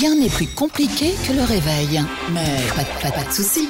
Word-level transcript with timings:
Rien 0.00 0.16
n'est 0.16 0.28
plus 0.28 0.48
compliqué 0.48 1.14
que 1.26 1.32
le 1.32 1.42
réveil. 1.44 2.02
Mais 2.32 2.62
pas, 2.74 3.10
de- 3.10 3.32
soucis. 3.32 3.68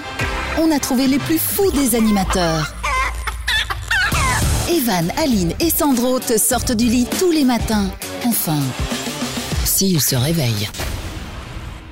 On 0.58 0.70
a 0.70 0.78
trouvé 0.78 1.06
les 1.06 1.18
plus 1.18 1.38
fous 1.38 1.70
des 1.72 1.94
animateurs. 1.94 2.74
Evan, 4.70 5.12
Aline 5.22 5.52
et 5.60 5.68
Sandro 5.68 6.20
te 6.20 6.38
sortent 6.38 6.72
du 6.72 6.86
lit 6.86 7.06
tous 7.18 7.30
les 7.30 7.44
matins. 7.44 7.90
Enfin, 8.26 8.58
s'ils 9.66 10.00
se 10.00 10.16
réveillent. 10.16 10.70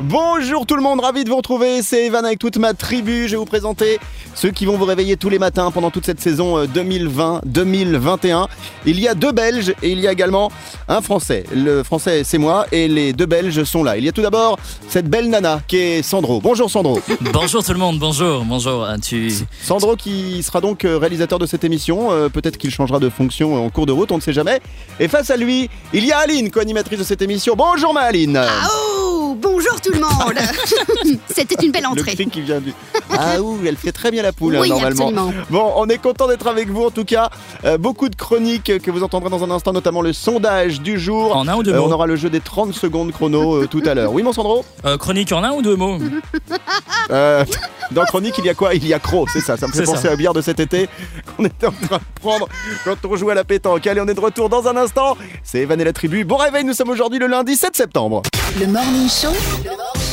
Bonjour 0.00 0.64
tout 0.67 0.76
le 0.76 0.82
monde, 0.82 1.00
ravi 1.00 1.25
de 1.25 1.29
vous 1.29 1.36
retrouver, 1.36 1.82
c'est 1.82 2.07
Evan 2.07 2.25
avec 2.25 2.39
toute 2.39 2.57
ma 2.57 2.72
tribu. 2.72 3.25
Je 3.26 3.32
vais 3.32 3.36
vous 3.36 3.44
présenter 3.44 3.99
ceux 4.35 4.51
qui 4.51 4.64
vont 4.67 4.77
vous 4.77 4.85
réveiller 4.85 5.17
tous 5.17 5.29
les 5.29 5.39
matins 5.39 5.71
pendant 5.71 5.91
toute 5.91 6.07
cette 6.07 6.21
saison 6.21 6.59
euh, 6.59 6.67
2020-2021. 6.67 8.46
Il 8.87 8.99
y 9.01 9.09
a 9.09 9.14
deux 9.14 9.32
Belges 9.32 9.75
et 9.82 9.91
il 9.91 10.01
y 10.01 10.09
a 10.09 10.12
également 10.12 10.51
un 10.89 11.01
Français. 11.01 11.45
Le 11.54 11.82
Français 11.82 12.23
c'est 12.25 12.39
moi 12.39 12.67
et 12.73 12.89
les 12.89 13.13
deux 13.13 13.26
Belges 13.26 13.63
sont 13.64 13.85
là. 13.85 13.96
Il 13.96 14.04
y 14.04 14.09
a 14.09 14.13
tout 14.13 14.23
d'abord 14.23 14.59
cette 14.89 15.09
belle 15.09 15.29
nana 15.31 15.61
qui 15.67 15.76
est 15.76 16.03
Sandro. 16.03 16.40
Bonjour 16.40 16.71
Sandro. 16.71 17.00
Bonjour 17.32 17.63
tout 17.64 17.73
le 17.73 17.79
monde, 17.79 17.99
bonjour, 17.99 18.45
bonjour. 18.45 18.85
Ah, 18.85 18.96
Tu... 18.99 19.32
Sandro 19.63 19.96
qui 19.96 20.43
sera 20.43 20.61
donc 20.61 20.85
euh, 20.85 20.99
réalisateur 20.99 21.39
de 21.39 21.46
cette 21.46 21.64
émission. 21.64 22.11
Euh, 22.12 22.29
Peut-être 22.29 22.57
qu'il 22.57 22.71
changera 22.71 22.99
de 22.99 23.09
fonction 23.09 23.64
en 23.64 23.68
cours 23.71 23.87
de 23.87 23.93
route, 23.93 24.11
on 24.12 24.17
ne 24.17 24.21
sait 24.23 24.32
jamais. 24.32 24.61
Et 25.01 25.09
face 25.09 25.31
à 25.31 25.37
lui, 25.37 25.68
il 25.93 26.04
y 26.04 26.12
a 26.12 26.18
Aline, 26.18 26.51
co-animatrice 26.51 26.99
de 26.99 27.04
cette 27.04 27.23
émission. 27.23 27.54
Bonjour 27.57 27.93
ma 27.93 28.01
Aline. 28.03 28.40
Oh, 28.75 29.37
bonjour 29.40 29.81
tout 29.81 29.93
le 29.93 30.01
monde. 30.01 31.18
C'était 31.35 31.64
une 31.64 31.73
belle 31.73 31.82
Le 31.82 31.89
entrée. 31.89 32.14
qui 32.17 32.41
vient 32.41 32.61
du. 32.61 32.73
Ah 33.11 33.41
ouh, 33.41 33.59
elle 33.67 33.77
fait 33.77 33.92
très 33.92 34.11
bien 34.11 34.22
la 34.22 34.33
poule 34.33 34.56
Oui, 34.58 34.69
normalement. 34.70 35.08
absolument. 35.08 35.33
Bon, 35.50 35.72
on 35.77 35.86
est 35.89 35.98
content 35.98 36.27
d'être 36.28 36.47
avec 36.47 36.69
vous 36.69 36.84
en 36.84 36.91
tout 36.91 37.05
cas. 37.05 37.31
Euh, 37.64 37.78
beaucoup 37.78 38.08
de 38.08 38.17
chroniques 38.17 38.78
que 38.83 38.91
vous 38.91 39.03
entendrez 39.03 39.31
dans 39.31 39.42
un 39.45 39.50
instant, 39.50 39.72
notamment 39.72 40.00
le 40.03 40.12
sondage 40.12 40.81
du 40.81 40.98
jour. 40.98 41.36
En 41.36 41.47
un 41.48 41.55
ou 41.56 41.62
deux 41.62 41.72
Euh, 41.72 41.78
mots 41.78 41.86
on 41.89 41.92
aura 41.92 42.06
le 42.06 42.17
jeu 42.17 42.31
des 42.31 42.41
30 42.41 42.72
secondes 42.75 43.12
chrono 43.12 43.62
euh, 43.62 43.67
tout 43.70 43.83
à 43.84 43.95
l'heure. 43.95 44.12
Oui, 44.12 44.23
mon 44.23 44.33
Sandro 44.33 44.65
Euh, 44.84 44.97
Chronique 44.97 45.33
en 45.33 45.43
un 45.45 45.53
ou 45.53 45.62
deux 45.62 45.77
mots 45.77 45.98
Euh, 47.11 47.45
Dans 47.91 48.05
chronique, 48.05 48.34
il 48.39 48.45
y 48.45 48.48
a 48.48 48.55
quoi? 48.55 48.75
Il 48.75 48.87
y 48.87 48.95
a 48.95 48.98
croc, 48.98 49.28
c'est 49.33 49.41
ça. 49.41 49.56
Ça 49.56 49.67
me 49.67 49.73
fait 49.73 49.78
C'est 49.81 49.84
penser 49.84 50.03
ça. 50.03 50.09
à 50.09 50.11
la 50.12 50.17
bière 50.17 50.33
de 50.33 50.41
cet 50.41 50.61
été 50.61 50.89
qu'on 51.37 51.45
était 51.45 51.67
en 51.67 51.73
train 51.73 51.98
de 51.98 52.20
prendre 52.20 52.48
quand 52.84 52.95
on 53.09 53.17
jouait 53.17 53.33
à 53.33 53.34
la 53.34 53.45
pétanque. 53.45 53.87
Allez, 53.87 54.00
on 54.00 54.06
est 54.09 54.15
de 54.15 54.20
retour 54.20 54.48
dans 54.48 54.67
un 54.69 54.77
instant. 54.77 55.17
C'est 55.43 55.59
Evan 55.59 55.81
et 55.81 55.84
la 55.84 55.93
tribu. 55.93 56.25
Bon 56.25 56.37
réveil, 56.37 56.65
nous 56.65 56.73
sommes 56.75 56.91
aujourd'hui 56.91 57.19
le 57.19 57.27
lundi 57.27 57.56
7 57.56 57.77
septembre. 57.77 58.23
Le 58.59 58.67
Morning 58.67 59.09
Show, 59.11 59.28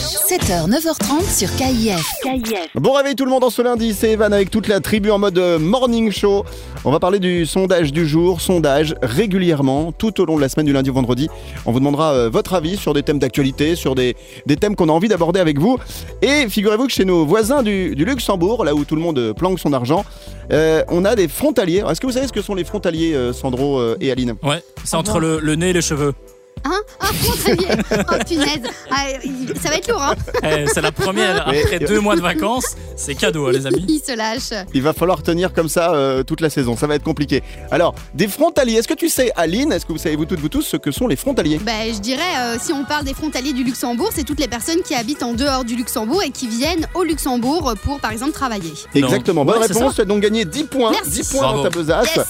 7h, 0.09 0.67
9h30 0.67 1.37
sur 1.37 1.55
KIF. 1.55 2.03
Bon 2.73 2.93
réveil 2.93 3.13
tout 3.15 3.25
le 3.25 3.29
monde 3.29 3.43
en 3.43 3.51
ce 3.51 3.61
lundi, 3.61 3.93
c'est 3.93 4.09
Evan 4.13 4.33
avec 4.33 4.49
toute 4.49 4.67
la 4.67 4.79
tribu 4.79 5.11
en 5.11 5.19
mode 5.19 5.37
euh, 5.37 5.59
morning 5.59 6.11
show. 6.11 6.45
On 6.83 6.91
va 6.91 6.99
parler 6.99 7.19
du 7.19 7.45
sondage 7.45 7.93
du 7.93 8.07
jour, 8.07 8.41
sondage 8.41 8.95
régulièrement 9.03 9.91
tout 9.91 10.19
au 10.19 10.25
long 10.25 10.35
de 10.35 10.41
la 10.41 10.49
semaine 10.49 10.65
du 10.65 10.73
lundi 10.73 10.89
au 10.89 10.93
vendredi. 10.93 11.29
On 11.67 11.71
vous 11.71 11.77
demandera 11.79 12.13
euh, 12.13 12.29
votre 12.29 12.55
avis 12.55 12.75
sur 12.75 12.95
des 12.95 13.03
thèmes 13.03 13.19
d'actualité, 13.19 13.75
sur 13.75 13.93
des, 13.93 14.15
des 14.47 14.55
thèmes 14.57 14.75
qu'on 14.75 14.89
a 14.89 14.91
envie 14.91 15.09
d'aborder 15.09 15.39
avec 15.39 15.59
vous. 15.59 15.77
Et 16.23 16.49
figurez-vous 16.49 16.87
que 16.87 16.93
chez 16.93 17.05
nos 17.05 17.23
voisins 17.27 17.61
du, 17.61 17.95
du 17.95 18.03
Luxembourg, 18.03 18.65
là 18.65 18.73
où 18.73 18.85
tout 18.85 18.95
le 18.95 19.01
monde 19.01 19.19
euh, 19.19 19.33
planque 19.35 19.59
son 19.59 19.73
argent, 19.73 20.05
euh, 20.51 20.83
on 20.87 21.05
a 21.05 21.15
des 21.15 21.27
frontaliers. 21.27 21.83
Est-ce 21.87 22.01
que 22.01 22.07
vous 22.07 22.13
savez 22.13 22.25
ce 22.25 22.33
que 22.33 22.41
sont 22.41 22.55
les 22.55 22.63
frontaliers, 22.63 23.13
euh, 23.13 23.31
Sandro 23.31 23.79
et 24.01 24.11
Aline? 24.11 24.33
Ouais, 24.41 24.63
c'est 24.83 24.95
entre 24.95 25.19
le, 25.19 25.39
le 25.39 25.55
nez 25.55 25.69
et 25.69 25.73
les 25.73 25.81
cheveux. 25.81 26.13
Hein 26.65 26.79
Ah, 26.99 27.05
frontalier. 27.13 27.67
Oh, 27.91 28.15
punaise. 28.27 28.71
Ah, 28.91 29.05
ça 29.61 29.69
va 29.69 29.75
être 29.75 29.87
lourd, 29.89 30.01
hein 30.01 30.15
Eh, 30.43 30.65
c'est 30.73 30.81
la 30.81 30.91
première 30.91 31.47
Mais- 31.49 31.61
après 31.63 31.79
deux 31.79 31.99
mois 31.99 32.15
de 32.15 32.21
vacances. 32.21 32.75
C'est 32.95 33.15
cadeau, 33.15 33.47
hein, 33.47 33.51
les 33.53 33.65
amis. 33.65 33.85
Il 33.87 33.99
se 33.99 34.15
lâche. 34.15 34.65
Il 34.73 34.81
va 34.81 34.93
falloir 34.93 35.23
tenir 35.23 35.53
comme 35.53 35.69
ça 35.69 35.93
euh, 35.93 36.23
toute 36.23 36.41
la 36.41 36.49
saison, 36.49 36.75
ça 36.75 36.85
va 36.87 36.95
être 36.95 37.03
compliqué. 37.03 37.41
Alors, 37.71 37.95
des 38.13 38.27
frontaliers, 38.27 38.73
est-ce 38.75 38.87
que 38.87 38.93
tu 38.93 39.09
sais, 39.09 39.31
Aline, 39.35 39.71
est-ce 39.71 39.85
que 39.85 39.91
vous 39.93 39.97
savez 39.97 40.15
vous 40.15 40.25
toutes, 40.25 40.39
vous 40.39 40.49
tous, 40.49 40.61
ce 40.63 40.77
que 40.77 40.91
sont 40.91 41.07
les 41.07 41.15
frontaliers? 41.15 41.59
Ben, 41.59 41.93
je 41.93 41.99
dirais, 41.99 42.21
euh, 42.39 42.57
si 42.61 42.73
on 42.73 42.83
parle 42.83 43.05
des 43.05 43.13
frontaliers 43.13 43.53
du 43.53 43.63
Luxembourg, 43.63 44.09
c'est 44.13 44.23
toutes 44.25 44.39
les 44.39 44.47
personnes 44.49 44.81
qui 44.83 44.95
habitent 44.95 45.23
en 45.23 45.33
dehors 45.33 45.63
du 45.63 45.75
Luxembourg 45.75 46.21
et 46.23 46.31
qui 46.31 46.47
viennent 46.47 46.87
au 46.93 47.03
Luxembourg 47.03 47.73
pour, 47.83 47.99
par 47.99 48.11
exemple, 48.11 48.33
travailler. 48.33 48.73
Exactement, 48.93 49.45
bonne 49.45 49.59
Ouais, 49.59 49.67
c'est 49.67 49.73
réponse, 49.73 49.95
tu 49.95 50.01
as 50.01 50.05
donc 50.05 50.21
gagné 50.21 50.45
10 50.45 50.63
points, 50.65 50.91
Merci. 50.91 51.21
10 51.21 51.29
points 51.29 51.41
dans 51.41 51.53
Bravo. 51.53 51.63
ta 51.63 51.69
besace. 51.69 52.15
Yes 52.15 52.25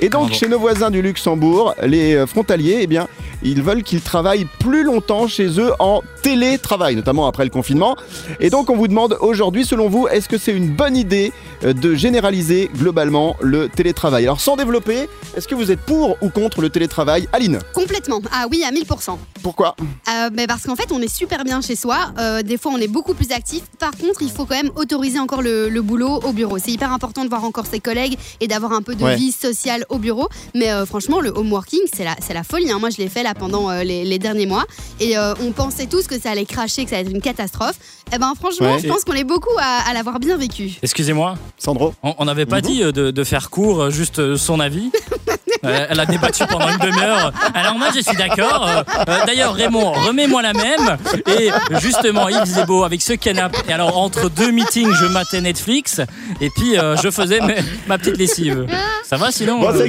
Et 0.00 0.08
donc 0.08 0.22
Bravo. 0.28 0.34
chez 0.34 0.48
nos 0.48 0.58
voisins 0.58 0.90
du 0.90 1.02
Luxembourg, 1.02 1.74
les 1.82 2.14
euh, 2.14 2.26
frontaliers, 2.26 2.78
eh 2.80 2.86
bien, 2.86 3.06
ils 3.42 3.62
veulent 3.66 3.82
qu'ils 3.82 4.00
travaillent 4.00 4.46
plus 4.60 4.84
longtemps 4.84 5.26
chez 5.26 5.58
eux 5.58 5.72
en 5.80 6.02
télétravail, 6.30 6.96
notamment 6.96 7.28
après 7.28 7.44
le 7.44 7.50
confinement. 7.50 7.94
Et 8.40 8.50
donc 8.50 8.68
on 8.68 8.76
vous 8.76 8.88
demande 8.88 9.16
aujourd'hui, 9.20 9.64
selon 9.64 9.88
vous, 9.88 10.08
est-ce 10.08 10.28
que 10.28 10.38
c'est 10.38 10.50
une 10.52 10.70
bonne 10.70 10.96
idée 10.96 11.32
euh, 11.62 11.72
de 11.72 11.94
généraliser 11.94 12.68
globalement 12.76 13.36
le 13.40 13.68
télétravail? 13.68 14.24
Alors 14.24 14.40
sans 14.40 14.56
développer, 14.56 15.08
est-ce 15.36 15.46
que 15.46 15.54
vous 15.54 15.70
êtes 15.70 15.78
pour 15.80 16.16
ou 16.22 16.28
contre 16.30 16.60
le 16.62 16.68
télétravail? 16.68 17.28
Aline, 17.32 17.60
Complètement. 17.72 18.20
Ah 18.32 18.46
oui, 18.50 18.64
à 18.68 18.72
1000%. 18.72 19.16
pourquoi? 19.44 19.76
Euh, 20.08 20.30
ben, 20.30 20.48
parce 20.48 20.64
qu'en 20.64 20.74
fait, 20.74 20.90
on 20.90 21.00
est 21.00 21.14
super 21.14 21.44
bien 21.44 21.60
chez 21.60 21.76
soi. 21.76 21.96
Euh, 22.18 22.42
des 22.42 22.58
fois, 22.58 22.72
on 22.74 22.78
est 22.78 22.88
beaucoup 22.88 23.14
plus 23.14 23.30
actif. 23.30 23.62
Par 23.78 23.92
contre, 23.92 24.22
il 24.22 24.30
faut 24.30 24.46
quand 24.46 24.56
même 24.56 24.72
autoriser 24.74 25.20
encore 25.20 25.42
le, 25.42 25.68
le 25.68 25.82
boulot 25.82 26.20
au 26.24 26.32
bureau. 26.32 26.58
C'est 26.58 26.72
hyper 26.72 26.92
important 26.92 27.22
de 27.24 27.28
voir 27.28 27.44
encore 27.44 27.66
ses 27.66 27.78
collègues 27.78 28.18
et 28.40 28.48
d'avoir 28.48 28.72
un 28.72 28.82
peu 28.82 28.96
de 28.96 29.04
Ouais. 29.04 29.14
vie 29.14 29.30
sociale 29.30 29.84
au 29.90 29.98
bureau. 29.98 30.28
Mais 30.56 30.72
euh, 30.72 30.86
franchement, 30.86 31.20
le 31.20 31.28
home 31.30 31.52
working, 31.52 31.82
c'est 31.94 32.02
la, 32.34 32.42
folie. 32.42 32.72
hein. 32.72 32.78
Moi, 32.80 32.90
je 32.90 32.96
l'ai 32.98 33.08
fait 33.08 33.22
là 33.22 33.34
pendant 33.34 33.70
les, 33.70 34.04
les 34.04 34.18
derniers 34.18 34.46
mois. 34.46 34.64
Et 34.98 35.14
on 35.18 35.52
pensait 35.52 35.86
tous 35.86 36.06
que 36.08 36.15
ça 36.20 36.30
allait 36.30 36.44
cracher, 36.46 36.84
que 36.84 36.90
ça 36.90 36.96
allait 36.98 37.06
être 37.08 37.14
une 37.14 37.20
catastrophe. 37.22 37.76
Et 38.14 38.18
ben, 38.18 38.32
franchement, 38.38 38.74
Ouais. 38.74 38.78
je 38.82 38.88
pense 38.88 39.04
qu'on 39.04 39.12
est 39.14 39.24
beaucoup 39.24 39.56
à, 39.58 39.88
à 39.88 39.94
l'avoir 39.94 40.18
bien 40.20 40.36
vécu. 40.36 40.72
Excusez-moi, 40.82 41.36
Sandro 41.58 41.94
on 42.02 42.24
n'avait 42.24 42.46
pas 42.46 42.60
dit 42.60 42.82
euh, 42.82 42.92
de, 42.92 43.10
de 43.10 43.24
faire 43.24 43.50
court, 43.50 43.82
euh, 43.82 43.90
juste 43.90 44.18
euh, 44.18 44.36
son 44.36 44.60
avis. 44.60 44.90
Euh, 45.66 45.86
elle 45.90 46.00
a 46.00 46.06
débattu 46.06 46.44
pendant 46.46 46.68
une 46.68 46.78
demi-heure. 46.78 47.32
Alors 47.54 47.76
moi 47.78 47.88
je 47.94 48.00
suis 48.00 48.16
d'accord. 48.16 48.66
Euh, 48.68 48.82
euh, 49.08 49.26
D'ailleurs 49.26 49.54
Raymond, 49.54 49.92
remets-moi 49.92 50.42
la 50.42 50.52
même. 50.52 50.96
Et 51.38 51.50
justement 51.80 52.28
il 52.28 52.38
faisait 52.40 52.64
beau 52.66 52.84
avec 52.84 53.02
ce 53.02 53.14
canapé. 53.14 53.58
Et 53.68 53.72
alors 53.72 53.98
entre 53.98 54.28
deux 54.30 54.50
meetings 54.50 54.92
je 54.94 55.06
matais 55.06 55.40
Netflix 55.40 56.00
et 56.40 56.50
puis 56.50 56.78
euh, 56.78 56.96
je 56.96 57.10
faisais 57.10 57.40
ma 57.86 57.98
petite 57.98 58.16
lessive. 58.16 58.66
Ça 59.04 59.16
va 59.16 59.30
sinon 59.30 59.60
Bon, 59.60 59.68
euh, 59.74 59.88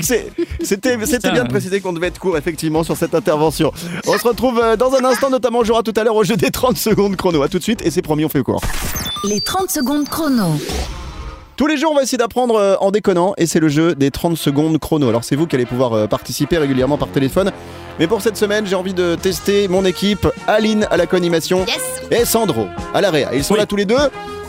c'était 0.64 0.98
bien 1.32 1.44
de 1.44 1.50
préciser 1.50 1.82
qu'on 1.82 1.94
devait 1.94 2.08
être 2.08 2.20
court 2.20 2.38
effectivement 2.38 2.84
sur 2.84 2.96
cette 2.98 3.16
intervention. 3.16 3.72
On 4.08 4.18
se 4.18 4.28
retrouve 4.28 4.62
dans 4.78 4.94
un 4.94 5.04
instant, 5.06 5.30
notamment 5.30 5.60
on 5.60 5.64
jouera 5.64 5.84
tout 5.84 5.94
à 5.96 6.04
l'heure 6.04 6.16
au 6.16 6.24
jeu 6.24 6.36
des 6.36 6.52
30 6.52 6.78
secondes 6.78 7.16
chrono. 7.16 7.42
À 7.42 7.48
tout 7.48 7.58
de 7.60 7.64
suite 7.64 7.86
et 7.86 7.92
c'est 7.92 8.02
promis, 8.02 8.26
on 8.26 8.30
fait 8.30 8.44
court. 8.44 8.62
Les 9.24 9.42
30 9.42 9.70
secondes 9.72 10.08
chrono. 10.10 10.60
Tous 11.58 11.66
les 11.66 11.76
jours, 11.78 11.92
on 11.92 11.96
va 11.96 12.04
essayer 12.04 12.20
d'apprendre 12.20 12.56
euh, 12.56 12.76
en 12.82 12.92
déconnant 12.92 13.34
et 13.38 13.48
c'est 13.48 13.60
le 13.60 13.68
jeu 13.68 13.96
des 13.96 14.12
30 14.12 14.38
secondes 14.38 14.78
chrono. 14.78 15.10
Alors 15.10 15.24
c'est 15.24 15.36
vous 15.36 15.48
qui 15.48 15.56
allez 15.56 15.66
pouvoir 15.66 15.94
euh, 15.94 16.06
participer 16.06 16.60
régulièrement 16.60 17.00
par 17.00 17.08
téléphone. 17.08 17.52
Mais 18.00 18.06
pour 18.06 18.22
cette 18.22 18.38
semaine, 18.38 18.68
j'ai 18.68 18.76
envie 18.76 18.94
de 18.94 19.16
tester 19.16 19.68
mon 19.68 19.84
équipe, 19.84 20.28
Aline 20.46 20.88
à 20.92 20.98
la 20.98 21.08
co-animation 21.08 21.66
Yes 21.66 22.04
et 22.12 22.26
Sandro 22.26 22.68
à 22.94 23.02
la 23.02 23.10
réa. 23.10 23.34
Ils 23.34 23.44
sont 23.44 23.56
Oui. 23.56 23.60
là 23.60 23.66
tous 23.66 23.76
les 23.76 23.86
deux. 23.86 23.98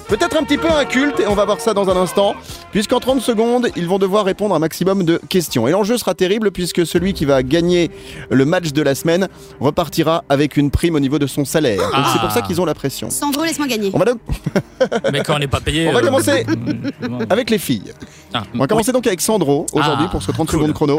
Peut-être 0.09 0.39
un 0.39 0.43
petit 0.43 0.57
peu 0.57 0.71
inculte 0.71 1.21
et 1.21 1.27
on 1.27 1.35
va 1.35 1.45
voir 1.45 1.61
ça 1.61 1.75
dans 1.75 1.91
un 1.91 1.97
instant. 1.97 2.35
Puisqu'en 2.73 2.99
30 2.99 3.21
secondes, 3.21 3.69
ils 3.77 3.87
vont 3.87 3.99
devoir 3.99 4.25
répondre 4.25 4.55
à 4.55 4.57
un 4.57 4.61
maximum 4.61 5.05
de 5.05 5.21
questions. 5.29 5.69
Et 5.69 5.71
l'enjeu 5.71 5.99
sera 5.99 6.15
terrible 6.15 6.51
puisque 6.51 6.87
celui 6.87 7.13
qui 7.13 7.27
va 7.27 7.43
gagner 7.43 7.91
le 8.31 8.45
match 8.47 8.73
de 8.73 8.81
la 8.83 8.95
semaine 8.95 9.29
repartira 9.61 10.25
avec 10.31 10.57
une 10.57 10.71
prime 10.71 10.95
au 10.95 11.01
niveau 11.01 11.19
de 11.19 11.27
son 11.27 11.45
salaire. 11.45 11.79
Donc 11.81 11.91
Ah. 11.93 12.11
c'est 12.13 12.21
pour 12.21 12.31
ça 12.31 12.41
qu'ils 12.41 12.59
ont 12.61 12.65
la 12.65 12.75
pression. 12.75 13.11
Sandro, 13.11 13.45
laisse-moi 13.45 13.67
gagner. 13.69 13.91
On 13.93 13.99
va, 13.99 14.07
donc- 14.07 14.21
Mais 15.13 15.21
quand 15.21 15.37
on 15.37 15.39
n'est 15.41 15.47
pas 15.47 15.61
payé. 15.61 15.89
on 15.89 15.93
va 15.93 15.99
euh, 15.99 16.03
commencer 16.03 16.47
avec 17.31 17.51
les 17.51 17.59
filles. 17.59 17.93
ah, 18.33 18.45
On 18.55 18.59
va 18.59 18.67
commencer 18.67 18.93
donc 18.93 19.07
avec 19.07 19.21
Sandro 19.21 19.67
aujourd'hui 19.73 20.07
Ah, 20.09 20.11
pour 20.11 20.23
ce 20.23 20.31
30 20.33 20.49
cool. 20.49 20.59
secondes 20.61 20.73
chrono. 20.75 20.99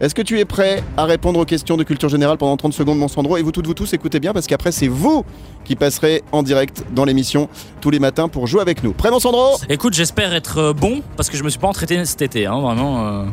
Est-ce 0.00 0.14
que 0.16 0.22
tu 0.22 0.40
es 0.40 0.44
prêt 0.44 0.82
à 0.96 1.04
répondre 1.04 1.38
aux 1.38 1.44
questions 1.44 1.76
de 1.76 1.84
culture 1.84 2.08
générale 2.08 2.38
pendant 2.38 2.56
30 2.56 2.72
secondes, 2.72 2.98
mon 2.98 3.08
Sandro? 3.08 3.36
Et 3.36 3.42
vous 3.42 3.52
toutes, 3.52 3.66
vous 3.68 3.74
tous, 3.74 3.92
écoutez 3.92 4.18
bien 4.18 4.32
parce 4.32 4.46
qu'après, 4.48 4.72
c'est 4.72 4.88
vous 4.88 5.24
qui 5.64 5.76
passerez 5.76 6.22
en 6.32 6.42
direct 6.42 6.82
dans 6.92 7.04
l'émission 7.04 7.48
tous 7.80 7.90
les 7.90 8.00
matins 8.00 8.28
pour 8.32 8.46
jouer 8.48 8.60
avec 8.62 8.82
nous. 8.82 8.92
Prêt, 8.92 9.10
mon 9.10 9.20
Sandro 9.20 9.56
Écoute, 9.68 9.94
j'espère 9.94 10.34
être 10.34 10.58
euh, 10.58 10.72
bon 10.72 11.02
parce 11.16 11.30
que 11.30 11.36
je 11.36 11.44
me 11.44 11.50
suis 11.50 11.58
pas 11.60 11.68
entraîné 11.68 12.04
cet 12.04 12.22
été, 12.22 12.46
hein, 12.46 12.58
vraiment. 12.60 13.06
euh, 13.06 13.24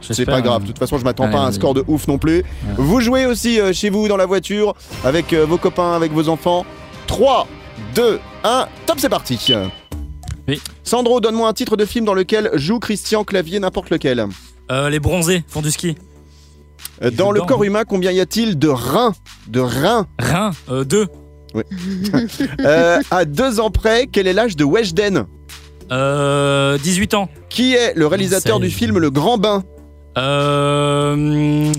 C'est 0.00 0.24
pas 0.24 0.40
grave, 0.40 0.62
euh, 0.62 0.64
de 0.64 0.66
toute 0.68 0.78
façon, 0.78 0.98
je 0.98 1.04
m'attends 1.04 1.30
pas 1.30 1.38
à 1.42 1.46
un 1.46 1.52
score 1.52 1.74
de 1.74 1.84
ouf 1.86 2.08
non 2.08 2.18
plus. 2.18 2.42
Vous 2.76 3.00
jouez 3.00 3.26
aussi 3.26 3.60
euh, 3.60 3.72
chez 3.72 3.90
vous 3.90 4.08
dans 4.08 4.16
la 4.16 4.26
voiture, 4.26 4.74
avec 5.04 5.32
euh, 5.32 5.46
vos 5.46 5.58
copains, 5.58 5.92
avec 5.94 6.12
vos 6.12 6.28
enfants. 6.28 6.64
3, 7.06 7.46
2, 7.94 8.18
1, 8.44 8.66
top, 8.86 8.96
c'est 8.98 9.08
parti. 9.08 9.38
Oui. 10.48 10.60
Sandro, 10.82 11.20
donne-moi 11.20 11.48
un 11.48 11.52
titre 11.52 11.76
de 11.76 11.84
film 11.84 12.04
dans 12.04 12.14
lequel 12.14 12.50
joue 12.54 12.78
Christian 12.78 13.22
Clavier, 13.22 13.60
n'importe 13.60 13.90
lequel. 13.90 14.26
les 14.70 14.98
bronzés 14.98 15.44
font 15.46 15.60
du 15.62 15.70
ski. 15.70 15.96
Dans 17.12 17.30
le 17.30 17.42
corps 17.42 17.62
humain, 17.62 17.84
combien 17.86 18.10
y 18.10 18.20
a-t-il 18.20 18.58
de 18.58 18.68
reins? 18.68 19.12
De 19.46 19.60
reins? 19.60 20.06
Rhin, 20.18 20.50
euh, 20.68 20.84
deux. 21.54 21.64
Euh, 22.60 23.00
à 23.10 23.24
deux 23.24 23.60
ans 23.60 23.70
près, 23.70 24.06
quel 24.06 24.26
est 24.26 24.32
l'âge 24.32 24.56
de 24.56 24.64
Weshden? 24.64 25.26
Euh, 25.90 26.76
18 26.78 27.14
ans. 27.14 27.28
Qui 27.48 27.74
est 27.74 27.94
le 27.94 28.06
réalisateur 28.06 28.60
du 28.60 28.70
film 28.70 28.98
Le 28.98 29.10
Grand 29.10 29.38
Bain? 29.38 29.64
Euh, 30.18 31.72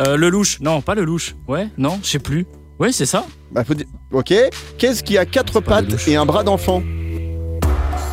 euh, 0.00 0.16
le 0.16 0.28
louche. 0.28 0.60
Non, 0.60 0.80
pas 0.80 0.94
le 0.94 1.04
louche. 1.04 1.34
Ouais, 1.48 1.68
non, 1.78 1.98
je 2.02 2.08
sais 2.08 2.18
plus. 2.18 2.46
Ouais, 2.78 2.92
c'est 2.92 3.06
ça. 3.06 3.24
Bah, 3.52 3.64
faut 3.64 3.74
dire- 3.74 3.86
Ok. 4.12 4.34
Qu'est-ce 4.78 5.02
qui 5.02 5.16
a 5.16 5.24
quatre 5.24 5.60
pas 5.60 5.80
le 5.80 5.86
pattes 5.86 5.92
louche. 5.92 6.08
et 6.08 6.16
un 6.16 6.26
bras 6.26 6.42
d'enfant? 6.42 6.82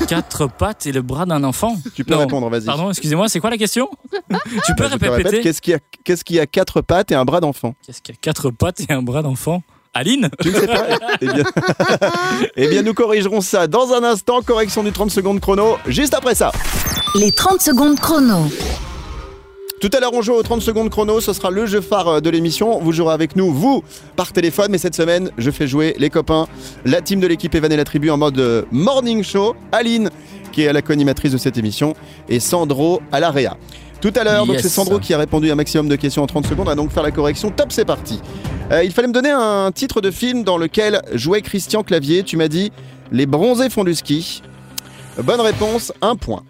Quatre 0.07 0.47
pattes 0.57 0.85
et 0.85 0.91
le 0.91 1.01
bras 1.01 1.25
d'un 1.25 1.43
enfant? 1.43 1.75
Tu 1.95 2.03
peux 2.03 2.13
Non. 2.13 2.19
répondre, 2.21 2.49
vas-y. 2.49 2.65
Pardon, 2.65 2.89
excusez-moi, 2.89 3.27
c'est 3.27 3.39
quoi 3.39 3.49
la 3.49 3.57
question? 3.57 3.89
Tu 4.11 4.75
peux 4.77 4.83
Bah, 4.83 4.89
je 4.91 4.97
te 4.97 5.05
répéter 5.05 5.09
répète, 5.09 5.41
qu'est-ce 5.41 5.61
qui, 5.61 5.73
a, 5.73 5.79
qu'est-ce 6.03 6.23
qui 6.23 6.39
a 6.39 6.45
quatre 6.45 6.81
pattes 6.81 7.11
et 7.11 7.15
un 7.15 7.25
bras 7.25 7.39
d'enfant? 7.41 7.73
Qu'est-ce 7.85 8.01
qu'il 8.01 8.13
y 8.13 8.17
a 8.17 8.19
Quatre 8.21 8.51
pattes 8.51 8.81
et 8.87 8.93
un 8.93 9.01
bras 9.01 9.21
d'enfant? 9.23 9.63
Aline 9.93 10.29
Tu 10.41 10.49
ne 10.51 10.53
sais 10.53 10.67
pas 10.67 10.87
eh 11.21 11.25
bien... 11.25 11.43
eh 12.55 12.67
bien, 12.67 12.81
nous 12.81 12.93
corrigerons 12.93 13.41
ça 13.41 13.67
dans 13.67 13.93
un 13.93 14.03
instant. 14.03 14.41
Correction 14.41 14.83
du 14.83 14.91
30 14.91 15.11
secondes 15.11 15.39
chrono, 15.39 15.77
juste 15.85 16.13
après 16.13 16.35
ça. 16.35 16.51
Les 17.15 17.31
30 17.31 17.61
secondes 17.61 17.99
chrono. 17.99 18.49
Tout 19.81 19.89
à 19.93 19.99
l'heure, 19.99 20.13
on 20.13 20.21
joue 20.21 20.33
aux 20.33 20.43
30 20.43 20.61
secondes 20.61 20.89
chrono. 20.89 21.19
Ce 21.19 21.33
sera 21.33 21.49
le 21.49 21.65
jeu 21.65 21.81
phare 21.81 22.07
euh, 22.07 22.19
de 22.21 22.29
l'émission. 22.29 22.79
Vous 22.79 22.93
jouerez 22.93 23.13
avec 23.13 23.35
nous, 23.35 23.51
vous, 23.51 23.83
par 24.15 24.31
téléphone. 24.31 24.67
Mais 24.69 24.77
cette 24.77 24.95
semaine, 24.95 25.31
je 25.37 25.51
fais 25.51 25.67
jouer 25.67 25.95
les 25.97 26.09
copains, 26.09 26.47
la 26.85 27.01
team 27.01 27.19
de 27.19 27.27
l'équipe 27.27 27.53
Evan 27.53 27.71
et 27.71 27.77
la 27.77 27.83
tribu 27.83 28.11
en 28.11 28.17
mode 28.17 28.39
euh, 28.39 28.63
morning 28.71 29.23
show. 29.23 29.55
Aline, 29.73 30.09
qui 30.53 30.61
est 30.61 30.71
la 30.71 30.81
co-animatrice 30.81 31.31
de 31.31 31.37
cette 31.37 31.57
émission, 31.57 31.95
et 32.29 32.39
Sandro 32.39 33.01
à 33.11 33.19
la 33.19 33.31
réa. 33.31 33.57
Tout 34.01 34.13
à 34.15 34.23
l'heure, 34.23 34.45
donc 34.45 34.57
c'est 34.59 34.69
Sandro 34.69 34.99
qui 34.99 35.13
a 35.13 35.17
répondu 35.17 35.49
à 35.49 35.53
un 35.53 35.55
maximum 35.55 35.87
de 35.87 35.95
questions 35.95 36.23
en 36.23 36.27
30 36.27 36.47
secondes. 36.47 36.67
On 36.67 36.69
va 36.69 36.75
donc 36.75 36.91
faire 36.91 37.03
la 37.03 37.11
correction. 37.11 37.51
Top, 37.51 37.71
c'est 37.71 37.85
parti. 37.85 38.19
Euh, 38.71 38.83
il 38.83 38.91
fallait 38.91 39.07
me 39.07 39.13
donner 39.13 39.31
un 39.31 39.71
titre 39.73 40.01
de 40.01 40.11
film 40.11 40.43
dans 40.43 40.57
lequel 40.57 41.01
jouait 41.13 41.41
Christian 41.41 41.83
Clavier. 41.83 42.23
Tu 42.23 42.37
m'as 42.37 42.47
dit 42.47 42.71
Les 43.11 43.25
bronzés 43.25 43.69
font 43.69 43.83
du 43.83 43.93
ski. 43.93 44.41
Bonne 45.21 45.41
réponse, 45.41 45.91
un 46.01 46.15
point. 46.15 46.43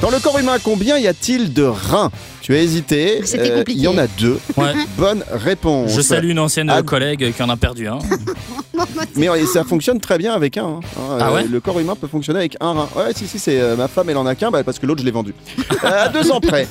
Dans 0.00 0.10
le 0.10 0.18
corps 0.18 0.38
humain, 0.38 0.56
combien 0.62 0.98
y 0.98 1.06
a-t-il 1.06 1.52
de 1.54 1.62
reins? 1.62 2.10
Tu 2.40 2.52
as 2.54 2.58
hésité. 2.62 3.20
Euh, 3.34 3.58
compliqué. 3.58 3.78
Il 3.78 3.84
y 3.84 3.86
en 3.86 3.96
a 3.96 4.08
deux. 4.08 4.40
Ouais. 4.56 4.72
Bonne 4.98 5.22
réponse. 5.30 5.92
Je 5.94 6.00
salue 6.00 6.30
une 6.30 6.40
ancienne 6.40 6.68
Ah. 6.70 6.82
collègue 6.82 7.32
qui 7.32 7.42
en 7.42 7.48
a 7.48 7.56
perdu 7.56 7.86
un. 7.86 8.00
Mais 9.16 9.28
ça 9.46 9.62
fonctionne 9.62 10.00
très 10.00 10.18
bien 10.18 10.32
avec 10.34 10.56
un. 10.56 10.64
hein. 10.66 10.80
Ah 11.20 11.28
euh, 11.28 11.34
ouais? 11.34 11.44
le 11.44 11.60
corps 11.60 11.78
humain 11.78 11.94
peut 11.94 12.08
fonctionner 12.08 12.40
avec 12.40 12.56
un 12.60 12.72
rein. 12.72 12.88
Ouais, 12.96 13.12
si, 13.14 13.28
si, 13.28 13.38
c'est 13.38 13.60
euh, 13.60 13.76
ma 13.76 13.86
femme, 13.86 14.10
elle 14.10 14.16
en 14.16 14.26
a 14.26 14.34
qu'un, 14.34 14.50
bah, 14.50 14.64
parce 14.64 14.80
que 14.80 14.86
l'autre, 14.86 15.00
je 15.02 15.04
l'ai 15.06 15.12
vendu. 15.12 15.34
Euh, 15.84 16.04
à 16.04 16.08
deux 16.08 16.30
ans 16.30 16.38
près. 16.40 16.68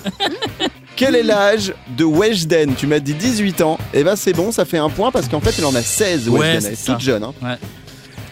Quel 1.01 1.15
est 1.15 1.23
l'âge 1.23 1.73
de 1.97 2.03
Weshden 2.03 2.75
Tu 2.75 2.85
m'as 2.85 2.99
dit 2.99 3.15
18 3.15 3.61
ans. 3.61 3.79
Et 3.91 4.03
ben 4.03 4.15
c'est 4.15 4.33
bon, 4.33 4.51
ça 4.51 4.65
fait 4.65 4.77
un 4.77 4.87
point 4.89 5.09
parce 5.09 5.27
qu'en 5.27 5.39
fait, 5.39 5.55
elle 5.57 5.65
en 5.65 5.73
a 5.73 5.81
16. 5.81 6.29
Ouais, 6.29 6.37
Weshden, 6.39 6.65
elle 6.67 6.73
est 6.73 6.85
toute 6.85 6.99
jeune. 6.99 7.23
hein. 7.23 7.33
Ouais. 7.41 7.55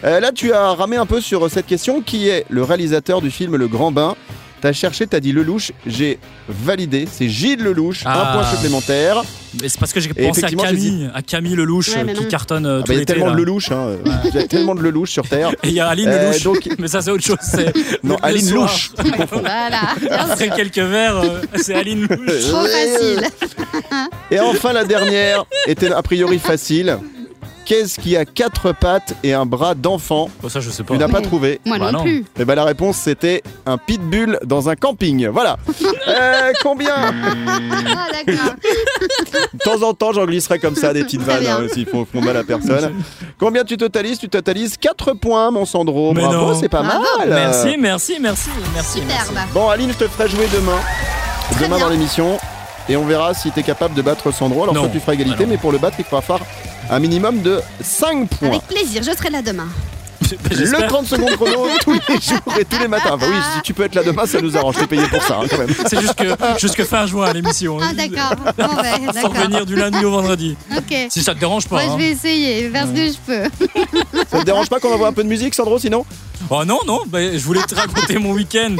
Euh, 0.04 0.20
là, 0.20 0.30
tu 0.30 0.52
as 0.52 0.72
ramé 0.74 0.96
un 0.96 1.04
peu 1.04 1.20
sur 1.20 1.50
cette 1.50 1.66
question. 1.66 2.00
Qui 2.00 2.28
est 2.28 2.46
le 2.48 2.62
réalisateur 2.62 3.22
du 3.22 3.32
film 3.32 3.56
Le 3.56 3.66
Grand 3.66 3.90
Bain? 3.90 4.14
T'as 4.60 4.72
cherché, 4.72 5.06
t'as 5.06 5.20
dit 5.20 5.32
Lelouch. 5.32 5.72
J'ai 5.86 6.18
validé. 6.48 7.08
C'est 7.10 7.28
Gilles 7.28 7.62
Lelouch. 7.62 8.04
Un 8.04 8.10
Ah. 8.12 8.30
point 8.34 8.44
supplémentaire. 8.50 9.22
Mais 9.60 9.68
c'est 9.68 9.80
parce 9.80 9.92
que 9.92 10.00
j'ai 10.00 10.10
pensé 10.12 10.44
à 10.44 10.48
Camille, 10.50 11.10
à 11.14 11.22
Camille 11.22 11.56
Lelouch 11.56 11.88
Ouais, 11.88 12.04
mais 12.04 12.12
qui 12.12 12.28
cartonne 12.28 12.66
euh, 12.66 12.78
Ah, 12.80 12.82
tout 12.82 12.88
bah, 12.88 12.94
Il 12.94 12.98
y 12.98 13.02
a 13.02 13.04
tellement 13.06 13.26
là. 13.26 13.32
de 13.32 13.36
Lelouch. 13.38 13.70
hein. 13.72 13.96
Il 14.26 14.34
y 14.34 14.38
a 14.38 14.46
tellement 14.46 14.74
de 14.74 14.82
Lelouch 14.82 15.10
sur 15.10 15.26
Terre. 15.26 15.50
Et 15.64 15.68
il 15.68 15.72
y 15.74 15.80
a 15.80 15.88
Aline 15.88 16.08
Euh, 16.08 16.28
Lelouch. 16.30 16.42
donc- 16.44 16.68
Mais 16.78 16.88
ça, 16.88 17.00
c'est 17.02 17.10
autre 17.10 17.24
chose. 17.24 17.38
c'est 17.42 17.72
Non, 18.04 18.16
le 18.22 18.26
Aline 18.26 18.44
soir. 18.46 18.62
Louche. 18.70 18.92
Voilà, 19.30 19.80
Après 20.20 20.50
quelques 20.50 20.78
verres, 20.78 21.16
euh, 21.18 21.40
c'est 21.56 21.74
Aline 21.74 22.02
Louche. 22.06 22.48
Trop 22.48 22.64
facile. 22.66 23.26
Et 24.30 24.38
enfin, 24.40 24.72
la 24.72 24.84
dernière 24.84 25.44
était 25.66 25.90
a 25.90 26.02
priori 26.02 26.38
facile. 26.38 26.98
Qu'est-ce 27.70 28.00
qui 28.00 28.16
a 28.16 28.24
quatre 28.24 28.72
pattes 28.72 29.14
et 29.22 29.32
un 29.32 29.46
bras 29.46 29.76
d'enfant 29.76 30.28
Bon, 30.42 30.48
ça, 30.48 30.58
je 30.58 30.70
sais 30.70 30.82
pas. 30.82 30.92
Tu 30.94 30.98
n'as 30.98 31.06
pas 31.06 31.20
Mais- 31.20 31.24
trouvé 31.26 31.60
Moi 31.64 31.78
Bah 31.78 31.92
non, 31.92 31.98
non. 31.98 32.02
plus. 32.04 32.24
Et 32.40 32.44
ben 32.44 32.56
la 32.56 32.64
réponse 32.64 32.96
c'était 32.96 33.44
un 33.64 33.78
pitbull 33.78 34.40
dans 34.44 34.68
un 34.68 34.74
camping. 34.74 35.28
Voilà. 35.28 35.56
Euh, 36.08 36.52
combien 36.62 36.94
Ah 36.96 38.06
d'accord. 38.12 38.54
De 39.52 39.58
temps 39.58 39.86
en 39.86 39.94
temps, 39.94 40.12
j'en 40.12 40.26
glisserai 40.26 40.58
comme 40.58 40.74
ça 40.74 40.92
des 40.92 41.04
petites 41.04 41.22
vannes 41.22 41.46
hein, 41.46 41.66
s'ils 41.72 41.86
font, 41.86 42.04
font 42.10 42.20
mal 42.20 42.36
à 42.36 42.42
personne. 42.42 42.94
Combien 43.38 43.62
tu 43.62 43.76
totalises? 43.76 44.18
Tu 44.18 44.28
totalises 44.28 44.76
4 44.76 45.12
points, 45.12 45.52
mon 45.52 45.64
Sandro. 45.64 46.12
Mais 46.12 46.22
Bravo, 46.22 46.52
non. 46.52 46.60
c'est 46.60 46.68
pas 46.68 46.82
Bravo. 46.82 47.04
mal. 47.18 47.28
Merci, 47.28 47.76
merci, 47.78 48.16
merci, 48.20 48.48
merci. 48.74 48.98
Superbe. 49.00 49.38
Bon, 49.54 49.68
Aline, 49.68 49.92
je 49.92 49.98
te 50.04 50.08
ferai 50.08 50.28
jouer 50.28 50.48
demain. 50.52 50.78
Très 51.52 51.64
demain 51.66 51.76
bien. 51.76 51.84
dans 51.86 51.90
l'émission. 51.92 52.38
Et 52.88 52.96
on 52.96 53.04
verra 53.04 53.32
si 53.34 53.52
tu 53.52 53.60
es 53.60 53.62
capable 53.62 53.94
de 53.94 54.02
battre 54.02 54.32
Sandro. 54.32 54.62
Alors 54.64 54.74
Non. 54.74 54.88
tu 54.88 54.98
feras 54.98 55.12
égalité, 55.14 55.36
Ah 55.38 55.42
non. 55.44 55.48
mais 55.50 55.58
pour 55.58 55.70
le 55.70 55.78
battre, 55.78 55.96
il 56.00 56.04
faudra 56.04 56.22
faire 56.22 56.38
un 56.90 56.98
minimum 56.98 57.40
de 57.40 57.60
5 57.80 58.28
points. 58.28 58.48
Avec 58.48 58.62
plaisir, 58.62 59.02
je 59.02 59.16
serai 59.16 59.30
là 59.30 59.42
demain. 59.42 59.68
Le 60.50 60.56
J'espère. 60.56 60.88
30 60.88 61.06
secondes 61.06 61.36
chrono 61.36 61.66
tous 61.80 61.92
les 61.92 62.20
jours 62.20 62.58
et 62.58 62.64
tous 62.64 62.78
les 62.78 62.88
matins. 62.88 63.14
Enfin, 63.14 63.26
oui, 63.28 63.36
si 63.54 63.62
tu 63.62 63.74
peux 63.74 63.84
être 63.84 63.94
là 63.94 64.02
demain, 64.02 64.26
ça 64.26 64.40
nous 64.40 64.56
arrange. 64.56 64.76
T'es 64.76 64.86
payé 64.86 65.06
pour 65.08 65.22
ça, 65.22 65.40
hein, 65.40 65.46
quand 65.48 65.58
même. 65.58 65.74
C'est 65.86 66.00
juste 66.00 66.14
que, 66.14 66.36
jusque 66.60 66.84
fin 66.84 67.06
juin 67.06 67.26
à 67.26 67.32
l'émission. 67.32 67.78
Ah 67.80 67.92
d'accord. 67.94 68.36
Bon, 68.56 68.82
ouais, 68.82 69.12
Sans 69.20 69.28
revenir 69.28 69.66
du 69.66 69.76
lundi 69.76 70.04
au 70.04 70.10
vendredi. 70.10 70.56
Ok. 70.76 70.94
Si 71.08 71.22
ça 71.22 71.34
te 71.34 71.40
dérange 71.40 71.66
pas. 71.66 71.76
Moi 71.76 71.84
je 71.86 71.90
hein. 71.90 71.96
vais 71.96 72.10
essayer, 72.10 72.68
faire 72.70 72.86
ce 72.86 72.92
que 72.92 73.06
je 73.06 73.18
peux. 73.26 73.66
Ça 74.30 74.40
te 74.40 74.44
dérange 74.44 74.68
pas 74.68 74.78
qu'on 74.78 74.92
envoie 74.92 75.08
un 75.08 75.12
peu 75.12 75.24
de 75.24 75.28
musique, 75.28 75.54
Sandro, 75.54 75.78
sinon? 75.78 76.04
Oh 76.52 76.64
non, 76.64 76.80
non, 76.86 77.02
bah, 77.06 77.18
je 77.32 77.44
voulais 77.44 77.62
te 77.62 77.74
raconter 77.76 78.18
mon 78.18 78.32
week-end. 78.32 78.74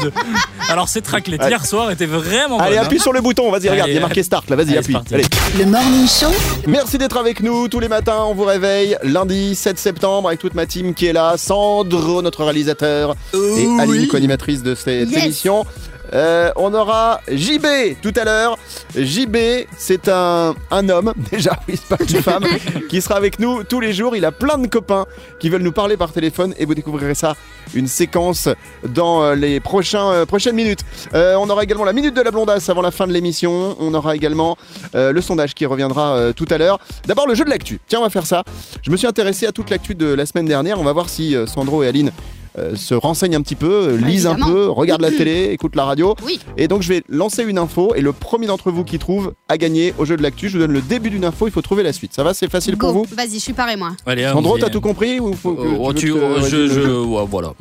Alors, 0.67 0.89
cette 0.89 1.07
raclette 1.07 1.41
hier 1.47 1.65
soir 1.65 1.89
était 1.89 2.05
vraiment 2.05 2.59
Allez, 2.59 2.75
bonne. 2.75 2.85
appuie 2.85 2.99
sur 2.99 3.13
le 3.13 3.21
bouton. 3.21 3.49
Vas-y, 3.49 3.69
regarde, 3.69 3.89
il 3.89 3.95
y 3.95 3.97
a 3.97 4.01
marqué 4.01 4.23
start 4.23 4.49
là. 4.49 4.57
Vas-y, 4.57 4.77
appuie. 4.77 4.87
c'est 4.87 4.91
parti. 4.93 5.13
Allez. 5.15 5.25
Le 5.57 5.65
Morning 5.65 6.07
Show, 6.07 6.27
Merci 6.67 6.97
d'être 6.97 7.17
avec 7.17 7.41
nous 7.41 7.67
tous 7.69 7.79
les 7.79 7.87
matins. 7.87 8.23
On 8.27 8.33
vous 8.33 8.43
réveille 8.43 8.97
lundi 9.03 9.55
7 9.55 9.79
septembre 9.79 10.27
avec 10.27 10.39
toute 10.41 10.53
ma 10.53 10.65
team 10.65 10.93
qui 10.93 11.05
est 11.07 11.13
là. 11.13 11.35
Sandro, 11.37 12.21
notre 12.21 12.43
réalisateur, 12.43 13.15
et 13.33 13.67
Aline, 13.79 14.07
co-animatrice 14.07 14.63
de 14.63 14.75
cette 14.75 15.09
Yes. 15.09 15.23
émission. 15.23 15.65
Euh, 16.13 16.51
on 16.55 16.73
aura 16.73 17.21
JB 17.29 17.65
tout 18.01 18.13
à 18.15 18.23
l'heure. 18.23 18.57
JB, 18.95 19.37
c'est 19.77 20.07
un, 20.09 20.55
un 20.69 20.89
homme, 20.89 21.13
déjà, 21.31 21.59
oui, 21.67 21.75
c'est 21.77 21.97
pas 21.97 22.03
une 22.03 22.21
femme, 22.21 22.45
qui 22.89 23.01
sera 23.01 23.15
avec 23.15 23.39
nous 23.39 23.63
tous 23.63 23.79
les 23.79 23.93
jours. 23.93 24.15
Il 24.15 24.25
a 24.25 24.31
plein 24.31 24.57
de 24.57 24.67
copains 24.67 25.05
qui 25.39 25.49
veulent 25.49 25.61
nous 25.61 25.71
parler 25.71 25.97
par 25.97 26.11
téléphone 26.11 26.53
et 26.57 26.65
vous 26.65 26.75
découvrirez 26.75 27.15
ça, 27.15 27.35
une 27.73 27.87
séquence 27.87 28.49
dans 28.87 29.23
euh, 29.23 29.35
les 29.35 29.59
prochains, 29.59 30.11
euh, 30.11 30.25
prochaines 30.25 30.55
minutes. 30.55 30.81
Euh, 31.13 31.35
on 31.35 31.49
aura 31.49 31.63
également 31.63 31.85
la 31.85 31.93
minute 31.93 32.15
de 32.15 32.21
la 32.21 32.31
blondasse 32.31 32.69
avant 32.69 32.81
la 32.81 32.91
fin 32.91 33.07
de 33.07 33.13
l'émission. 33.13 33.75
On 33.79 33.93
aura 33.93 34.15
également 34.15 34.57
le 34.93 35.21
sondage 35.21 35.53
qui 35.53 35.65
reviendra 35.65 36.33
tout 36.35 36.45
à 36.49 36.57
l'heure. 36.57 36.79
D'abord, 37.05 37.27
le 37.27 37.35
jeu 37.35 37.45
de 37.45 37.49
l'actu. 37.49 37.79
Tiens, 37.87 37.99
on 37.99 38.03
va 38.03 38.09
faire 38.09 38.25
ça. 38.25 38.43
Je 38.81 38.91
me 38.91 38.97
suis 38.97 39.07
intéressé 39.07 39.45
à 39.45 39.51
toute 39.51 39.69
l'actu 39.69 39.95
de 39.95 40.07
la 40.07 40.25
semaine 40.25 40.45
dernière. 40.45 40.79
On 40.79 40.83
va 40.83 40.93
voir 40.93 41.09
si 41.09 41.35
Sandro 41.47 41.83
et 41.83 41.87
Aline 41.87 42.11
euh, 42.57 42.75
se 42.75 42.93
renseignent 42.93 43.35
un 43.35 43.41
petit 43.41 43.55
peu, 43.55 43.71
euh, 43.71 43.97
lisent 43.97 44.27
un 44.27 44.31
évidemment. 44.33 44.51
peu, 44.53 44.69
regardent 44.69 45.01
la 45.01 45.11
télé, 45.17 45.49
écoutent 45.51 45.75
la 45.75 45.85
radio. 45.85 46.15
Oui. 46.25 46.39
Et 46.57 46.67
donc, 46.67 46.81
je 46.81 46.89
vais 46.89 47.03
lancer 47.09 47.43
une 47.43 47.57
info 47.57 47.93
et 47.95 48.01
le 48.01 48.11
premier 48.13 48.47
d'entre 48.47 48.71
vous 48.71 48.83
qui 48.83 48.99
trouve 48.99 49.33
a 49.49 49.57
gagné 49.57 49.93
au 49.97 50.05
jeu 50.05 50.17
de 50.17 50.21
l'actu. 50.23 50.49
Je 50.49 50.53
vous 50.57 50.59
donne 50.59 50.73
le 50.73 50.81
début 50.81 51.09
d'une 51.09 51.23
info. 51.25 51.47
Il 51.47 51.51
faut 51.51 51.61
trouver 51.61 51.83
la 51.83 51.93
suite. 51.93 52.13
Ça 52.13 52.23
va 52.23 52.33
C'est 52.33 52.49
facile 52.49 52.77
pour 52.77 52.91
vous 52.91 53.05
Vas-y, 53.15 53.35
je 53.35 53.39
suis 53.39 53.53
paré 53.53 53.75
moi. 53.77 53.91
Allez, 54.05 54.23
Sandro, 54.23 54.55
allons-y. 54.55 54.61
t'as 54.61 54.69
tout 54.69 54.81
compris 54.81 55.19
ou 55.19 55.33
faut 55.33 55.53
que 55.53 55.61
Oh, 55.79 55.93
tu 55.93 56.07
tu- 56.07 56.11
veux 56.11 56.35
que 56.35 56.41
je 56.49 56.67
je, 56.67 56.81
ouais, 57.05 57.25
voilà. 57.29 57.53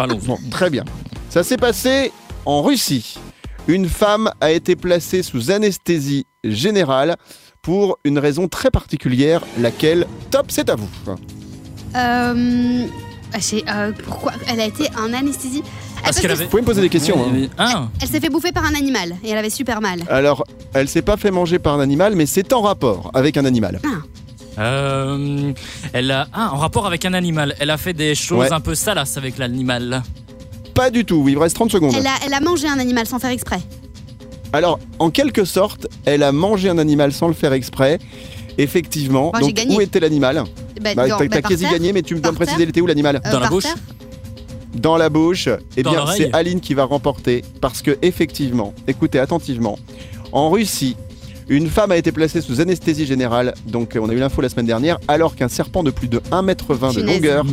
Allons-y. 0.00 0.26
Bon, 0.26 0.38
très 0.50 0.70
bien. 0.70 0.84
Ça 1.30 1.42
s'est 1.42 1.56
passé 1.56 2.10
en 2.46 2.62
Russie. 2.62 3.16
Une 3.66 3.88
femme 3.88 4.30
a 4.40 4.50
été 4.50 4.76
placée 4.76 5.22
sous 5.22 5.50
anesthésie 5.50 6.26
générale 6.44 7.16
pour 7.62 7.98
une 8.04 8.18
raison 8.18 8.46
très 8.46 8.70
particulière, 8.70 9.40
laquelle, 9.58 10.06
top, 10.30 10.46
c'est 10.50 10.68
à 10.68 10.74
vous. 10.76 10.88
Euh, 11.96 12.84
euh, 13.68 13.92
pourquoi? 14.04 14.32
Elle 14.48 14.60
a 14.60 14.66
été 14.66 14.88
en 14.98 15.12
anesthésie. 15.12 15.62
Parce 16.02 16.16
Elle, 16.16 16.22
qu'elle 16.22 16.30
parce 16.30 16.38
avait. 16.40 16.44
Vous 16.44 16.50
pouvez 16.50 16.62
me 16.62 16.66
poser 16.66 16.80
des 16.82 16.88
questions. 16.88 17.16
hein. 17.24 17.46
Ah, 17.58 17.88
elle 18.00 18.08
s'est 18.08 18.20
fait 18.20 18.28
bouffer 18.28 18.52
par 18.52 18.64
un 18.64 18.74
animal 18.74 19.16
et 19.24 19.30
elle 19.30 19.38
avait 19.38 19.50
super 19.50 19.80
mal. 19.80 20.00
Alors, 20.08 20.44
elle 20.74 20.88
s'est 20.88 21.02
pas 21.02 21.16
fait 21.16 21.30
manger 21.30 21.58
par 21.58 21.74
un 21.74 21.80
animal, 21.80 22.14
mais 22.14 22.26
c'est 22.26 22.52
en 22.52 22.60
rapport 22.62 23.10
avec 23.14 23.36
un 23.36 23.44
animal. 23.44 23.80
euh, 24.58 25.52
elle 25.92 26.10
a. 26.10 26.28
Ah, 26.32 26.50
en 26.52 26.56
rapport 26.58 26.86
avec 26.86 27.04
un 27.04 27.14
animal. 27.14 27.54
Elle 27.58 27.70
a 27.70 27.76
fait 27.78 27.92
des 27.92 28.14
choses 28.14 28.38
Ouais. 28.40 28.52
un 28.52 28.60
peu 28.60 28.74
salaces 28.74 29.16
avec 29.16 29.38
l'animal. 29.38 30.02
Pas 30.74 30.90
du 30.90 31.04
tout, 31.04 31.24
il 31.28 31.36
me 31.36 31.40
reste 31.40 31.54
30 31.56 31.70
secondes. 31.70 31.94
Elle 31.96 32.06
a, 32.06 32.14
elle 32.26 32.34
a 32.34 32.40
mangé 32.40 32.68
un 32.68 32.78
animal 32.78 33.06
sans 33.06 33.18
faire 33.18 33.30
exprès. 33.30 33.60
Alors, 34.52 34.78
en 34.98 35.10
quelque 35.10 35.44
sorte, 35.44 35.86
elle 36.04 36.22
a 36.22 36.32
mangé 36.32 36.68
un 36.68 36.78
animal 36.78 37.12
sans 37.12 37.28
le 37.28 37.34
faire 37.34 37.52
exprès. 37.52 37.98
Effectivement. 38.58 39.30
Moi, 39.32 39.40
Donc, 39.40 39.52
gagné. 39.54 39.76
où 39.76 39.80
était 39.80 40.00
l'animal 40.00 40.44
Bah, 40.80 40.90
Bah, 40.94 41.08
dans- 41.08 41.18
T'as 41.18 41.24
bah, 41.24 41.30
t'as 41.42 41.48
quasi 41.48 41.62
terre. 41.62 41.72
gagné, 41.72 41.92
mais 41.92 42.02
tu 42.02 42.14
me 42.14 42.20
dois 42.20 42.32
me 42.32 42.36
préciser, 42.36 42.62
il 42.62 42.68
était 42.68 42.80
où 42.80 42.86
l'animal 42.86 43.20
Euh, 43.24 43.30
Dans 43.32 43.40
la 43.40 43.48
bouche 43.48 43.64
terre 43.64 43.76
Dans 44.74 44.96
la 44.96 45.08
bouche. 45.08 45.48
Eh 45.76 45.82
Dans 45.82 45.90
bien, 45.92 46.06
c'est 46.16 46.32
Aline 46.34 46.60
qui 46.60 46.74
va 46.74 46.84
remporter 46.84 47.44
parce 47.60 47.80
que 47.82 47.96
effectivement, 48.02 48.74
écoutez 48.88 49.18
attentivement, 49.18 49.78
en 50.32 50.50
Russie, 50.50 50.96
une 51.48 51.68
femme 51.68 51.92
a 51.92 51.96
été 51.96 52.10
placée 52.10 52.40
sous 52.40 52.60
anesthésie 52.60 53.06
générale. 53.06 53.54
Donc, 53.66 53.94
euh, 53.96 54.00
on 54.02 54.08
a 54.08 54.14
eu 54.14 54.18
l'info 54.18 54.40
la 54.40 54.48
semaine 54.48 54.66
dernière, 54.66 54.98
alors 55.08 55.36
qu'un 55.36 55.48
serpent 55.48 55.82
de 55.82 55.90
plus 55.90 56.08
de 56.08 56.20
1m20 56.30 56.94
de 56.96 57.02
longueur 57.02 57.44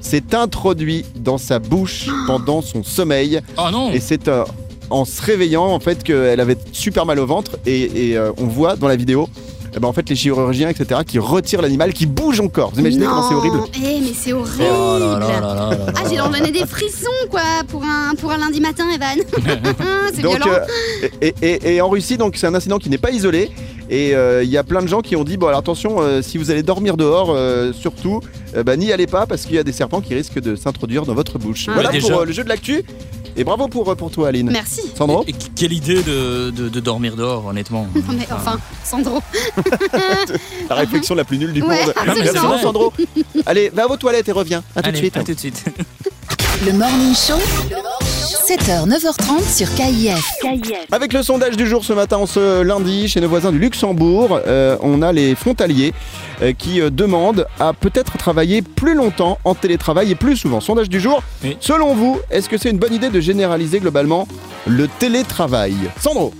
s'est 0.00 0.34
introduit 0.34 1.04
dans 1.16 1.36
sa 1.38 1.58
bouche 1.58 2.06
pendant 2.26 2.62
son 2.62 2.82
sommeil. 2.82 3.40
Oh 3.58 3.70
non. 3.70 3.92
Et 3.92 4.00
c'est 4.00 4.28
euh, 4.28 4.44
en 4.90 5.04
se 5.04 5.20
réveillant 5.22 5.64
en 5.66 5.78
fait 5.80 6.02
qu'elle 6.02 6.40
avait 6.40 6.56
super 6.72 7.04
mal 7.04 7.18
au 7.18 7.26
ventre 7.26 7.58
et, 7.66 8.08
et, 8.10 8.16
euh, 8.16 8.32
on 8.38 8.46
voit 8.46 8.76
dans 8.76 8.88
la 8.88 8.96
vidéo. 8.96 9.28
Eh 9.74 9.80
ben, 9.80 9.88
en 9.88 9.92
fait, 9.92 10.08
les 10.08 10.16
chirurgiens, 10.16 10.68
etc., 10.68 11.00
qui 11.06 11.18
retirent 11.18 11.62
l'animal, 11.62 11.92
qui 11.92 12.06
bouge 12.06 12.40
encore. 12.40 12.70
Vous 12.74 12.80
imaginez 12.80 13.04
comment 13.06 13.22
c'est 13.28 13.34
Non. 13.34 13.40
horrible 13.40 13.58
Eh, 13.76 14.00
mais 14.00 14.12
c'est 14.14 14.32
horrible. 14.32 14.64
Oh 14.70 14.96
là 14.98 15.18
là 15.18 15.18
là 15.18 15.40
là 15.40 15.54
là 15.54 15.70
là. 15.70 15.92
Ah, 15.96 16.00
j'ai 16.08 16.16
donné 16.16 16.50
des 16.50 16.66
frissons, 16.66 17.08
quoi, 17.30 17.40
pour 17.68 17.82
un, 17.84 18.14
pour 18.14 18.32
un 18.32 18.38
lundi 18.38 18.60
matin, 18.60 18.84
Evan. 18.94 19.18
c'est 20.14 20.22
Donc, 20.22 20.36
violent. 20.36 20.58
euh, 21.02 21.08
et, 21.20 21.34
et- 21.42 21.74
et 21.76 21.80
en 21.80 21.88
Russie, 21.88 22.16
donc 22.16 22.36
c'est 22.36 22.46
un 22.46 22.54
incident 22.54 22.78
qui 22.78 22.90
n'est 22.90 22.98
pas 22.98 23.10
isolé. 23.10 23.50
Et 23.90 24.14
euh, 24.14 24.42
il 24.44 24.50
y 24.50 24.58
a 24.58 24.64
plein 24.64 24.82
de 24.82 24.86
gens 24.86 25.00
qui 25.00 25.16
ont 25.16 25.24
dit 25.24 25.38
bon 25.38 25.46
alors 25.46 25.60
attention, 25.60 25.96
euh, 26.02 26.20
si 26.20 26.36
vous 26.36 26.50
allez 26.50 26.62
dormir 26.62 26.98
dehors, 26.98 27.30
euh, 27.30 27.72
surtout, 27.72 28.20
euh, 28.54 28.62
bah, 28.62 28.76
n'y 28.76 28.92
allez 28.92 29.06
pas 29.06 29.24
parce 29.26 29.46
qu'il 29.46 29.54
y 29.54 29.58
a 29.58 29.62
des 29.64 29.72
serpents 29.72 30.02
qui 30.02 30.14
risquent 30.14 30.40
de 30.40 30.56
s'introduire 30.56 31.06
dans 31.06 31.14
votre 31.14 31.38
bouche. 31.38 31.64
Ah, 31.68 31.72
voilà 31.74 31.90
pour 31.98 32.20
euh, 32.20 32.24
le 32.26 32.32
jeu 32.32 32.44
de 32.44 32.50
l'actu. 32.50 32.82
Et 33.38 33.44
bravo 33.44 33.68
pour, 33.68 33.94
pour 33.96 34.10
toi, 34.10 34.28
Aline. 34.28 34.50
Merci. 34.50 34.82
Sandro 34.96 35.24
Et 35.28 35.32
quelle 35.32 35.72
idée 35.72 36.02
de, 36.02 36.50
de- 36.50 36.68
de 36.68 36.80
dormir 36.80 37.14
dehors, 37.16 37.46
honnêtement. 37.46 37.86
Non 37.94 38.02
mais 38.14 38.26
enfin, 38.32 38.58
Sandro. 38.84 39.20
La 40.68 40.74
réflexion 40.74 41.14
la 41.14 41.24
plus 41.24 41.38
nulle 41.38 41.52
du 41.52 41.62
Ouais, 41.62 41.84
monde. 41.84 41.94
absolument. 41.96 42.58
Sandro. 42.58 42.92
Allez, 43.46 43.68
va 43.70 43.84
à 43.84 43.86
vos 43.86 43.96
toilettes 43.96 44.28
et 44.28 44.32
reviens. 44.32 44.62
À 44.74 44.82
tout 44.82 44.90
de 44.90 44.96
suite. 44.96 45.16
à 45.16 45.22
tout 45.22 45.34
de 45.34 45.38
suite. 45.38 45.64
Le 46.66 46.72
Morning 46.72 47.14
Show, 47.14 47.34
7h, 48.28 48.86
9h30 48.86 49.42
sur 49.56 49.74
KIF. 49.74 50.22
Avec 50.92 51.14
le 51.14 51.22
sondage 51.22 51.56
du 51.56 51.66
jour 51.66 51.82
ce 51.82 51.94
matin, 51.94 52.26
ce 52.26 52.60
lundi, 52.60 53.08
chez 53.08 53.22
nos 53.22 53.28
voisins 53.28 53.50
du 53.50 53.58
Luxembourg, 53.58 54.38
euh, 54.46 54.76
on 54.82 55.00
a 55.00 55.12
les 55.12 55.34
frontaliers 55.34 55.94
euh, 56.42 56.52
qui 56.52 56.82
euh, 56.82 56.90
demandent 56.90 57.46
à 57.58 57.72
peut-être 57.72 58.18
travailler 58.18 58.60
plus 58.60 58.94
longtemps 58.94 59.38
en 59.44 59.54
télétravail 59.54 60.10
et 60.10 60.14
plus 60.14 60.36
souvent. 60.36 60.60
Sondage 60.60 60.90
du 60.90 61.00
jour, 61.00 61.22
Oui. 61.42 61.56
selon 61.60 61.94
vous, 61.94 62.20
est-ce 62.30 62.50
que 62.50 62.58
c'est 62.58 62.68
une 62.68 62.78
bonne 62.78 62.92
idée 62.92 63.08
de 63.08 63.18
généraliser 63.20 63.80
globalement 63.80 64.28
le 64.66 64.88
télétravail? 64.88 65.74
Sandro 65.98 66.34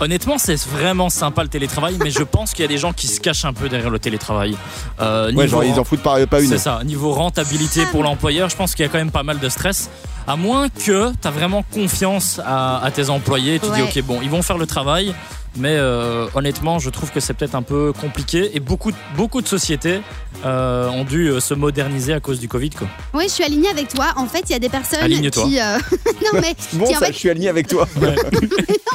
Honnêtement, 0.00 0.36
c'est 0.36 0.60
vraiment 0.66 1.08
sympa 1.10 1.42
le 1.44 1.48
télétravail, 1.48 1.96
mais 2.02 2.10
je 2.10 2.22
pense 2.24 2.52
qu'il 2.52 2.62
y 2.62 2.66
a 2.66 2.68
des 2.68 2.78
gens 2.78 2.92
qui 2.92 3.06
se 3.06 3.20
cachent 3.20 3.44
un 3.44 3.52
peu 3.52 3.68
derrière 3.68 3.90
le 3.90 3.98
télétravail. 3.98 4.56
Euh, 5.00 5.26
Ouais, 5.28 5.32
niveau 5.32 5.46
genre 5.48 5.64
ils 5.64 5.78
en 5.80 5.84
foutent 5.84 6.02
pas, 6.02 6.26
pas 6.26 6.40
une. 6.42 6.48
C'est 6.48 6.58
ça, 6.58 6.80
niveau 6.84 7.12
rentabilité 7.12 7.86
pour 7.86 8.02
l'employeur, 8.02 8.48
je 8.50 8.56
pense 8.56 8.74
qu'il 8.74 8.84
y 8.84 8.88
a 8.88 8.90
quand 8.90 8.98
même 8.98 9.10
pas 9.12 9.22
mal 9.22 9.38
de 9.38 9.48
stress. 9.48 9.88
À 10.26 10.36
moins 10.36 10.68
que 10.68 11.10
tu 11.12 11.26
as 11.26 11.30
vraiment 11.30 11.64
confiance 11.72 12.40
à, 12.44 12.82
à 12.82 12.90
tes 12.90 13.10
employés, 13.10 13.58
tu 13.58 13.70
dis 13.70 13.82
ok 13.82 14.02
bon, 14.04 14.20
ils 14.22 14.30
vont 14.30 14.42
faire 14.42 14.58
le 14.58 14.66
travail, 14.66 15.14
mais 15.56 15.76
euh, 15.76 16.26
honnêtement, 16.34 16.78
je 16.78 16.90
trouve 16.90 17.10
que 17.10 17.20
c'est 17.20 17.34
peut-être 17.34 17.54
un 17.54 17.62
peu 17.62 17.92
compliqué. 17.92 18.56
Et 18.56 18.60
beaucoup, 18.60 18.92
beaucoup 19.16 19.42
de 19.42 19.48
sociétés 19.48 20.00
euh, 20.44 20.88
ont 20.88 21.04
dû 21.04 21.28
euh, 21.28 21.40
se 21.40 21.54
moderniser 21.54 22.12
à 22.12 22.20
cause 22.20 22.38
du 22.40 22.48
Covid. 22.48 22.70
Quoi. 22.70 22.88
Oui, 23.14 23.24
je 23.24 23.30
suis 23.32 23.44
alignée 23.44 23.68
avec 23.68 23.88
toi. 23.88 24.06
En 24.16 24.26
fait, 24.26 24.42
il 24.48 24.52
y 24.52 24.54
a 24.54 24.58
des 24.58 24.68
personnes 24.68 25.00
Aligne-toi. 25.00 25.44
qui. 25.44 25.60
euh, 25.60 25.78
non 26.32 26.40
mais, 26.40 26.54
Bon, 26.74 26.86
qui, 26.86 26.96
en 26.96 26.98
ça, 27.00 27.06
fait, 27.06 27.12
je 27.12 27.18
suis 27.18 27.30
aligné 27.30 27.48
avec 27.48 27.68
toi. 27.68 27.86
non 28.00 28.08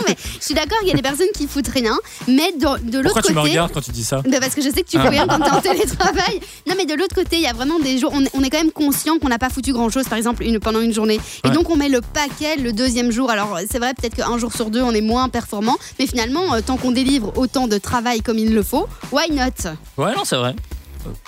mais, 0.08 0.15
je 0.39 0.44
suis 0.46 0.53
d'accord. 0.53 0.77
Il 0.84 0.88
y 0.88 0.91
a 0.91 0.96
des 0.96 1.01
personnes 1.01 1.27
qui 1.34 1.48
foutent 1.48 1.67
rien, 1.70 1.98
mais 2.27 2.51
de, 2.53 2.89
de 2.89 2.98
l'autre 3.00 3.13
Pourquoi 3.13 3.22
tu 3.22 3.34
me 3.34 3.38
côté. 3.39 3.50
regardes 3.51 3.72
quand 3.72 3.82
tu 3.82 3.91
dis 3.91 4.03
ça 4.03 4.22
Ben, 4.24 4.39
parce 4.39 4.56
que 4.56 4.62
je 4.62 4.70
sais 4.70 4.84
que 4.84 4.89
tu 4.89 5.00
fous 5.00 5.08
rien 5.10 5.25
quand 5.27 5.39
t'es 5.39 5.50
en 5.51 5.62
télétravail. 5.62 6.39
Non, 6.67 6.75
mais 6.77 6.86
de 6.86 6.94
l'autre 6.96 7.15
côté, 7.15 7.38
il 7.38 7.41
y 7.44 7.48
a 7.48 7.53
vraiment 7.53 7.79
des 7.79 7.98
jours. 7.98 8.12
On 8.13 8.24
est, 8.24 8.29
on 8.34 8.44
est 8.44 8.50
quand 8.50 8.58
même 8.60 8.72
conscient 8.72 9.17
qu'on 9.20 9.29
n'a 9.29 9.39
pas 9.39 9.50
foutu 9.50 9.74
grand 9.74 9.89
chose, 9.89 10.06
par 10.08 10.17
exemple, 10.17 10.44
une, 10.44 10.60
pendant 10.60 10.82
une 10.82 10.94
journée. 10.94 11.20
Et 11.44 11.48
Ouais. 11.50 11.53
donc, 11.53 11.70
on 11.70 11.75
met 11.77 11.89
le 11.89 12.01
paquet 12.01 12.56
le 12.58 12.74
deuxième 12.74 13.12
jour. 13.12 13.29
Alors, 13.29 13.58
c'est 13.70 13.79
vrai, 13.79 13.94
peut-être 13.94 14.15
qu'un 14.15 14.38
jour 14.38 14.51
sur 14.53 14.70
deux, 14.70 14.82
on 14.82 14.91
est 14.91 15.01
moins 15.01 15.29
performant. 15.29 15.75
Mais 16.00 16.08
finalement, 16.08 16.53
euh, 16.53 16.62
tant 16.65 16.77
qu'on 16.77 16.91
délivre 16.91 17.32
autant 17.38 17.67
de 17.67 17.77
travail 17.77 18.22
comme 18.22 18.38
il 18.38 18.53
le 18.53 18.63
faut, 18.63 18.88
why 19.12 19.32
not? 19.32 19.72
Ouais, 19.98 20.13
non, 20.15 20.24
c'est 20.25 20.36
vrai. 20.36 20.56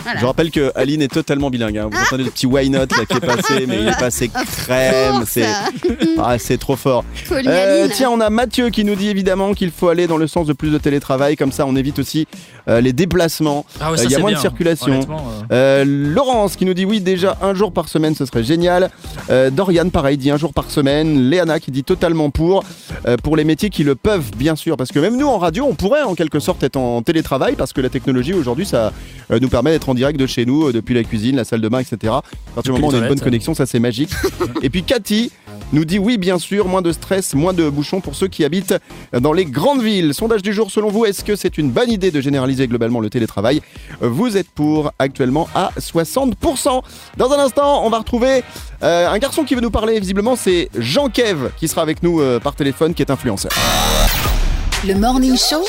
Voilà. 0.03 0.19
Je 0.19 0.25
rappelle 0.25 0.51
que 0.51 0.71
Aline 0.75 1.01
est 1.01 1.07
totalement 1.13 1.49
bilingue. 1.49 1.77
hein. 1.77 1.89
Vous 1.91 1.97
entendez 1.99 2.23
le 2.23 2.31
petit 2.31 2.45
why 2.45 2.69
not 2.69 2.79
là, 2.79 3.05
qui 3.07 3.17
est 3.17 3.19
passé, 3.25 3.65
mais 3.67 3.79
il 3.81 3.87
est 3.87 3.99
passé 3.99 4.29
crème. 4.29 5.15
Course, 5.19 5.29
C'est 5.29 5.45
ah, 6.17 6.37
c'est 6.39 6.57
trop 6.57 6.75
fort. 6.75 7.03
Euh, 7.31 7.87
tiens, 7.93 8.09
on 8.09 8.19
a 8.21 8.29
Mathieu 8.29 8.69
qui 8.69 8.83
nous 8.83 8.95
dit 8.95 9.09
évidemment 9.09 9.53
qu'il 9.53 9.71
faut 9.71 9.89
aller 9.89 10.07
dans 10.07 10.17
le 10.17 10.27
sens 10.27 10.47
de 10.47 10.53
plus 10.53 10.71
de 10.71 10.77
télétravail, 10.77 11.35
comme 11.35 11.51
ça 11.51 11.65
on 11.65 11.75
évite 11.75 11.99
aussi 11.99 12.27
euh, 12.67 12.81
les 12.81 12.93
déplacements. 12.93 13.65
Ah 13.79 13.91
ouais, 13.91 13.99
Euh, 13.99 14.03
il 14.05 14.11
y 14.11 14.15
a 14.15 14.19
moins 14.19 14.29
de 14.31 14.35
bien. 14.35 14.41
circulation. 14.41 14.99
Euh, 15.51 15.79
Euh, 15.79 15.83
Laurence 15.85 16.55
qui 16.55 16.65
nous 16.65 16.73
dit 16.73 16.85
oui 16.85 17.01
déjà 17.01 17.37
un 17.41 17.53
jour 17.53 17.71
par 17.73 17.87
semaine 17.89 18.15
ce 18.15 18.25
serait 18.25 18.43
génial. 18.43 18.89
Euh, 19.29 19.49
Dorian 19.49 19.89
pareil 19.89 20.17
dit 20.17 20.31
un 20.31 20.37
jour 20.37 20.53
par 20.53 20.69
semaine. 20.71 21.29
Léana 21.29 21.59
qui 21.59 21.71
dit 21.71 21.83
totalement 21.83 22.29
pour 22.29 22.63
euh, 23.07 23.17
pour 23.17 23.35
les 23.35 23.43
métiers 23.43 23.69
qui 23.69 23.83
le 23.83 23.95
peuvent 23.95 24.31
bien 24.37 24.55
sûr 24.55 24.77
parce 24.77 24.91
que 24.91 24.99
même 24.99 25.17
nous 25.17 25.27
en 25.27 25.37
radio 25.37 25.65
on 25.69 25.75
pourrait 25.75 26.03
en 26.03 26.15
quelque 26.15 26.39
sorte 26.39 26.63
être 26.63 26.77
en 26.77 27.01
télétravail 27.01 27.55
parce 27.57 27.73
que 27.73 27.81
la 27.81 27.89
technologie 27.89 28.33
aujourd'hui 28.33 28.65
ça 28.65 28.93
euh, 29.31 29.39
nous 29.41 29.49
permet 29.49 29.58
d'être 29.63 29.89
en 29.89 29.93
direct 29.93 30.19
de 30.19 30.27
chez 30.27 30.45
nous 30.45 30.67
euh, 30.67 30.73
depuis 30.73 30.95
la 30.95 31.03
cuisine, 31.03 31.35
la 31.35 31.43
salle 31.43 31.61
de 31.61 31.69
bain 31.69 31.79
etc. 31.79 32.13
À 32.13 32.21
partir 32.55 32.73
du 32.73 32.81
moment 32.81 32.87
où 32.87 32.91
on 32.91 32.99
a 32.99 33.01
une 33.01 33.07
bonne 33.07 33.19
connexion 33.19 33.53
ça 33.53 33.65
c'est 33.65 33.79
magique. 33.79 34.11
Et 34.61 34.69
puis 34.69 34.83
Cathy 34.83 35.31
nous 35.73 35.85
dit 35.85 35.99
oui 35.99 36.17
bien 36.17 36.39
sûr 36.39 36.67
moins 36.67 36.81
de 36.81 36.91
stress, 36.91 37.33
moins 37.33 37.53
de 37.53 37.69
bouchons 37.69 38.01
pour 38.01 38.15
ceux 38.15 38.27
qui 38.27 38.43
habitent 38.45 38.75
dans 39.13 39.33
les 39.33 39.45
grandes 39.45 39.81
villes. 39.81 40.13
Sondage 40.13 40.41
du 40.41 40.53
jour 40.53 40.71
selon 40.71 40.89
vous 40.89 41.05
est-ce 41.05 41.23
que 41.23 41.35
c'est 41.35 41.57
une 41.57 41.71
bonne 41.71 41.91
idée 41.91 42.11
de 42.11 42.21
généraliser 42.21 42.67
globalement 42.67 42.99
le 42.99 43.09
télétravail? 43.09 43.61
Vous 44.01 44.37
êtes 44.37 44.49
pour 44.49 44.91
actuellement 44.99 45.47
à 45.55 45.71
60%. 45.79 46.81
Dans 47.17 47.31
un 47.31 47.39
instant, 47.39 47.85
on 47.85 47.89
va 47.89 47.99
retrouver 47.99 48.43
euh, 48.83 49.09
un 49.09 49.17
garçon 49.17 49.43
qui 49.43 49.55
veut 49.55 49.61
nous 49.61 49.71
parler. 49.71 49.99
Visiblement, 49.99 50.35
c'est 50.35 50.69
Jean 50.77 51.09
Kev 51.09 51.49
qui 51.57 51.67
sera 51.67 51.81
avec 51.81 52.03
nous 52.03 52.21
euh, 52.21 52.39
par 52.39 52.55
téléphone, 52.55 52.93
qui 52.93 53.01
est 53.01 53.11
influenceur. 53.11 53.51
Le 54.85 54.95
Morning 54.95 55.37
Show, 55.37 55.65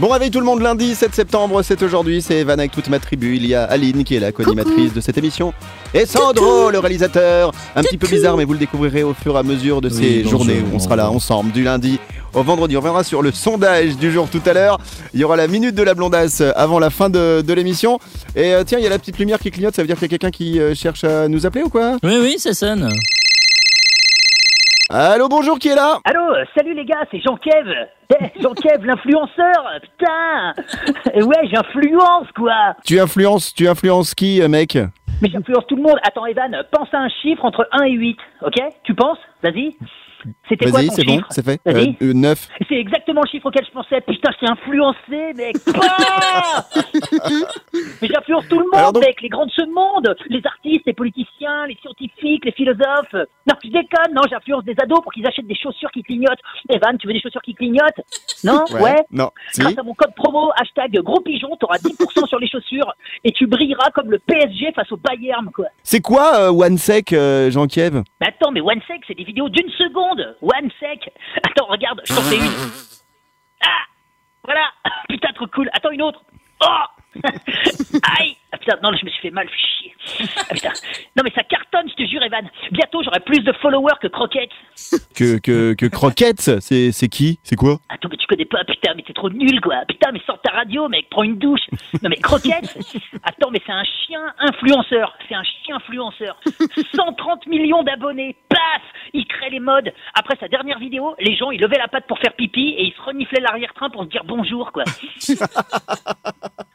Bon 0.00 0.08
réveil 0.08 0.30
tout 0.30 0.40
le 0.40 0.46
monde, 0.46 0.62
lundi 0.62 0.94
7 0.94 1.14
septembre, 1.14 1.62
c'est 1.62 1.82
aujourd'hui, 1.82 2.22
c'est 2.22 2.36
Evan 2.36 2.58
avec 2.58 2.72
toute 2.72 2.88
ma 2.88 2.98
tribu. 2.98 3.36
Il 3.36 3.46
y 3.46 3.54
a 3.54 3.64
Aline 3.64 4.02
qui 4.02 4.14
est 4.14 4.20
la 4.20 4.32
co-animatrice 4.32 4.94
de 4.94 5.00
cette 5.02 5.18
émission. 5.18 5.52
Et 5.92 6.06
Sandro, 6.06 6.70
le 6.70 6.78
réalisateur. 6.78 7.52
Un 7.76 7.82
petit 7.82 7.98
peu 7.98 8.06
bizarre, 8.08 8.38
mais 8.38 8.46
vous 8.46 8.54
le 8.54 8.58
découvrirez 8.58 9.02
au 9.02 9.12
fur 9.12 9.36
et 9.36 9.38
à 9.38 9.42
mesure 9.42 9.82
de 9.82 9.90
Oui, 9.90 9.94
ces 9.94 10.24
journées 10.24 10.60
où 10.62 10.74
on 10.74 10.78
sera 10.78 10.96
là 10.96 11.10
ensemble 11.10 11.52
du 11.52 11.64
lundi 11.64 11.98
au 12.32 12.42
vendredi. 12.42 12.78
On 12.78 12.80
reviendra 12.80 13.04
sur 13.04 13.20
le 13.20 13.30
sondage 13.30 13.98
du 13.98 14.10
jour 14.10 14.26
tout 14.30 14.40
à 14.46 14.54
l'heure. 14.54 14.78
Il 15.12 15.20
y 15.20 15.24
aura 15.24 15.36
la 15.36 15.48
minute 15.48 15.74
de 15.74 15.82
la 15.82 15.92
blondasse 15.92 16.42
avant 16.56 16.78
la 16.78 16.88
fin 16.88 17.10
de, 17.10 17.42
de 17.46 17.52
l'émission. 17.52 17.98
Et 18.34 18.54
euh, 18.54 18.64
tiens, 18.64 18.78
il 18.78 18.84
y 18.84 18.86
a 18.86 18.90
la 18.90 18.98
petite 18.98 19.18
lumière 19.18 19.38
qui 19.38 19.50
clignote, 19.50 19.76
ça 19.76 19.82
veut 19.82 19.86
dire 19.86 19.96
qu'il 19.96 20.04
y 20.04 20.14
a 20.14 20.16
quelqu'un 20.16 20.30
qui 20.30 20.58
euh, 20.60 20.74
cherche 20.74 21.04
à 21.04 21.28
nous 21.28 21.44
appeler 21.44 21.62
ou 21.64 21.68
quoi? 21.68 21.98
Oui, 22.02 22.16
oui, 22.22 22.36
c'est 22.38 22.54
sonne. 22.54 22.90
Allô, 24.92 25.28
bonjour, 25.28 25.56
qui 25.60 25.68
est 25.68 25.76
là? 25.76 25.98
Allô, 26.04 26.34
salut 26.56 26.74
les 26.74 26.84
gars, 26.84 27.04
c'est 27.12 27.20
Jean-Kev. 27.20 27.70
Eh, 28.10 28.40
Jean-Kev, 28.42 28.84
l'influenceur, 28.84 29.70
putain. 29.82 30.54
Euh, 31.16 31.22
Ouais, 31.22 31.48
j'influence 31.52 32.26
quoi. 32.34 32.74
Tu 32.84 32.98
influences, 32.98 33.54
tu 33.54 33.68
influences 33.68 34.16
qui, 34.16 34.42
euh, 34.42 34.48
mec? 34.48 34.76
Mais 35.22 35.28
j'influence 35.30 35.64
tout 35.68 35.76
le 35.76 35.82
monde. 35.82 35.96
Attends, 36.02 36.26
Evan, 36.26 36.50
pense 36.72 36.92
à 36.92 36.98
un 36.98 37.08
chiffre 37.22 37.44
entre 37.44 37.68
1 37.70 37.84
et 37.84 37.92
8, 37.92 38.18
ok? 38.42 38.54
Tu 38.82 38.94
penses? 38.94 39.18
Vas-y. 39.44 39.76
C'était 40.48 40.70
quoi 40.70 40.80
Vas-y, 40.80 40.90
c'est 40.90 41.04
bon, 41.04 41.20
c'est 41.30 41.44
fait. 41.44 41.60
Vas-y. 41.64 41.90
Euh, 42.02 42.10
euh, 42.10 42.12
9. 42.14 42.48
C'est 42.68 42.74
exactement 42.76 43.20
le 43.24 43.28
chiffre 43.28 43.46
auquel 43.46 43.64
je 43.66 43.70
pensais. 43.72 44.00
Putain, 44.00 44.30
je 44.32 44.46
t'ai 44.46 44.50
influencé, 44.50 45.34
mec. 45.34 45.56
Mais 48.02 48.08
j'influence 48.12 48.48
tout 48.48 48.58
le 48.58 48.66
monde, 48.72 48.94
donc- 48.94 49.04
mec. 49.04 49.20
Les 49.22 49.28
grands 49.28 49.46
de 49.46 49.50
ce 49.52 49.64
monde. 49.66 50.14
Les 50.28 50.40
artistes, 50.44 50.82
les 50.86 50.92
politiciens, 50.92 51.66
les 51.66 51.76
scientifiques, 51.80 52.44
les 52.44 52.52
philosophes. 52.52 53.12
Non, 53.14 53.54
je 53.64 53.68
déconne. 53.70 54.14
Non, 54.14 54.22
j'influence 54.30 54.64
des 54.64 54.74
ados 54.82 55.00
pour 55.02 55.12
qu'ils 55.12 55.26
achètent 55.26 55.46
des 55.46 55.54
chaussures 55.56 55.90
qui 55.90 56.02
clignotent. 56.02 56.38
Evan, 56.68 56.96
tu 56.98 57.06
veux 57.06 57.12
des 57.12 57.20
chaussures 57.20 57.42
qui 57.42 57.54
clignotent 57.54 58.00
Non 58.44 58.64
Ouais. 58.80 58.96
Non, 59.10 59.30
si. 59.52 59.60
Grâce 59.60 59.78
à 59.78 59.82
mon 59.82 59.94
code 59.94 60.14
promo, 60.14 60.50
hashtag 60.60 60.92
gros 61.02 61.20
pigeon, 61.20 61.56
t'auras 61.58 61.78
10% 61.78 62.26
sur 62.26 62.38
les 62.38 62.48
chaussures 62.48 62.92
et 63.24 63.32
tu 63.32 63.46
brilleras 63.46 63.90
comme 63.90 64.10
le 64.10 64.18
PSG 64.18 64.72
face 64.74 64.90
au 64.92 64.96
Bayern, 64.96 65.50
quoi. 65.52 65.66
C'est 65.82 66.00
quoi 66.00 66.38
euh, 66.40 66.50
OneSec, 66.50 67.14
Jean-Kiev? 67.50 68.02
Attends, 68.20 68.50
mais 68.52 68.60
OneSec, 68.60 69.02
c'est 69.06 69.14
des 69.16 69.24
vidéos 69.24 69.48
d'une 69.48 69.70
seconde. 69.70 70.09
OneSec. 70.42 71.10
Attends, 71.42 71.66
regarde, 71.66 72.00
je 72.04 72.14
t'en 72.14 72.22
fais 72.22 72.36
une. 72.36 72.70
Ah 73.62 73.84
Voilà 74.44 74.66
Putain, 75.08 75.32
trop 75.34 75.46
cool. 75.48 75.70
Attends, 75.72 75.90
une 75.90 76.02
autre. 76.02 76.22
Oh 76.62 76.84
Aïe 77.22 78.36
ah, 78.52 78.58
Putain, 78.58 78.76
non, 78.82 78.92
je 78.96 79.04
me 79.04 79.10
suis 79.10 79.20
fait 79.22 79.30
mal, 79.30 79.48
chier. 79.48 79.94
Ah, 80.36 80.44
putain. 80.52 80.72
Non, 81.16 81.22
mais 81.24 81.32
ça 81.34 81.42
cartonne, 81.42 81.88
je 81.88 81.94
te 81.94 82.08
jure, 82.08 82.22
Evan. 82.22 82.48
Bientôt, 82.70 83.02
j'aurai 83.02 83.20
plus 83.20 83.40
de 83.40 83.52
followers 83.52 83.98
que 84.00 84.08
Croquettes. 84.08 84.50
que, 85.16 85.38
que, 85.38 85.74
que 85.74 85.86
Croquette, 85.86 86.60
c'est 86.60 87.08
qui? 87.08 87.40
C'est 87.42 87.56
quoi? 87.56 87.78
Attends, 87.88 88.08
mais 88.10 88.16
tu 88.16 88.19
connais 88.30 88.44
pas, 88.44 88.62
putain, 88.64 88.92
mais 88.96 89.02
c'est 89.06 89.12
trop 89.12 89.28
nul, 89.28 89.60
quoi. 89.60 89.84
Putain, 89.88 90.12
mais 90.12 90.20
sors 90.24 90.40
ta 90.40 90.52
radio, 90.52 90.88
mec, 90.88 91.08
prends 91.10 91.24
une 91.24 91.38
douche. 91.38 91.66
Non, 92.02 92.08
mais 92.08 92.16
Croquette 92.16 92.78
Attends, 93.24 93.50
mais 93.50 93.60
c'est 93.66 93.72
un 93.72 93.82
chien 93.84 94.20
influenceur. 94.38 95.16
C'est 95.28 95.34
un 95.34 95.42
chien 95.42 95.76
influenceur. 95.76 96.38
130 96.94 97.46
millions 97.46 97.82
d'abonnés. 97.82 98.36
Paf 98.48 98.82
Il 99.12 99.26
crée 99.26 99.50
les 99.50 99.60
modes. 99.60 99.92
Après 100.14 100.36
sa 100.38 100.48
dernière 100.48 100.78
vidéo, 100.78 101.14
les 101.18 101.34
gens, 101.34 101.50
ils 101.50 101.60
levaient 101.60 101.78
la 101.78 101.88
patte 101.88 102.06
pour 102.06 102.18
faire 102.18 102.32
pipi 102.34 102.74
et 102.78 102.84
ils 102.84 102.92
se 102.92 103.02
reniflaient 103.02 103.40
l'arrière-train 103.40 103.90
pour 103.90 104.04
se 104.04 104.08
dire 104.08 104.22
bonjour, 104.24 104.70
quoi. 104.72 104.84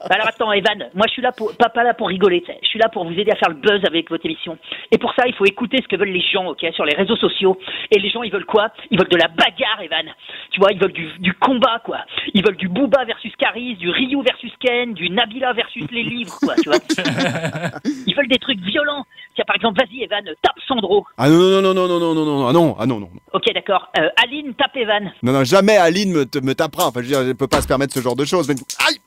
Alors 0.09 0.27
attends, 0.27 0.51
Evan, 0.51 0.89
moi 0.93 1.07
je 1.07 1.13
suis 1.13 1.21
là 1.21 1.31
pour, 1.31 1.55
pas, 1.57 1.69
pas 1.69 1.83
là 1.83 1.93
pour 1.95 2.09
rigoler, 2.09 2.43
je 2.61 2.67
suis 2.67 2.77
là 2.77 2.89
pour 2.89 3.05
vous 3.05 3.13
aider 3.13 3.31
à 3.31 3.35
faire 3.35 3.49
le 3.49 3.55
buzz 3.55 3.81
avec 3.87 4.09
votre 4.09 4.25
émission. 4.25 4.57
Et 4.91 4.99
pour 4.99 5.13
ça, 5.15 5.23
il 5.27 5.33
faut 5.33 5.45
écouter 5.45 5.77
ce 5.81 5.87
que 5.87 5.95
veulent 5.95 6.09
les 6.09 6.21
gens, 6.21 6.45
ok, 6.47 6.63
sur 6.73 6.85
les 6.85 6.95
réseaux 6.95 7.15
sociaux. 7.15 7.57
Et 7.89 7.99
les 7.99 8.09
gens, 8.09 8.21
ils 8.21 8.31
veulent 8.31 8.45
quoi? 8.45 8.69
Ils 8.91 8.99
veulent 8.99 9.09
de 9.09 9.17
la 9.17 9.27
bagarre, 9.27 9.81
Evan. 9.81 10.05
Tu 10.51 10.59
vois, 10.59 10.71
ils 10.71 10.79
veulent 10.79 10.93
du, 10.93 11.07
du 11.19 11.33
combat, 11.45 11.79
quoi. 11.83 11.99
Ils 12.33 12.43
veulent 12.43 12.57
du 12.57 12.67
Booba 12.67 13.05
versus 13.05 13.31
Caris, 13.37 13.75
du 13.75 13.89
Ryu 13.89 14.21
versus 14.23 14.51
Ken, 14.59 14.93
du 14.93 15.09
Nabila 15.09 15.53
versus 15.53 15.85
les 15.91 16.03
livres, 16.03 16.37
quoi, 16.41 16.55
tu 16.55 16.69
vois. 16.69 16.79
ils 18.07 18.15
veulent 18.15 18.27
des 18.27 18.39
trucs 18.39 18.59
violents. 18.61 19.05
Tiens, 19.35 19.43
par 19.45 19.55
exemple, 19.55 19.79
vas-y, 19.79 20.03
Evan, 20.03 20.23
tape 20.41 20.55
Sandro. 20.67 21.05
Ah 21.17 21.29
non, 21.29 21.61
non, 21.61 21.61
non, 21.61 21.73
non, 21.73 21.87
non, 21.87 21.99
non, 21.99 22.15
non, 22.15 22.25
non, 22.25 22.47
ah 22.47 22.53
non, 22.53 22.75
ah 22.79 22.85
non, 22.85 22.99
non. 22.99 23.09
Ok, 23.33 23.43
d'accord. 23.53 23.89
Euh, 23.99 24.07
Aline, 24.23 24.53
tape 24.55 24.75
Evan. 24.77 25.11
Non, 25.23 25.33
non, 25.33 25.43
jamais 25.43 25.77
Aline 25.77 26.13
me, 26.13 26.25
te- 26.25 26.39
me 26.39 26.55
tapera. 26.55 26.87
Enfin, 26.87 27.01
je 27.01 27.05
veux 27.05 27.11
dire, 27.11 27.19
elle 27.19 27.35
peut 27.35 27.47
pas 27.47 27.61
se 27.61 27.67
permettre 27.67 27.93
ce 27.93 28.01
genre 28.01 28.15
de 28.15 28.25
choses. 28.25 28.47
Mais... 28.47 28.55
Aïe, 28.87 28.97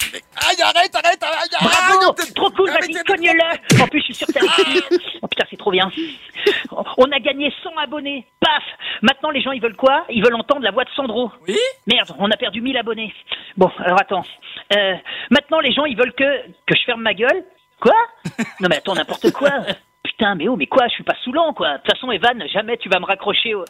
aïe, 0.63 0.73
arrête, 0.75 0.95
arrête, 0.95 1.23
arrête, 1.23 1.51
Bravo. 1.61 2.15
Trop 2.35 2.51
cool, 2.51 2.71
Ah, 2.73 2.79
vas-y, 2.81 3.05
cogne-le 3.05 3.83
En 3.83 3.87
plus, 3.89 4.01
je 4.01 4.05
suis 4.05 4.15
sûr 4.15 4.27
que 4.27 4.33
t'as 4.33 4.41
réussi. 4.41 4.83
Oh 5.23 5.29
putain, 5.29 5.45
c'est 5.51 5.57
trop 5.57 5.71
bien. 5.71 5.91
On 6.97 7.11
a 7.13 7.19
gagné 7.21 7.53
100 7.63 7.77
abonnés. 7.77 8.27
Paf 8.41 8.63
Maintenant, 9.03 9.31
les 9.31 9.41
gens, 9.41 9.53
ils 9.53 9.63
veulent 9.63 9.77
quoi? 9.77 10.05
Ils 10.09 10.23
veulent 10.23 10.35
entendre 10.35 10.63
la 10.63 10.71
voix 10.71 10.85
de 10.85 10.91
Sandro. 10.91 11.31
Oui 11.47 11.59
Merde, 11.87 12.15
on 12.19 12.31
a 12.31 12.37
perdu 12.37 12.61
1000 12.61 12.77
abonnés. 12.77 13.15
Bon, 13.57 13.71
alors 13.79 14.01
attends. 14.01 14.25
Euh, 14.77 14.95
maintenant, 15.31 15.61
les 15.61 15.73
gens, 15.73 15.85
ils 15.85 15.97
veulent 15.97 16.15
que, 16.15 16.47
que 16.67 16.77
je 16.77 16.85
ferme 16.85 17.03
ma 17.03 17.15
gueule 17.15 17.45
Quoi? 17.81 17.95
Non 18.61 18.69
mais 18.69 18.77
attends, 18.77 18.95
n'importe 18.95 19.31
quoi 19.33 19.51
putain, 20.19 20.35
mais 20.35 20.49
oh, 20.49 20.57
mais 20.57 20.67
quoi, 20.67 20.89
je 20.89 20.95
suis 20.95 21.05
pas 21.05 21.15
saoulant, 21.25 21.53
quoi. 21.55 21.75
De 21.75 21.83
toute 21.83 21.93
façon, 21.93 22.11
Evan, 22.11 22.43
jamais 22.49 22.77
tu 22.77 22.89
vas 22.89 22.99
me 22.99 23.05
raccrocher 23.05 23.55
au... 23.55 23.65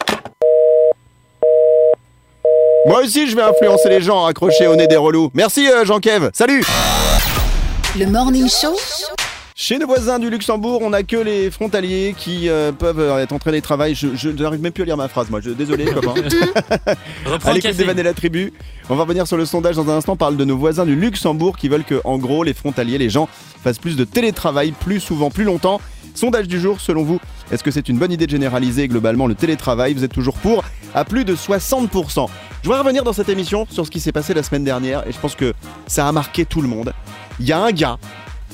Moi 2.87 3.03
aussi, 3.03 3.29
je 3.29 3.35
vais 3.35 3.43
influencer 3.43 3.89
les 3.89 4.01
gens 4.01 4.25
à 4.25 4.31
accrocher 4.31 4.67
au 4.67 4.77
nez 4.77 4.87
des 4.87 4.97
relous. 4.97 5.31
Merci 5.35 5.69
euh, 5.69 5.85
Jean-Kev. 5.85 6.31
Salut 6.33 6.63
Le 7.99 8.07
Morning 8.07 8.49
Show 8.49 8.77
Chez 9.55 9.79
nos 9.79 9.87
voisins 9.87 10.19
du 10.19 10.31
Luxembourg, 10.31 10.81
on 10.83 10.91
n'a 10.91 11.03
que 11.03 11.17
les 11.17 11.51
frontaliers 11.51 12.15
qui 12.17 12.49
euh, 12.49 12.71
peuvent 12.71 13.01
euh, 13.01 13.19
être 13.19 13.33
en 13.33 13.39
télétravail. 13.39 13.95
Je, 13.95 14.09
je 14.15 14.31
n'arrive 14.31 14.63
même 14.63 14.73
plus 14.73 14.85
à 14.85 14.87
lire 14.87 14.97
ma 14.97 15.09
phrase, 15.09 15.29
moi. 15.29 15.41
Je, 15.43 15.51
désolé, 15.51 15.85
copain. 15.93 16.15
Reprends 17.27 17.53
le 17.53 17.99
et 17.99 18.03
la 18.03 18.15
tribu. 18.15 18.53
On 18.89 18.95
va 18.95 19.03
revenir 19.03 19.27
sur 19.27 19.37
le 19.37 19.45
sondage 19.45 19.77
dans 19.77 19.91
un 19.91 19.97
instant. 19.97 20.13
On 20.13 20.17
parle 20.17 20.37
de 20.37 20.45
nos 20.45 20.57
voisins 20.57 20.87
du 20.87 20.95
Luxembourg 20.95 21.57
qui 21.57 21.69
veulent 21.69 21.85
que, 21.85 22.01
en 22.05 22.17
gros, 22.17 22.45
les 22.45 22.55
frontaliers, 22.55 22.99
les 22.99 23.11
gens, 23.11 23.29
fassent 23.63 23.81
plus 23.81 23.97
de 23.97 24.05
télétravail, 24.05 24.73
plus 24.73 25.01
souvent, 25.01 25.31
plus 25.31 25.45
longtemps. 25.45 25.81
Sondage 26.15 26.49
du 26.49 26.61
jour, 26.61 26.81
selon 26.81 27.03
vous, 27.03 27.21
est-ce 27.51 27.63
que 27.63 27.71
c'est 27.71 27.89
une 27.89 27.99
bonne 27.99 28.13
idée 28.13 28.27
de 28.27 28.31
généraliser 28.31 28.89
globalement 28.89 29.27
le 29.27 29.35
télétravail? 29.35 29.95
Vous 29.95 30.05
êtes 30.05 30.13
toujours 30.13 30.35
pour? 30.35 30.65
À 30.95 31.05
plus 31.05 31.25
de 31.25 31.35
60%. 31.35 32.29
Je 32.63 32.67
voudrais 32.69 32.81
revenir 32.81 33.05
dans 33.05 33.13
cette 33.13 33.29
émission 33.29 33.67
sur 33.71 33.87
ce 33.87 33.91
qui 33.91 34.01
s'est 34.01 34.13
passé 34.13 34.35
la 34.35 34.43
semaine 34.43 34.65
dernière 34.65 35.07
et 35.07 35.13
je 35.13 35.19
pense 35.19 35.35
que 35.35 35.55
ça 35.87 36.09
a 36.09 36.13
marqué 36.13 36.45
tout 36.45 36.61
le 36.61 36.69
monde. 36.69 36.93
Il 37.41 37.47
y 37.47 37.53
a 37.53 37.59
un 37.61 37.71
gars 37.71 37.99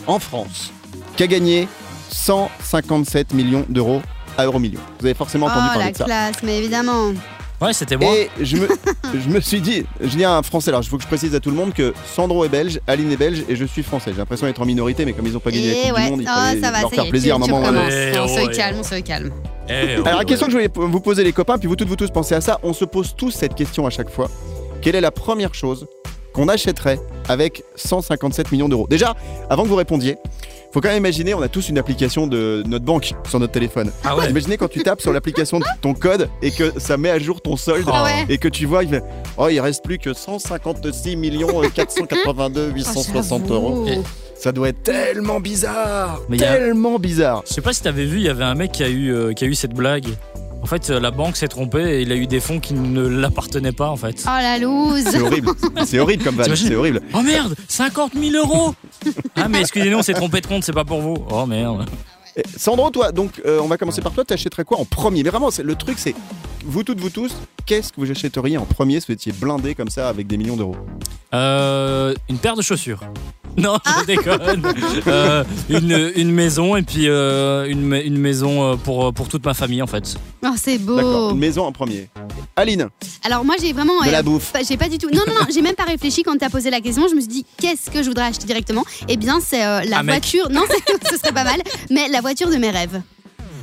en 0.06 0.18
France 0.18 0.73
qui 1.16 1.23
a 1.23 1.26
gagné 1.26 1.68
157 2.11 3.32
millions 3.32 3.64
d'euros 3.68 4.02
à 4.37 4.44
Euromillion. 4.44 4.80
Vous 5.00 5.06
avez 5.06 5.14
forcément 5.14 5.46
entendu 5.46 5.66
Oh 5.66 5.68
parler 5.75 5.84
la 5.87 5.92
de 5.92 5.96
ça. 5.96 6.04
classe, 6.04 6.42
mais 6.42 6.58
évidemment. 6.58 7.12
Ouais, 7.61 7.73
c'était 7.73 7.96
moi. 7.96 8.14
Et 8.14 8.30
je 8.40 8.56
me, 8.56 8.68
je 9.14 9.28
me 9.28 9.40
suis 9.40 9.61
dit, 9.61 9.84
je 10.00 10.08
dis 10.08 10.25
un 10.25 10.42
français, 10.42 10.70
alors 10.70 10.82
il 10.82 10.88
faut 10.88 10.96
que 10.96 11.02
je 11.02 11.08
précise 11.08 11.34
à 11.34 11.40
tout 11.40 11.50
le 11.50 11.56
monde 11.56 11.73
que 11.73 11.94
Sandro 12.14 12.44
est 12.44 12.49
belge, 12.49 12.80
Aline 12.87 13.12
est 13.12 13.16
belge 13.16 13.44
et 13.49 13.56
je 13.56 13.64
suis 13.64 13.82
français. 13.82 14.11
J'ai 14.12 14.18
l'impression 14.18 14.46
d'être 14.46 14.61
en 14.61 14.66
minorité, 14.66 15.04
mais 15.04 15.12
comme 15.12 15.26
ils 15.26 15.32
n'ont 15.32 15.40
pas 15.40 15.50
gagné 15.50 15.68
la 15.68 15.73
Et 15.73 15.82
Coupe 15.88 15.96
ouais, 15.96 16.04
du 16.04 16.11
Monde, 16.11 16.23
il 16.23 16.28
oh, 16.28 16.61
ça 16.62 16.70
va, 16.70 16.80
leur 16.80 16.90
ça 16.90 16.96
faire 16.96 17.06
y 17.06 17.11
plaisir 17.11 17.34
à 17.34 17.37
un 17.37 17.38
moment. 17.38 17.62
Eh, 17.62 18.18
on 18.18 18.25
oh, 18.25 18.28
se 18.28 18.46
ouais. 18.46 18.54
calme, 18.54 18.76
on 18.80 18.82
se 18.82 19.00
calme. 19.00 19.30
Eh, 19.68 19.94
Alors 20.04 20.18
la 20.18 20.25
question 20.25 20.46
que 20.46 20.52
je 20.52 20.58
voulais 20.58 20.70
vous 20.75 21.00
poser 21.00 21.25
les 21.25 21.32
copains, 21.32 21.58
puis 21.58 21.68
vous 21.68 21.76
toutes 21.76 21.88
vous 21.88 21.96
tous 21.96 22.11
pensez 22.11 22.34
à 22.34 22.40
ça, 22.40 22.58
on 22.62 22.73
se 22.73 22.84
pose 22.84 23.14
tous 23.16 23.30
cette 23.30 23.54
question 23.54 23.87
à 23.87 23.90
chaque 23.90 24.11
fois. 24.11 24.30
Quelle 24.82 24.96
est 24.96 25.00
la 25.00 25.12
première 25.12 25.54
chose 25.54 25.87
qu'on 26.34 26.49
achèterait 26.49 26.99
avec 27.28 27.62
157 27.76 28.52
millions 28.52 28.68
d'euros? 28.68 28.87
Déjà, 28.90 29.14
avant 29.49 29.62
que 29.62 29.68
vous 29.68 29.76
répondiez, 29.76 30.16
faut 30.75 30.81
quand 30.81 30.88
même 30.88 30.99
imaginer, 30.99 31.33
on 31.35 31.40
a 31.40 31.49
tous 31.49 31.69
une 31.69 31.78
application 31.78 32.26
de 32.26 32.64
notre 32.66 32.85
banque 32.85 33.12
sur 33.28 33.38
notre 33.38 33.52
téléphone. 33.52 33.93
Ah 34.04 34.16
ouais. 34.16 34.28
Imaginez 34.28 34.57
quand 34.57 34.69
tu 34.69 34.83
tapes 34.83 35.00
sur 35.00 35.12
l'application 35.12 35.61
de 35.61 35.64
ton 35.81 35.95
code 35.95 36.28
et 36.43 36.50
que 36.50 36.73
ça 36.81 36.97
met 36.97 37.11
à 37.11 37.19
jour 37.21 37.40
ton 37.40 37.57
solde 37.57 37.87
Ah 37.93 38.02
ouais. 38.04 38.26
et 38.28 38.38
que 38.38 38.49
tu 38.49 38.66
vois, 38.66 38.83
il 38.83 38.90
fait 38.90 39.04
Oh, 39.37 39.49
il 39.49 39.61
reste 39.61 39.85
plus 39.85 39.99
que 39.99 40.12
156 40.12 41.16
millions 41.16 41.62
euh, 41.62 41.69
482 41.73 42.71
860 42.75 43.50
euros. 43.52 43.87
Ça 44.37 44.50
doit 44.52 44.69
être 44.71 44.83
tellement 44.83 45.38
bizarre 45.40 46.21
Mais 46.28 46.37
il 46.37 46.43
y 46.43 46.45
a- 46.45 46.57
Tellement 46.57 46.99
bizarre 46.99 47.45
Je 47.49 47.54
sais 47.54 47.61
pas 47.61 47.73
si 47.73 47.81
t'avais 47.83 48.04
vu, 48.04 48.16
il 48.19 48.25
y 48.25 48.28
avait 48.28 48.45
un 48.45 48.57
mec 48.57 48.73
qui 48.73 48.83
a 48.83 48.88
eu, 48.88 49.11
euh, 49.14 49.33
qui 49.33 49.45
a 49.45 49.47
eu 49.47 49.54
cette 49.54 49.75
blague. 49.75 50.07
En 50.64 50.66
fait, 50.66 50.88
euh, 50.88 50.99
la 50.99 51.11
banque 51.11 51.37
s'est 51.37 51.47
trompée 51.49 51.99
et 51.99 52.00
il 52.00 52.11
a 52.11 52.16
eu 52.16 52.26
des 52.26 52.40
fonds 52.40 52.59
qui 52.59 52.73
ne 52.73 53.06
l'appartenaient 53.06 53.71
pas, 53.73 53.90
en 53.90 53.97
fait. 53.97 54.25
Oh 54.26 54.30
la 54.30 54.56
loose. 54.59 55.04
C'est 55.04 55.21
horrible 55.21 55.50
C'est 55.85 55.99
horrible 55.99 56.25
comme 56.25 56.37
vanne, 56.37 56.56
c'est 56.56 56.75
horrible 56.75 57.02
Oh 57.12 57.21
merde 57.21 57.54
50 57.68 58.12
000 58.14 58.35
euros 58.35 58.75
Ah, 59.37 59.47
mais 59.50 59.61
excusez-nous, 59.61 59.99
on 59.99 60.02
s'est 60.02 60.14
trompé 60.14 60.40
de 60.40 60.47
compte, 60.47 60.64
c'est 60.64 60.73
pas 60.73 60.87
pour 60.87 61.02
vous. 61.02 61.16
Oh 61.30 61.44
merde. 61.44 61.85
Et 62.35 62.42
Sandro, 62.56 62.88
toi, 62.88 63.12
donc 63.12 63.42
euh, 63.44 63.61
on 63.62 63.66
va 63.68 63.76
commencer 63.76 64.00
par 64.00 64.12
toi, 64.12 64.25
t'achèterais 64.25 64.64
quoi 64.64 64.78
en 64.80 64.87
premier? 64.87 65.23
Mais 65.23 65.28
vraiment, 65.28 65.50
c'est- 65.50 65.62
le 65.62 65.75
truc 65.75 65.99
c'est, 65.99 66.14
vous 66.64 66.83
toutes, 66.83 66.99
vous 66.99 67.11
tous, 67.11 67.37
qu'est-ce 67.66 67.92
que 67.92 68.00
vous 68.00 68.11
achèteriez 68.11 68.56
en 68.56 68.64
premier 68.64 69.00
si 69.00 69.09
vous 69.09 69.12
étiez 69.12 69.33
blindé 69.33 69.75
comme 69.75 69.90
ça 69.90 70.09
avec 70.09 70.26
des 70.26 70.38
millions 70.38 70.56
d'euros? 70.56 70.76
Euh, 71.35 72.14
une 72.30 72.38
paire 72.38 72.56
de 72.56 72.62
chaussures. 72.62 73.00
Non, 73.58 73.78
je 74.00 74.04
déconne. 74.06 74.62
Euh, 75.06 75.44
une, 75.68 76.12
une 76.16 76.30
maison 76.32 76.75
et 76.76 76.82
puis 76.82 77.08
euh, 77.08 77.66
une, 77.68 77.82
ma- 77.82 78.00
une 78.00 78.18
maison 78.18 78.73
euh, 78.73 78.76
pour, 78.76 79.12
pour 79.14 79.28
toute 79.28 79.44
ma 79.44 79.54
famille 79.54 79.80
en 79.82 79.87
fait. 79.87 80.16
Oh, 80.44 80.49
c'est 80.56 80.78
D'accord, 80.78 81.28
beau. 81.28 81.30
une 81.30 81.38
maison 81.38 81.64
en 81.64 81.73
premier. 81.73 82.08
Aline, 82.56 82.88
Alors 83.25 83.44
moi 83.44 83.54
j'ai 83.61 83.73
vraiment. 83.73 84.00
de 84.02 84.08
euh, 84.08 84.12
la 84.12 84.23
bouffe. 84.23 84.52
J'ai 84.68 84.76
pas 84.76 84.88
du 84.88 84.99
tout. 84.99 85.08
Non, 85.12 85.23
non, 85.26 85.34
non, 85.34 85.46
j'ai 85.54 85.62
même 85.62 85.75
pas 85.76 85.84
réfléchi 85.84 86.23
quand 86.25 86.37
t'as 86.37 86.50
posé 86.50 86.70
la 86.70 86.80
question. 86.80 87.06
Je 87.08 87.14
me 87.14 87.20
suis 87.20 87.28
dit, 87.28 87.46
qu'est-ce 87.61 87.90
que 87.90 88.02
je 88.02 88.08
voudrais 88.08 88.25
acheter 88.26 88.46
directement? 88.46 88.84
Eh 89.08 89.16
bien, 89.16 89.38
c'est 89.40 89.64
euh, 89.64 89.82
la 89.84 89.99
Un 89.99 90.02
mec. 90.02 90.16
voiture. 90.16 90.49
Non, 90.50 90.62
c'est- 90.68 91.08
ce 91.12 91.17
serait 91.19 91.32
pas 91.32 91.45
mal, 91.45 91.60
mais 91.90 92.08
la 92.08 92.21
voiture 92.21 92.49
de 92.50 92.56
mes 92.56 92.71
rêves. 92.71 93.00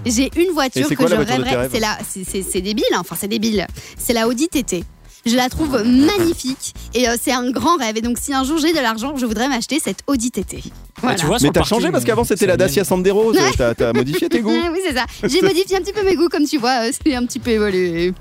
J'ai 0.06 0.32
une 0.36 0.48
Et 0.50 0.50
voiture 0.52 0.86
c'est 0.88 0.96
que 0.96 1.02
quoi 1.04 1.10
la 1.10 1.18
je 1.18 1.22
voiture 1.22 1.38
de 1.38 1.44
tes 1.44 1.50
rêverais. 1.50 1.62
rêves? 1.64 1.72
C'est 1.74 1.80
la, 1.80 1.98
c'est- 2.08 2.24
c'est 2.24 2.42
c'est 2.42 2.62
débile, 2.62 2.86
hein. 2.94 3.00
enfin 3.02 3.16
c'est 3.20 3.28
débile. 3.28 3.68
C'est 3.98 4.14
la 4.14 4.28
Audi 4.28 4.48
TT. 4.48 4.84
Je 5.26 5.36
la 5.36 5.50
trouve 5.50 5.84
magnifique 5.86 6.74
et 6.96 7.08
euh, 7.08 7.16
c'est 7.22 7.32
un 7.32 7.52
grand 7.52 7.78
rêve. 7.78 7.96
Et 7.98 8.02
donc, 8.02 8.18
si 8.20 8.34
un 8.34 8.44
jour 8.44 8.58
j'ai 8.58 8.72
de 8.74 8.80
l'argent, 8.80 9.16
je 9.18 9.26
voudrais 9.26 9.48
m'acheter 9.48 9.80
cette 9.80 10.00
Audi 10.08 10.32
TT. 10.32 10.64
Voilà. 11.00 11.16
Ah, 11.16 11.20
tu 11.20 11.26
vois, 11.28 11.38
Mais 11.42 11.50
t'as 11.50 11.60
parking, 11.62 11.78
changé 11.78 11.92
parce 11.92 12.04
qu'avant 12.06 12.24
c'était 12.24 12.46
la. 12.48 12.58
Dacia 12.58 12.84
Sandero, 12.84 13.32
Ouais. 13.34 13.40
t'as- 13.58 13.76
t'as 13.76 13.94
modifié 13.94 14.30
tes 14.30 14.40
goûts. 14.42 14.50
Oui, 14.72 14.80
c'est 14.86 14.96
ça. 14.96 15.06
J'ai 15.24 15.42
modifié 15.42 15.78
un 15.78 15.82
petit 15.82 15.94
peu 15.94 16.04
mes 16.04 16.16
goûts, 16.16 16.28
comme 16.30 16.46
tu 16.46 16.58
vois, 16.58 16.88
euh, 16.88 16.92
c'est 17.06 17.14
un 17.16 17.26
petit 17.26 17.40
peu 17.40 17.52
évolué. 17.52 18.14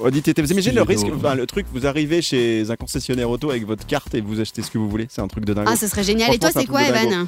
On 0.00 0.10
dit, 0.10 0.20
t'étais- 0.22 0.42
vous 0.42 0.50
imaginez 0.52 0.74
le 0.74 0.82
risque, 0.82 1.06
enfin, 1.14 1.34
le 1.34 1.46
truc, 1.46 1.66
vous 1.72 1.86
arrivez 1.86 2.20
chez 2.22 2.64
un 2.70 2.76
concessionnaire 2.76 3.30
auto 3.30 3.50
avec 3.50 3.66
votre 3.66 3.86
carte 3.86 4.14
et 4.14 4.20
vous 4.20 4.40
achetez 4.40 4.62
ce 4.62 4.70
que 4.70 4.78
vous 4.78 4.88
voulez, 4.90 5.06
c'est 5.10 5.20
un 5.22 5.28
truc 5.28 5.44
de 5.44 5.54
dingue. 5.54 5.66
Ah, 5.68 5.76
ce 5.76 5.86
serait 5.86 6.04
génial. 6.04 6.34
Et 6.34 6.38
toi, 6.38 6.50
Franchement, 6.50 6.60
c'est 6.76 6.82
c'est 6.82 6.88
un 6.88 6.92
quoi, 6.92 6.98
truc 7.00 7.08
de 7.08 7.14
Evan? 7.14 7.26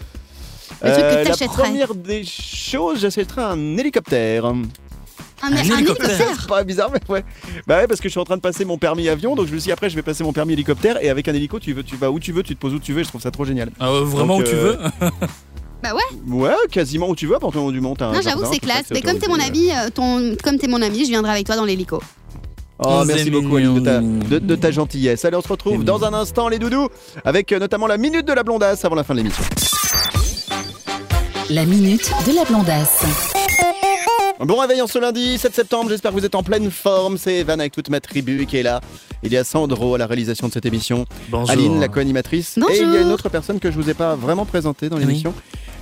Le 0.82 0.90
truc 0.90 1.02
que 1.02 1.06
Euh, 1.06 1.24
la 1.24 1.24
t'achèterais 1.30 1.62
première 1.62 1.94
des 1.94 2.24
choses, 2.24 3.00
j'achèterais 3.00 3.42
un 3.42 3.76
hélicoptère. 3.78 4.52
Un, 5.44 5.52
Un 5.52 5.56
un 5.56 5.62
hélicoptère. 5.62 6.10
hélicoptère. 6.10 6.36
C'est 6.40 6.48
pas 6.48 6.64
bizarre, 6.64 6.90
mais 6.92 7.00
ouais. 7.08 7.24
Bah 7.66 7.78
ouais, 7.78 7.86
parce 7.86 8.00
que 8.00 8.08
je 8.08 8.12
suis 8.12 8.20
en 8.20 8.24
train 8.24 8.36
de 8.36 8.40
passer 8.42 8.64
mon 8.64 8.78
permis 8.78 9.08
avion, 9.08 9.34
donc 9.34 9.46
je 9.46 9.52
me 9.52 9.58
suis 9.58 9.66
dit 9.68 9.72
après 9.72 9.90
je 9.90 9.96
vais 9.96 10.02
passer 10.02 10.24
mon 10.24 10.32
permis 10.32 10.54
hélicoptère 10.54 11.02
et 11.02 11.08
avec 11.10 11.28
un 11.28 11.34
hélico 11.34 11.58
tu, 11.58 11.72
veux, 11.72 11.82
tu 11.82 11.96
vas 11.96 12.10
où 12.10 12.18
tu 12.18 12.32
veux, 12.32 12.42
tu 12.42 12.54
te 12.54 12.60
poses 12.60 12.74
où 12.74 12.78
tu 12.78 12.92
veux, 12.92 13.00
et 13.00 13.04
je 13.04 13.08
trouve 13.08 13.20
ça 13.20 13.30
trop 13.30 13.44
génial. 13.44 13.70
Ah, 13.78 13.88
euh, 13.88 14.04
vraiment 14.04 14.38
Donc, 14.38 14.46
où 14.46 14.50
tu 14.50 14.54
euh, 14.56 14.72
veux 15.00 15.10
Bah 15.82 15.90
ouais. 15.94 16.34
Ouais, 16.34 16.54
quasiment 16.70 17.10
où 17.10 17.14
tu 17.16 17.26
veux, 17.26 17.36
à 17.36 17.40
partir 17.40 17.60
du 17.70 17.78
un 17.78 17.82
Non, 17.82 17.94
j'avoue, 17.98 18.22
jardin, 18.22 18.48
c'est 18.50 18.58
classe. 18.58 18.84
Mais 18.90 19.02
comme 19.02 19.18
t'es 19.18 19.28
mon 19.28 19.38
ami, 19.38 19.70
euh, 19.70 19.90
ton, 19.90 20.34
comme 20.42 20.56
t'es 20.58 20.66
mon 20.68 20.80
ami, 20.80 21.04
je 21.04 21.10
viendrai 21.10 21.32
avec 21.32 21.44
toi 21.46 21.56
dans 21.56 21.66
l'hélico. 21.66 22.00
Oh, 22.78 23.02
C'est 23.06 23.14
merci 23.14 23.30
beaucoup. 23.30 23.56
Aline 23.56 23.74
de 23.74 23.80
ta, 23.84 24.00
de, 24.00 24.38
de 24.38 24.54
ta 24.56 24.70
gentillesse. 24.70 25.24
Allez, 25.24 25.36
on 25.36 25.42
se 25.42 25.48
retrouve 25.48 25.84
dans 25.84 26.04
un 26.04 26.14
instant, 26.14 26.48
les 26.48 26.58
doudous, 26.58 26.88
avec 27.24 27.52
euh, 27.52 27.58
notamment 27.58 27.86
la 27.86 27.98
minute 27.98 28.26
de 28.26 28.32
la 28.32 28.42
blondasse 28.42 28.84
avant 28.84 28.96
la 28.96 29.04
fin 29.04 29.14
de 29.14 29.18
l'émission. 29.18 29.44
La 31.50 31.66
minute 31.66 32.10
de 32.26 32.34
la 32.34 32.44
blondasse. 32.44 33.04
Bon 34.40 34.58
réveil 34.58 34.82
en 34.82 34.88
ce 34.88 34.98
lundi 34.98 35.38
7 35.38 35.54
septembre, 35.54 35.90
j'espère 35.90 36.10
que 36.10 36.18
vous 36.18 36.26
êtes 36.26 36.34
en 36.34 36.42
pleine 36.42 36.68
forme. 36.70 37.18
C'est 37.18 37.36
Evan 37.36 37.60
avec 37.60 37.72
toute 37.72 37.88
ma 37.88 38.00
tribu 38.00 38.46
qui 38.46 38.56
est 38.56 38.64
là. 38.64 38.80
Il 39.22 39.32
y 39.32 39.36
a 39.36 39.44
Sandro 39.44 39.94
à 39.94 39.98
la 39.98 40.06
réalisation 40.08 40.48
de 40.48 40.52
cette 40.52 40.66
émission. 40.66 41.06
Bonjour. 41.28 41.50
Aline, 41.50 41.78
la 41.78 41.86
co-animatrice. 41.86 42.58
Et 42.58 42.80
il 42.80 42.92
y 42.92 42.96
a 42.96 43.00
une 43.02 43.12
autre 43.12 43.28
personne 43.28 43.60
que 43.60 43.70
je 43.70 43.76
vous 43.76 43.88
ai 43.88 43.94
pas 43.94 44.16
vraiment 44.16 44.44
présentée 44.44 44.88
dans 44.88 44.98
l'émission. 44.98 45.32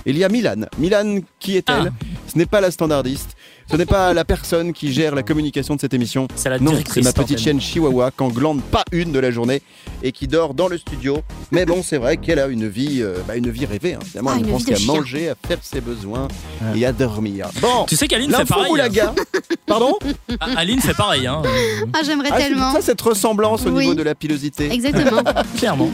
Il 0.05 0.17
y 0.17 0.23
a 0.23 0.29
Milan. 0.29 0.67
Milan, 0.77 1.19
qui 1.39 1.57
est-elle 1.57 1.91
Ce 2.27 2.37
n'est 2.37 2.45
pas 2.45 2.61
la 2.61 2.69
standardiste. 2.69 3.35
Ce 3.71 3.75
n'est 3.75 3.85
pas 3.87 4.13
la 4.13 4.23
personne 4.25 4.71
qui 4.71 4.93
gère 4.93 5.15
la 5.15 5.23
communication 5.23 5.75
de 5.75 5.81
cette 5.81 5.93
émission. 5.93 6.27
C'est 6.35 6.49
la 6.49 6.59
Non, 6.59 6.73
c'est 6.87 7.01
ma 7.01 7.13
petite 7.13 7.39
chienne 7.39 7.59
Chihuahua 7.59 8.11
qu'en 8.11 8.27
glande 8.27 8.61
pas 8.61 8.83
une 8.91 9.11
de 9.11 9.19
la 9.19 9.31
journée 9.31 9.61
et 10.03 10.11
qui 10.11 10.27
dort 10.27 10.53
dans 10.53 10.67
le 10.67 10.77
studio. 10.77 11.21
Mais 11.51 11.65
bon, 11.65 11.81
c'est 11.81 11.97
vrai 11.97 12.17
qu'elle 12.17 12.39
a 12.39 12.47
une 12.47 12.67
vie, 12.67 12.99
euh, 13.01 13.15
bah, 13.27 13.35
une 13.37 13.49
vie 13.49 13.65
rêvée. 13.65 13.93
Hein. 13.95 13.99
Finalement, 14.05 14.31
Ah, 14.33 14.37
elle 14.39 14.45
ne 14.45 14.51
pense 14.51 14.59
vie 14.59 14.65
de 14.65 14.69
qu'à 14.71 14.75
chien. 14.77 14.93
manger, 14.93 15.29
à 15.29 15.35
faire 15.47 15.59
ses 15.61 15.81
besoins 15.81 16.27
Ouais. 16.61 16.79
et 16.79 16.85
à 16.85 16.91
dormir. 16.91 17.47
Bon, 17.61 17.85
Tu 17.87 17.95
sais 17.95 18.07
qu'Aline 18.07 18.29
fait 18.31 18.37
l'info 18.39 18.53
pareil. 18.53 18.69
moulaga. 18.71 19.13
Pardon 19.65 19.97
Ah, 20.39 20.47
Aline 20.57 20.81
fait 20.81 20.93
pareil, 20.93 21.25
hein. 21.25 21.41
euh, 21.45 21.85
Ah, 21.93 21.99
j'aimerais 22.05 22.29
Ah, 22.31 22.35
c'est 22.37 22.47
tellement. 22.49 22.73
ça, 22.73 22.81
cette 22.81 23.01
ressemblance 23.01 23.65
au 23.65 23.69
Oui. 23.69 23.83
niveau 23.83 23.95
de 23.95 24.03
la 24.03 24.13
pilosité. 24.13 24.71
Exactement. 24.71 25.21
clairement. 25.57 25.89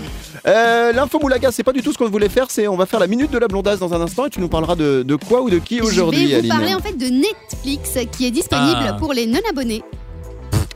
Euh, 0.48 0.92
L'info 0.94 1.20
moulaga, 1.20 1.52
c'est 1.52 1.64
pas 1.64 1.74
du 1.74 1.82
tout 1.82 1.92
ce 1.94 1.98
qu'on 1.98 2.10
voulait 2.10 2.30
faire. 2.30 2.48
C'est 2.50 2.68
on 2.68 2.78
va 2.78 2.86
faire 2.86 3.00
la 3.00 3.08
minute 3.08 3.30
de 3.32 3.38
la 3.38 3.48
blondasse 3.48 3.80
dans 3.80 3.94
un 3.94 4.02
instant 4.02 4.26
et 4.26 4.30
tu 4.30 4.40
nous 4.40 4.48
parleras 4.48 4.76
de, 4.76 5.04
de 5.06 5.16
quoi 5.16 5.42
ou 5.42 5.50
de 5.50 5.60
qui 5.60 5.82
aujourd'hui, 5.82 6.22
Je 6.24 6.28
vais 6.28 6.34
vous 6.34 6.40
Aline 6.40 6.50
parler 6.50 6.74
en 6.74 6.80
fait 6.80 6.98
de 6.98 7.06
Netflix 7.08 7.92
qui 8.18 8.26
est 8.26 8.32
disponible 8.32 8.78
Ah. 8.90 8.94
pour 8.94 9.14
les 9.14 9.28
non-abonnés. 9.28 9.84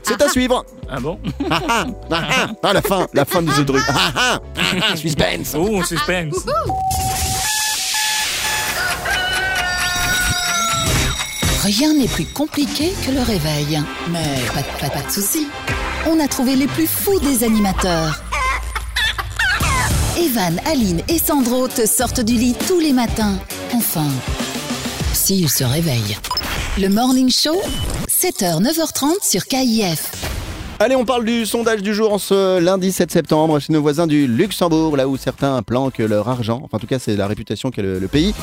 C'est 0.04 0.22
à 0.22 0.30
suivre. 0.30 0.66
Ah 0.90 1.00
bon? 1.00 1.18
Ah, 1.50 1.60
ah, 1.70 1.86
ah, 2.12 2.22
ah. 2.30 2.48
Ah, 2.62 2.74
la 2.74 2.82
fin, 2.82 3.08
la 3.14 3.26
fin 3.26 3.42
de 3.42 3.52
The 3.52 3.62
Drug. 3.66 3.82
Ah, 3.90 4.12
ah, 4.16 4.40
ah, 4.58 4.62
ah, 4.92 4.96
suspense. 4.98 5.56
Oh, 5.58 5.82
suspense. 5.84 6.36
Rien 11.64 11.94
n'est 11.94 12.08
plus 12.08 12.26
compliqué 12.26 12.94
que 13.06 13.12
le 13.12 13.22
réveil. 13.22 13.82
Mais 14.12 14.42
pas, 14.54 14.62
de- 14.62 14.80
pas, 14.80 14.90
pas 14.90 15.08
de 15.08 15.12
soucis. 15.12 15.48
On 16.08 16.20
a 16.20 16.28
trouvé 16.28 16.56
les 16.56 16.68
plus 16.68 16.88
fous 16.88 17.20
des 17.20 17.44
animateurs. 17.44 18.22
Evan, 20.18 20.60
Aline 20.70 21.02
et 21.08 21.18
Sandro 21.18 21.68
te 21.68 21.86
sortent 21.86 22.20
du 22.22 22.34
lit 22.34 22.56
tous 22.68 22.80
les 22.80 22.92
matins. 22.94 23.38
Enfin, 23.74 24.08
s'ils 25.14 25.50
se 25.50 25.64
réveillent. 25.64 26.18
Le 26.78 26.90
Morning 26.90 27.30
Show, 27.32 27.62
7h, 28.24 28.62
9h30 28.64 29.30
sur 29.30 29.44
KIF. 29.48 30.12
Allez, 30.80 30.96
on 30.96 31.04
parle 31.04 31.26
du 31.26 31.46
sondage 31.46 31.82
du 31.82 31.94
jour 31.94 32.14
en 32.14 32.18
ce 32.18 32.60
lundi 32.60 32.92
7 32.92 33.12
septembre 33.12 33.60
chez 33.60 33.72
nos 33.72 33.82
voisins 33.82 34.08
du 34.08 34.28
Luxembourg, 34.28 34.96
là 34.96 35.08
où 35.08 35.18
certains 35.18 35.62
planquent 35.62 36.00
leur 36.00 36.28
argent. 36.30 36.62
Enfin, 36.64 36.78
en 36.78 36.80
tout 36.80 36.88
cas, 36.88 37.00
c'est 37.00 37.16
la 37.16 37.28
réputation 37.28 37.70
qu'a 37.70 37.82
le, 37.82 38.08
pays. 38.08 38.34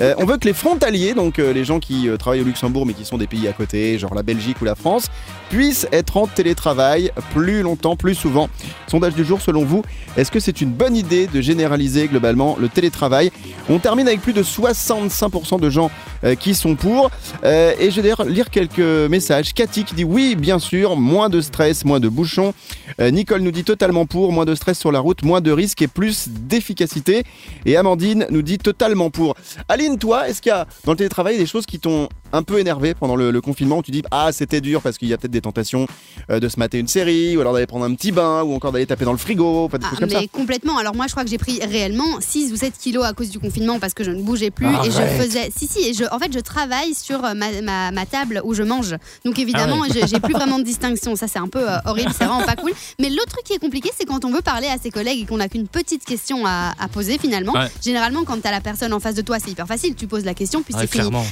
Euh, 0.00 0.14
on 0.18 0.24
veut 0.24 0.38
que 0.38 0.46
les 0.46 0.54
frontaliers, 0.54 1.14
donc 1.14 1.38
euh, 1.38 1.52
les 1.52 1.64
gens 1.64 1.80
qui 1.80 2.08
euh, 2.08 2.16
travaillent 2.16 2.40
au 2.40 2.44
Luxembourg 2.44 2.86
mais 2.86 2.94
qui 2.94 3.04
sont 3.04 3.18
des 3.18 3.26
pays 3.26 3.46
à 3.46 3.52
côté, 3.52 3.98
genre 3.98 4.14
la 4.14 4.22
Belgique 4.22 4.60
ou 4.62 4.64
la 4.64 4.74
France, 4.74 5.08
puissent 5.50 5.86
être 5.92 6.16
en 6.16 6.26
télétravail 6.26 7.12
plus 7.32 7.62
longtemps, 7.62 7.94
plus 7.94 8.14
souvent. 8.14 8.48
Sondage 8.88 9.14
du 9.14 9.24
jour, 9.24 9.40
selon 9.40 9.64
vous, 9.64 9.82
est-ce 10.16 10.30
que 10.30 10.40
c'est 10.40 10.60
une 10.60 10.72
bonne 10.72 10.96
idée 10.96 11.26
de 11.26 11.40
généraliser 11.40 12.08
globalement 12.08 12.56
le 12.58 12.68
télétravail? 12.68 13.30
On 13.68 13.78
termine 13.78 14.06
avec 14.06 14.22
plus 14.22 14.32
de 14.32 14.42
65% 14.42 15.60
de 15.60 15.70
gens 15.70 15.90
qui 16.38 16.54
sont 16.54 16.74
pour. 16.76 17.10
Euh, 17.44 17.72
et 17.78 17.90
je 17.90 17.96
vais 17.96 18.02
d'ailleurs 18.02 18.24
lire 18.24 18.50
quelques 18.50 18.78
messages. 18.78 19.52
Cathy 19.54 19.84
qui 19.84 19.94
dit 19.94 20.04
oui, 20.04 20.34
bien 20.36 20.58
sûr, 20.58 20.96
moins 20.96 21.28
de 21.28 21.40
stress, 21.40 21.84
moins 21.84 22.00
de 22.00 22.08
bouchons. 22.08 22.54
Euh, 23.00 23.10
Nicole 23.10 23.42
nous 23.42 23.50
dit 23.50 23.64
totalement 23.64 24.06
pour, 24.06 24.32
moins 24.32 24.44
de 24.44 24.54
stress 24.54 24.78
sur 24.78 24.92
la 24.92 25.00
route, 25.00 25.22
moins 25.22 25.40
de 25.40 25.50
risques 25.50 25.82
et 25.82 25.88
plus 25.88 26.28
d'efficacité. 26.28 27.24
Et 27.64 27.76
Amandine 27.76 28.26
nous 28.30 28.42
dit 28.42 28.58
totalement 28.58 29.10
pour. 29.10 29.34
Aline, 29.68 29.98
toi, 29.98 30.28
est-ce 30.28 30.40
qu'il 30.42 30.50
y 30.50 30.52
a 30.52 30.66
dans 30.84 30.92
le 30.92 30.98
télétravail 30.98 31.36
des 31.38 31.46
choses 31.46 31.66
qui 31.66 31.78
t'ont 31.78 32.08
un 32.32 32.42
peu 32.42 32.58
énervé 32.58 32.94
pendant 32.94 33.14
le, 33.16 33.30
le 33.30 33.40
confinement 33.40 33.78
où 33.78 33.82
tu 33.82 33.92
dis 33.92 34.02
ah 34.10 34.30
c'était 34.32 34.60
dur 34.60 34.82
parce 34.82 34.98
qu'il 34.98 35.06
y 35.08 35.12
a 35.12 35.16
peut-être 35.16 35.30
des 35.32 35.40
tentations 35.40 35.86
euh, 36.28 36.40
de 36.40 36.48
se 36.48 36.58
mater 36.58 36.78
une 36.78 36.88
série 36.88 37.36
ou 37.36 37.40
alors 37.40 37.52
d'aller 37.52 37.66
prendre 37.66 37.84
un 37.84 37.94
petit 37.94 38.10
bain 38.10 38.42
ou 38.42 38.52
encore 38.52 38.72
d'aller 38.72 38.84
taper 38.86 39.04
dans 39.04 39.12
le 39.12 39.18
frigo, 39.18 39.68
des 39.72 39.78
Ah, 39.82 39.90
choses 39.90 39.98
comme 40.00 40.10
ça. 40.10 40.20
mais 40.20 40.28
complètement. 40.28 40.76
Alors 40.78 40.94
moi, 40.94 41.06
je 41.06 41.12
crois 41.12 41.22
que 41.24 41.30
j'ai 41.30 41.38
pris 41.38 41.60
réellement 41.60 42.20
6 42.20 42.52
ou 42.52 42.56
7 42.56 42.74
kilos 42.78 43.04
à 43.04 43.12
cause 43.12 43.30
du 43.30 43.38
confinement 43.38 43.78
parce 43.78 43.94
que 43.94 44.02
je 44.02 44.10
ne 44.10 44.22
bougeais 44.22 44.50
plus 44.50 44.66
et 44.66 44.90
je 44.90 45.02
faisais. 45.22 45.50
Si 45.56 45.66
si. 45.68 45.88
Et 45.88 45.94
je, 45.94 46.04
en 46.12 46.18
fait, 46.18 46.32
je 46.32 46.38
travaille 46.40 46.94
sur 46.94 47.24
euh, 47.24 47.34
ma, 47.34 47.60
ma- 47.62 47.90
ma 47.90 48.06
table 48.06 48.40
où 48.44 48.54
je 48.54 48.62
mange. 48.62 48.94
Donc 49.24 49.38
évidemment, 49.38 49.82
Ah 49.84 49.88
j'ai 49.92 50.06
j'ai 50.06 50.20
plus 50.20 50.32
vraiment 50.34 50.58
de 50.58 50.64
distinction. 50.72 51.16
Ça, 51.16 51.28
c'est 51.28 51.38
un 51.38 51.48
peu 51.48 51.68
euh, 51.70 51.78
horrible. 51.84 52.10
C'est 52.16 52.24
vraiment 52.24 52.42
pas 52.44 52.56
cool. 52.56 52.72
Mais 53.00 53.10
l'autre 53.10 53.32
truc 53.32 53.44
qui 53.44 53.52
est 53.54 53.58
compliqué, 53.58 53.90
c'est 53.96 54.04
quand 54.04 54.24
on 54.24 54.30
veut 54.30 54.42
parler 54.42 54.68
à 54.68 54.78
ses 54.78 54.90
collègues 54.90 55.20
et 55.22 55.26
qu'on 55.26 55.36
n'a 55.38 55.48
qu'une 55.48 55.68
petite 55.68 56.04
question 56.04 56.46
à, 56.46 56.72
à 56.78 56.88
poser 56.88 57.18
finalement. 57.18 57.52
Ouais. 57.52 57.68
Généralement, 57.84 58.24
quand 58.24 58.40
tu 58.40 58.46
as 58.48 58.50
la 58.50 58.60
personne 58.60 58.92
en 58.92 59.00
face 59.00 59.14
de 59.14 59.22
toi, 59.22 59.38
c'est 59.42 59.50
hyper 59.50 59.66
facile. 59.66 59.94
Tu 59.94 60.06
poses 60.06 60.24
la 60.24 60.34
question, 60.34 60.62
puis 60.62 60.74
Ouais, 60.74 60.80
c'est 60.82 60.86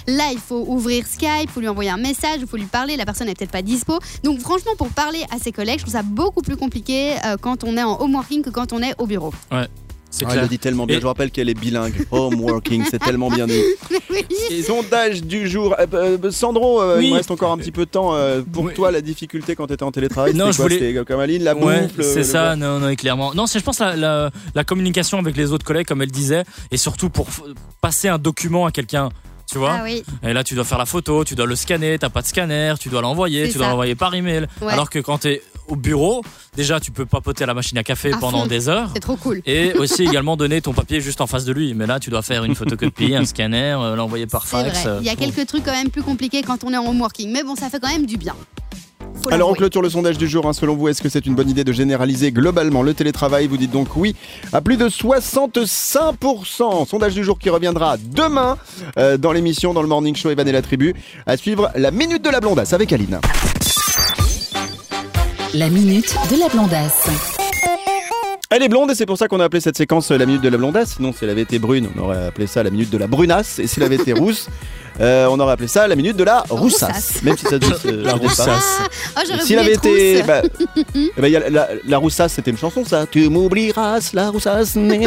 fini. 0.06 0.16
Là, 0.16 0.30
il 0.32 0.38
faut 0.38 0.64
ouvrir 0.68 1.06
Skype, 1.06 1.28
il 1.44 1.48
faut 1.48 1.60
lui 1.60 1.68
envoyer 1.68 1.90
un 1.90 1.96
message, 1.96 2.37
il 2.40 2.46
faut 2.46 2.56
lui 2.56 2.64
parler. 2.66 2.96
La 2.96 3.04
personne 3.04 3.26
n'est 3.26 3.34
peut-être 3.34 3.50
pas 3.52 3.62
dispo. 3.62 3.98
Donc, 4.22 4.40
franchement, 4.40 4.72
pour 4.78 4.88
parler 4.88 5.24
à 5.34 5.38
ses 5.38 5.52
collègues, 5.52 5.78
je 5.78 5.84
trouve 5.84 5.94
ça 5.94 6.02
beaucoup 6.02 6.42
plus 6.42 6.56
compliqué 6.56 7.14
euh, 7.24 7.37
quand 7.40 7.64
on 7.64 7.76
est 7.76 7.82
en 7.82 8.00
home 8.00 8.14
working 8.14 8.42
que 8.42 8.50
quand 8.50 8.72
on 8.72 8.82
est 8.82 8.94
au 8.98 9.06
bureau. 9.06 9.32
C'est 10.16 10.24
Ah, 10.27 10.29
elle 10.29 10.33
clair. 10.35 10.42
le 10.44 10.48
dit 10.48 10.59
tellement 10.61 10.87
bien. 10.87 10.94
Et- 10.94 10.98
Je 11.00 11.03
vous 11.03 11.09
rappelle 11.09 11.33
qu'elle 11.33 11.48
est 11.48 11.59
bilingue. 11.59 12.07
Home 12.12 12.40
working, 12.40 12.85
c'est 12.88 13.00
tellement 13.00 13.31
bien 13.31 13.48
dit. 13.48 13.61
Sondage 14.64 15.22
du 15.24 15.48
jour. 15.48 15.74
Euh, 15.79 15.87
euh, 16.22 16.31
Sandro, 16.31 16.81
euh, 16.81 16.98
Oui. 16.98 17.07
il 17.07 17.11
me 17.11 17.16
reste 17.16 17.31
encore 17.33 17.50
un 17.50 17.59
petit 17.59 17.72
peu 17.72 17.85
de 17.85 17.90
temps. 17.90 18.14
euh, 18.14 18.42
pour 18.42 18.64
Oui. 18.64 18.74
toi, 18.74 18.90
la 18.92 19.00
difficulté 19.00 19.57
quand 19.57 19.66
tu 19.66 19.72
étais 19.72 19.83
en 19.83 19.90
télétravail, 19.90 20.35
Non, 20.35 20.46
c'était 20.46 20.53
je 20.53 20.57
quoi 20.57 20.64
voulais- 20.66 20.79
C'était 20.92 21.05
comme 21.05 21.20
Aline, 21.20 21.42
la 21.42 21.57
Ouais, 21.57 21.88
c'est 22.00 22.14
le- 22.16 22.22
ça, 22.22 22.55
non, 22.55 22.79
non, 22.79 22.94
clairement. 22.94 23.35
Non, 23.35 23.46
c'est, 23.46 23.59
je 23.59 23.64
pense, 23.64 23.81
la, 23.81 23.96
la, 23.96 24.31
la 24.55 24.64
communication 24.64 25.18
avec 25.18 25.37
les 25.37 25.50
autres 25.53 25.64
collègues, 25.64 25.87
comme 25.87 26.03
elle 26.03 26.11
disait, 26.12 26.44
et 26.70 26.77
surtout 26.77 27.11
pour 27.11 27.27
passer 27.81 28.07
un 28.09 28.18
document 28.18 28.66
à 28.66 28.70
quelqu'un. 28.70 29.09
Tu 29.50 29.59
vois 29.59 29.72
Ah 29.79 29.83
oui, 29.85 30.03
Et 30.22 30.33
là, 30.33 30.42
tu 30.44 30.55
dois 30.55 30.64
faire 30.64 30.79
la 30.79 30.87
photo, 30.87 31.24
tu 31.24 31.35
dois 31.35 31.46
le 31.46 31.55
scanner, 31.57 31.98
t'as 31.98 32.09
pas 32.09 32.22
de 32.22 32.27
scanner, 32.27 32.74
tu 32.81 32.88
dois 32.88 33.03
l'envoyer, 33.03 33.48
tu 33.50 33.59
dois 33.59 33.68
l'envoyer 33.68 33.94
par 33.94 34.14
email. 34.14 34.46
Ouais. 34.62 34.72
Alors 34.72 34.88
que 34.90 34.98
quand 35.00 35.18
t'es 35.18 35.42
au 35.68 35.77
bureau, 35.77 36.22
déjà, 36.57 36.81
tu 36.81 36.90
peux 36.90 37.07
papoter 37.07 37.44
à 37.44 37.46
la 37.46 37.55
machine 37.55 37.79
à 37.79 37.83
café 37.83 38.12
À 38.12 38.18
pendant 38.18 38.40
fond. 38.42 38.46
des 38.46 38.68
heures. 38.68 38.90
c'est 38.94 39.00
trop 39.00 39.16
cool. 39.16 39.40
Et 39.46 39.72
aussi 39.79 40.03
également 40.05 40.37
donner 40.37 40.61
ton 40.61 40.72
papier 40.72 41.00
juste 41.00 41.20
en 41.20 41.27
face 41.27 41.44
de 41.44 41.53
lui. 41.53 41.74
Mais 41.74 41.87
là, 41.87 41.98
tu 42.00 42.11
dois 42.11 42.22
faire 42.22 42.44
une 42.44 42.55
photocopie, 42.55 43.14
un 43.14 43.24
scanner, 43.27 43.77
euh, 43.79 43.96
l'envoyer 43.96 44.27
par 44.27 44.46
C'est 44.46 44.57
fax. 44.64 44.81
vrai. 44.83 44.88
euh, 44.90 44.98
Il 45.00 45.07
y 45.07 45.11
a 45.11 45.16
quelques 45.16 45.46
trucs 45.46 45.64
quand 45.64 45.72
même 45.72 45.90
plus 45.90 46.03
compliqués 46.03 46.42
quand 46.42 46.64
on 46.64 46.72
est 46.72 46.77
en 46.77 46.87
home 46.87 47.00
working. 47.00 47.31
Mais 47.33 47.42
bon, 47.42 47.55
ça 47.57 47.70
fait 47.70 47.81
quand 47.81 47.88
même 47.90 48.07
du 48.07 48.16
bien. 48.16 48.35
Alors 49.31 49.48
on 49.48 49.55
clôture 49.55 49.81
le 49.81 49.88
sondage 49.88 50.18
du 50.18 50.29
jour. 50.29 50.46
hein. 50.46 50.53
Selon 50.53 50.74
vous, 50.77 50.88
est-ce 50.88 51.00
que 51.00 51.09
c'est 51.09 51.24
une 51.24 51.35
bonne 51.35 51.48
idée 51.48 51.64
de 51.64 51.72
généraliser 51.72 52.31
globalement 52.31 52.83
le 52.83 52.92
télétravail? 52.92 53.46
Vous 53.46 53.57
dites 53.57 53.70
donc 53.70 53.96
oui 53.96 54.14
à 54.53 54.61
plus 54.61 54.77
de 54.77 54.88
65%. 54.88 56.87
Sondage 56.87 57.14
du 57.14 57.24
jour 57.24 57.38
qui 57.38 57.48
reviendra 57.48 57.96
demain 57.96 58.59
euh, 58.98 59.16
dans 59.16 59.33
l'émission, 59.33 59.72
dans 59.72 59.83
le 59.83 59.88
Morning 59.88 60.14
Show 60.16 60.31
Evan 60.31 60.46
et 60.46 60.53
la 60.53 60.62
Tribu. 60.62 60.94
À 61.27 61.37
suivre 61.37 61.70
la 61.77 61.90
Minute 61.90 62.22
de 62.22 62.29
la 62.31 62.40
Blondasse 62.40 62.72
avec 62.74 62.92
Aline. 62.92 63.20
La 65.54 65.70
minute 65.70 66.16
de 66.32 66.36
la 66.36 66.48
blondasse. 66.48 67.08
Elle 68.50 68.64
est 68.64 68.68
blonde 68.68 68.90
et 68.90 68.96
c'est 68.96 69.06
pour 69.06 69.16
ça 69.18 69.28
qu'on 69.28 69.38
a 69.38 69.44
appelé 69.44 69.60
cette 69.60 69.76
séquence 69.76 70.10
euh, 70.10 70.18
la 70.18 70.26
Minute 70.26 70.42
de 70.42 70.48
la 70.48 70.58
Blondasse. 70.58 70.96
Sinon, 70.96 71.12
si 71.12 71.24
elle 71.24 71.30
avait 71.30 71.42
été 71.42 71.60
brune, 71.60 71.88
on 71.96 72.00
aurait 72.02 72.26
appelé 72.26 72.48
ça 72.48 72.64
la 72.64 72.70
Minute 72.70 72.90
de 72.90 72.98
la 72.98 73.06
Brunasse. 73.06 73.60
Et 73.60 73.68
si 73.68 73.78
elle 73.78 73.86
avait 73.86 73.96
été 73.96 74.12
rousse, 74.14 74.48
euh, 75.00 75.26
on 75.30 75.38
aurait 75.40 75.52
appelé 75.52 75.68
ça 75.68 75.87
la 75.88 75.96
Minute 75.96 76.16
de 76.16 76.24
la 76.24 76.40
Roussasse. 76.48 76.61
Roussasse. 77.20 77.22
Même 77.22 77.37
si 77.37 77.46
ça 77.46 77.59
dit 77.59 77.68
euh, 77.87 78.02
La 78.04 78.14
roussasse. 78.14 78.78
Oh, 79.16 79.20
j'aurais 79.28 79.42
S'il 79.44 79.59
avait 79.59 79.74
été. 79.74 80.16
rousse. 80.18 80.26
bah, 80.26 80.42
eh 80.96 81.20
ben, 81.20 81.26
il 81.26 81.30
y 81.33 81.37
a 81.37 81.50
la, 81.50 81.68
la 81.87 81.98
roussasse, 81.98 82.35
c'était 82.35 82.50
une 82.50 82.59
chanson, 82.59 82.85
ça. 82.85 83.07
Tu 83.11 83.28
m'oublieras, 83.28 84.11
la 84.12 84.30
roussasse. 84.30 84.74
Ah 84.76 84.78
non, 84.80 84.88
la 84.98 85.04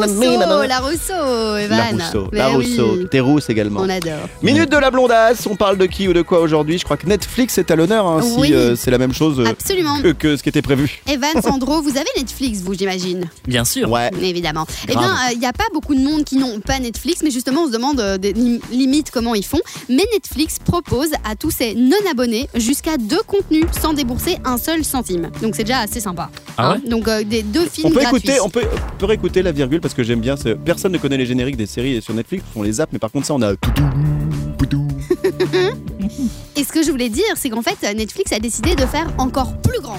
Rousseau, 0.00 0.62
la 0.66 0.78
Rousseau, 0.80 1.56
Evan. 1.56 1.78
La 1.78 2.06
Rousseau, 2.06 2.28
la 2.32 2.50
oui, 2.50 2.56
Rousseau. 2.56 3.04
T'es 3.10 3.20
rousse 3.20 3.50
également. 3.50 3.80
On 3.80 3.88
adore. 3.88 4.28
Minute 4.42 4.70
de 4.70 4.76
la 4.76 4.90
blondasse, 4.90 5.46
on 5.46 5.56
parle 5.56 5.78
de 5.78 5.86
qui 5.86 6.08
ou 6.08 6.12
de 6.12 6.22
quoi 6.22 6.40
aujourd'hui? 6.40 6.78
Je 6.78 6.84
crois 6.84 6.96
que 6.96 7.06
Netflix 7.06 7.58
est 7.58 7.70
à 7.70 7.76
l'honneur, 7.76 8.06
hein, 8.06 8.20
si 8.22 8.38
Oui. 8.38 8.52
euh, 8.52 8.76
c'est 8.76 8.90
la 8.90 8.98
même 8.98 9.12
chose 9.12 9.40
euh, 9.40 9.46
Absolument. 9.46 10.00
que, 10.02 10.08
que 10.12 10.36
ce 10.36 10.42
qui 10.42 10.48
était 10.48 10.62
prévu. 10.62 11.00
Evan, 11.08 11.40
Sandro, 11.42 11.82
vous 11.82 11.96
avez 11.96 12.08
Netflix, 12.16 12.60
vous, 12.60 12.74
j'imagine? 12.74 13.28
Bien 13.46 13.64
sûr. 13.64 13.90
Ouais. 13.90 14.10
Évidemment. 14.22 14.66
Eh 14.88 14.92
Grave. 14.92 15.04
bien, 15.04 15.16
il 15.32 15.38
n'y 15.38 15.46
a 15.46 15.52
pas 15.52 15.64
beaucoup 15.72 15.94
de 15.94 16.00
monde 16.00 16.24
qui 16.24 16.36
n'ont 16.36 16.60
pas 16.60 16.78
Netflix, 16.78 17.20
mais 17.22 17.30
justement, 17.30 17.62
on 17.62 17.66
se 17.66 17.72
demande 17.72 18.00
des 18.70 18.76
lim- 18.76 18.80
limites 18.90 19.10
comment 19.10 19.34
ils 19.34 19.44
font. 19.44 19.60
Mais 19.88 20.04
Netflix 20.12 20.58
propose 20.58 21.10
à 21.24 21.36
tous 21.36 21.50
ses 21.50 21.74
non-abonnés 21.74 22.48
jusqu'à 22.54 22.96
deux 22.96 23.22
contenus 23.26 23.64
sans 23.80 23.92
débourser 23.92 24.38
un 24.44 24.58
seul 24.58 24.84
centime. 24.84 25.30
Donc 25.42 25.54
c'est 25.56 25.64
déjà 25.64 25.80
assez 25.80 26.00
sympa. 26.00 26.30
Ah 26.56 26.72
Hein 26.72 26.80
Donc 26.88 27.08
euh, 27.08 27.24
des 27.24 27.42
deux 27.42 27.66
films 27.66 27.88
On 27.88 27.90
peut, 27.90 28.00
gratuits. 28.00 28.18
écouter, 28.18 28.40
on, 28.40 28.50
peut, 28.50 28.62
on 28.94 28.98
peut 28.98 29.06
réécouter 29.06 29.42
la 29.42 29.52
virgule 29.52 29.80
parce 29.80 29.94
que 29.94 30.02
j'aime 30.02 30.20
bien. 30.20 30.34
Personne 30.64 30.92
ne 30.92 30.98
connaît 30.98 31.16
les 31.16 31.26
génériques 31.26 31.56
des 31.56 31.66
séries 31.66 32.00
sur 32.02 32.14
Netflix, 32.14 32.44
on 32.54 32.62
les 32.62 32.72
zappe, 32.72 32.90
mais 32.92 32.98
par 32.98 33.10
contre, 33.10 33.26
ça, 33.26 33.34
on 33.34 33.42
a. 33.42 33.52
Et 36.56 36.64
ce 36.64 36.72
que 36.72 36.82
je 36.82 36.90
voulais 36.90 37.08
dire, 37.08 37.24
c'est 37.36 37.50
qu'en 37.50 37.62
fait, 37.62 37.82
Netflix 37.94 38.32
a 38.32 38.38
décidé 38.38 38.74
de 38.74 38.84
faire 38.86 39.06
encore 39.18 39.56
plus 39.58 39.80
grand. 39.80 39.98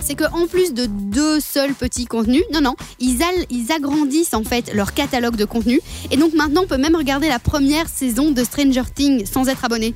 C'est 0.00 0.14
qu'en 0.14 0.46
plus 0.46 0.72
de 0.72 0.86
deux 0.86 1.40
seuls 1.40 1.74
petits 1.74 2.06
contenus, 2.06 2.42
non, 2.52 2.60
non, 2.60 2.74
ils, 2.98 3.20
ils 3.50 3.70
agrandissent 3.72 4.34
en 4.34 4.44
fait 4.44 4.72
leur 4.74 4.94
catalogue 4.94 5.36
de 5.36 5.44
contenus. 5.44 5.80
Et 6.10 6.16
donc 6.16 6.32
maintenant, 6.34 6.62
on 6.64 6.66
peut 6.66 6.78
même 6.78 6.96
regarder 6.96 7.28
la 7.28 7.38
première 7.38 7.88
saison 7.88 8.30
de 8.30 8.42
Stranger 8.42 8.82
Things 8.94 9.26
sans 9.26 9.48
être 9.48 9.64
abonné. 9.64 9.94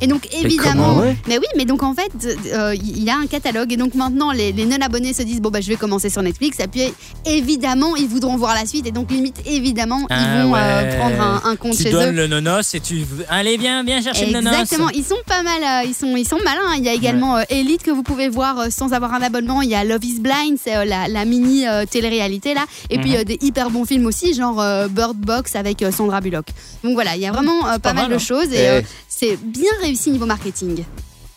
Et 0.00 0.06
donc 0.06 0.28
évidemment, 0.32 0.90
comment, 0.94 1.00
ouais 1.00 1.16
mais 1.26 1.38
oui, 1.38 1.44
mais 1.56 1.64
donc 1.64 1.82
en 1.82 1.92
fait, 1.94 2.10
euh, 2.52 2.74
il 2.74 3.02
y 3.02 3.10
a 3.10 3.16
un 3.16 3.26
catalogue 3.26 3.72
et 3.72 3.76
donc 3.76 3.94
maintenant 3.94 4.30
les, 4.32 4.52
les 4.52 4.64
non-abonnés 4.64 5.12
se 5.12 5.22
disent 5.22 5.40
bon 5.40 5.50
bah 5.50 5.60
je 5.60 5.68
vais 5.68 5.76
commencer 5.76 6.08
sur 6.08 6.22
Netflix 6.22 6.58
et 6.60 6.68
puis 6.68 6.82
évidemment 7.26 7.96
ils 7.96 8.06
voudront 8.08 8.36
voir 8.36 8.54
la 8.54 8.64
suite 8.66 8.86
et 8.86 8.90
donc 8.92 9.10
limite 9.10 9.36
évidemment 9.46 10.06
Ah 10.10 10.16
ils 10.20 10.42
vont 10.42 10.54
euh, 10.54 10.82
ouais. 10.90 10.96
prendre 10.96 11.20
un, 11.20 11.42
un 11.44 11.56
compte 11.56 11.76
Tu 11.76 11.84
chez 11.84 11.90
donnes 11.90 12.10
eux. 12.10 12.16
le 12.16 12.26
nonos 12.28 12.74
et 12.74 12.80
tu. 12.80 13.04
Allez, 13.28 13.56
viens, 13.56 13.82
viens 13.82 14.00
chercher 14.00 14.26
le 14.26 14.32
nonos. 14.32 14.52
Exactement, 14.52 14.88
ils 14.90 15.04
sont 15.04 15.16
pas 15.26 15.42
mal, 15.42 15.62
euh, 15.62 15.88
ils 15.88 15.94
sont, 15.94 16.16
ils 16.16 16.26
sont 16.28 16.38
malins. 16.44 16.74
Il 16.76 16.84
y 16.84 16.88
a 16.88 16.94
également 16.94 17.36
euh, 17.36 17.42
Elite 17.50 17.82
que 17.82 17.90
vous 17.90 18.02
pouvez 18.02 18.28
voir 18.28 18.58
euh, 18.58 18.66
sans 18.70 18.92
avoir 18.92 19.14
un 19.14 19.22
abonnement. 19.22 19.62
Il 19.62 19.68
y 19.70 19.74
a 19.74 19.84
Love 19.84 20.04
is 20.04 20.20
Blind, 20.20 20.58
c'est 20.62 20.76
euh, 20.76 20.84
la, 20.84 21.08
la 21.08 21.24
mini 21.24 21.66
euh, 21.66 21.84
télé-réalité 21.86 22.54
là. 22.54 22.64
Et 22.90 22.98
puis 22.98 23.10
Mhm. 23.10 23.16
euh, 23.16 23.24
des 23.24 23.38
hyper 23.40 23.70
bons 23.70 23.84
films 23.84 24.06
aussi, 24.06 24.34
genre 24.34 24.60
euh, 24.60 24.86
Bird 24.88 25.16
Box 25.16 25.56
avec 25.56 25.82
euh, 25.82 25.90
Sandra 25.90 26.20
Bullock. 26.20 26.46
Donc 26.84 26.94
voilà, 26.94 27.16
il 27.16 27.22
y 27.22 27.26
a 27.26 27.32
vraiment 27.32 27.66
euh, 27.66 27.72
pas, 27.72 27.78
pas 27.78 27.92
mal, 27.94 28.02
mal, 28.04 28.10
de 28.12 28.16
hein. 28.16 28.18
choses 28.18 28.52
et 28.52 28.58
Eh. 28.58 28.68
euh, 28.68 28.80
c'est 29.08 29.36
bien 29.42 29.70
réussi 29.88 30.10
niveau 30.10 30.26
marketing. 30.26 30.84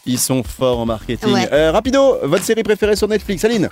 Ils 0.06 0.20
sont 0.20 0.44
forts 0.44 0.80
en 0.80 0.86
marketing. 0.86 1.32
Ouais. 1.34 1.48
Euh, 1.52 1.72
rapido, 1.72 2.18
votre 2.24 2.44
série 2.44 2.64
préférée 2.64 2.96
sur 2.96 3.08
Netflix, 3.08 3.44
Aline 3.46 3.70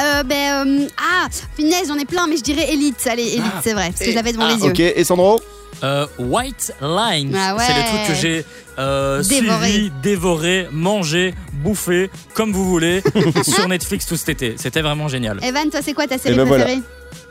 Euh, 0.00 0.22
ben, 0.22 0.66
euh, 0.66 0.86
ah, 0.98 1.26
punaise, 1.56 1.88
j'en 1.88 1.96
ai 1.98 2.04
plein, 2.04 2.26
mais 2.26 2.36
je 2.36 2.42
dirais 2.42 2.66
Elite. 2.72 3.06
Allez, 3.06 3.22
Elite, 3.34 3.42
Ah. 3.56 3.60
c'est 3.62 3.72
vrai, 3.74 3.88
parce 3.90 4.00
que 4.00 4.10
je 4.10 4.14
l'avais 4.14 4.32
devant 4.32 4.44
Ah, 4.48 4.54
les 4.54 4.62
yeux. 4.64 4.70
Ok, 4.70 4.80
et 4.80 5.04
Sandro 5.04 5.40
Euh, 5.82 6.06
White 6.18 6.72
Lines, 6.80 7.36
Ah 7.38 7.54
ouais. 7.54 7.62
c'est 7.66 7.74
le 7.74 7.82
truc 7.88 8.08
que 8.08 8.14
j'ai 8.14 8.44
euh, 8.78 9.22
Dévoré. 9.22 9.68
suivi, 9.70 9.92
dévoré, 10.02 10.68
mangé, 10.72 11.34
bouffé, 11.52 12.10
comme 12.32 12.52
vous 12.52 12.64
voulez, 12.66 13.02
sur 13.42 13.68
Netflix 13.68 14.06
tout 14.06 14.16
cet 14.16 14.30
été. 14.30 14.54
C'était 14.56 14.80
vraiment 14.80 15.08
génial. 15.08 15.38
Evan, 15.42 15.68
toi, 15.70 15.80
c'est 15.84 15.92
quoi 15.92 16.06
ta 16.06 16.16
série 16.16 16.34
ben 16.34 16.44
voilà. 16.44 16.66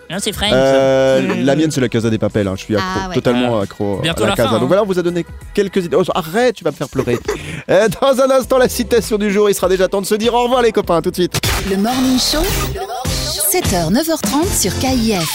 Ah, 0.10 0.18
c'est 0.20 0.32
French. 0.34 0.52
Euh. 0.54 1.44
La 1.44 1.56
mienne, 1.56 1.72
c'est 1.72 1.82
la 1.82 1.90
Casa 1.90 2.10
des 2.10 2.18
Papels. 2.18 2.48
hein. 2.48 2.54
Je 2.56 2.62
suis 2.64 2.76
accro, 2.76 2.88
Ah 3.06 3.10
ouais. 3.10 3.16
totalement 3.16 3.60
accro 3.60 4.00
Bientôt 4.04 4.24
à 4.24 4.28
la, 4.28 4.32
la 4.32 4.36
Casa. 4.36 4.50
fin, 4.50 4.56
Donc 4.56 4.64
hein. 4.64 4.68
voilà, 4.68 4.84
on 4.84 4.86
vous 4.86 5.00
a 5.00 5.02
donné 5.02 5.26
quelques 5.54 5.84
idées. 5.86 5.98
Oh, 6.00 6.04
arrête, 6.14 6.56
tu 6.56 6.64
vas 6.64 6.72
me 6.72 6.76
faire 6.76 6.90
pleurer. 6.90 7.18
Euh, 7.68 7.88
dans 8.00 8.22
un 8.22 8.30
instant, 8.30 8.60
la 8.60 8.70
citation 8.70 9.18
du 9.18 9.32
jour. 9.32 9.50
Il 9.50 9.56
sera 9.56 9.68
déjà 9.68 9.88
temps 9.88 10.00
de 10.02 10.06
se 10.06 10.14
dire 10.14 10.36
au 10.36 10.44
revoir, 10.44 10.62
les 10.62 10.72
copains. 10.72 10.98
à 10.98 11.02
Tout 11.02 11.10
de 11.10 11.16
suite. 11.16 11.40
Le 11.68 11.78
Morning 11.78 12.20
Show, 12.20 12.44
7h, 13.52 13.92
9h30 13.92 14.56
sur 14.62 14.72
KIF. 14.78 15.28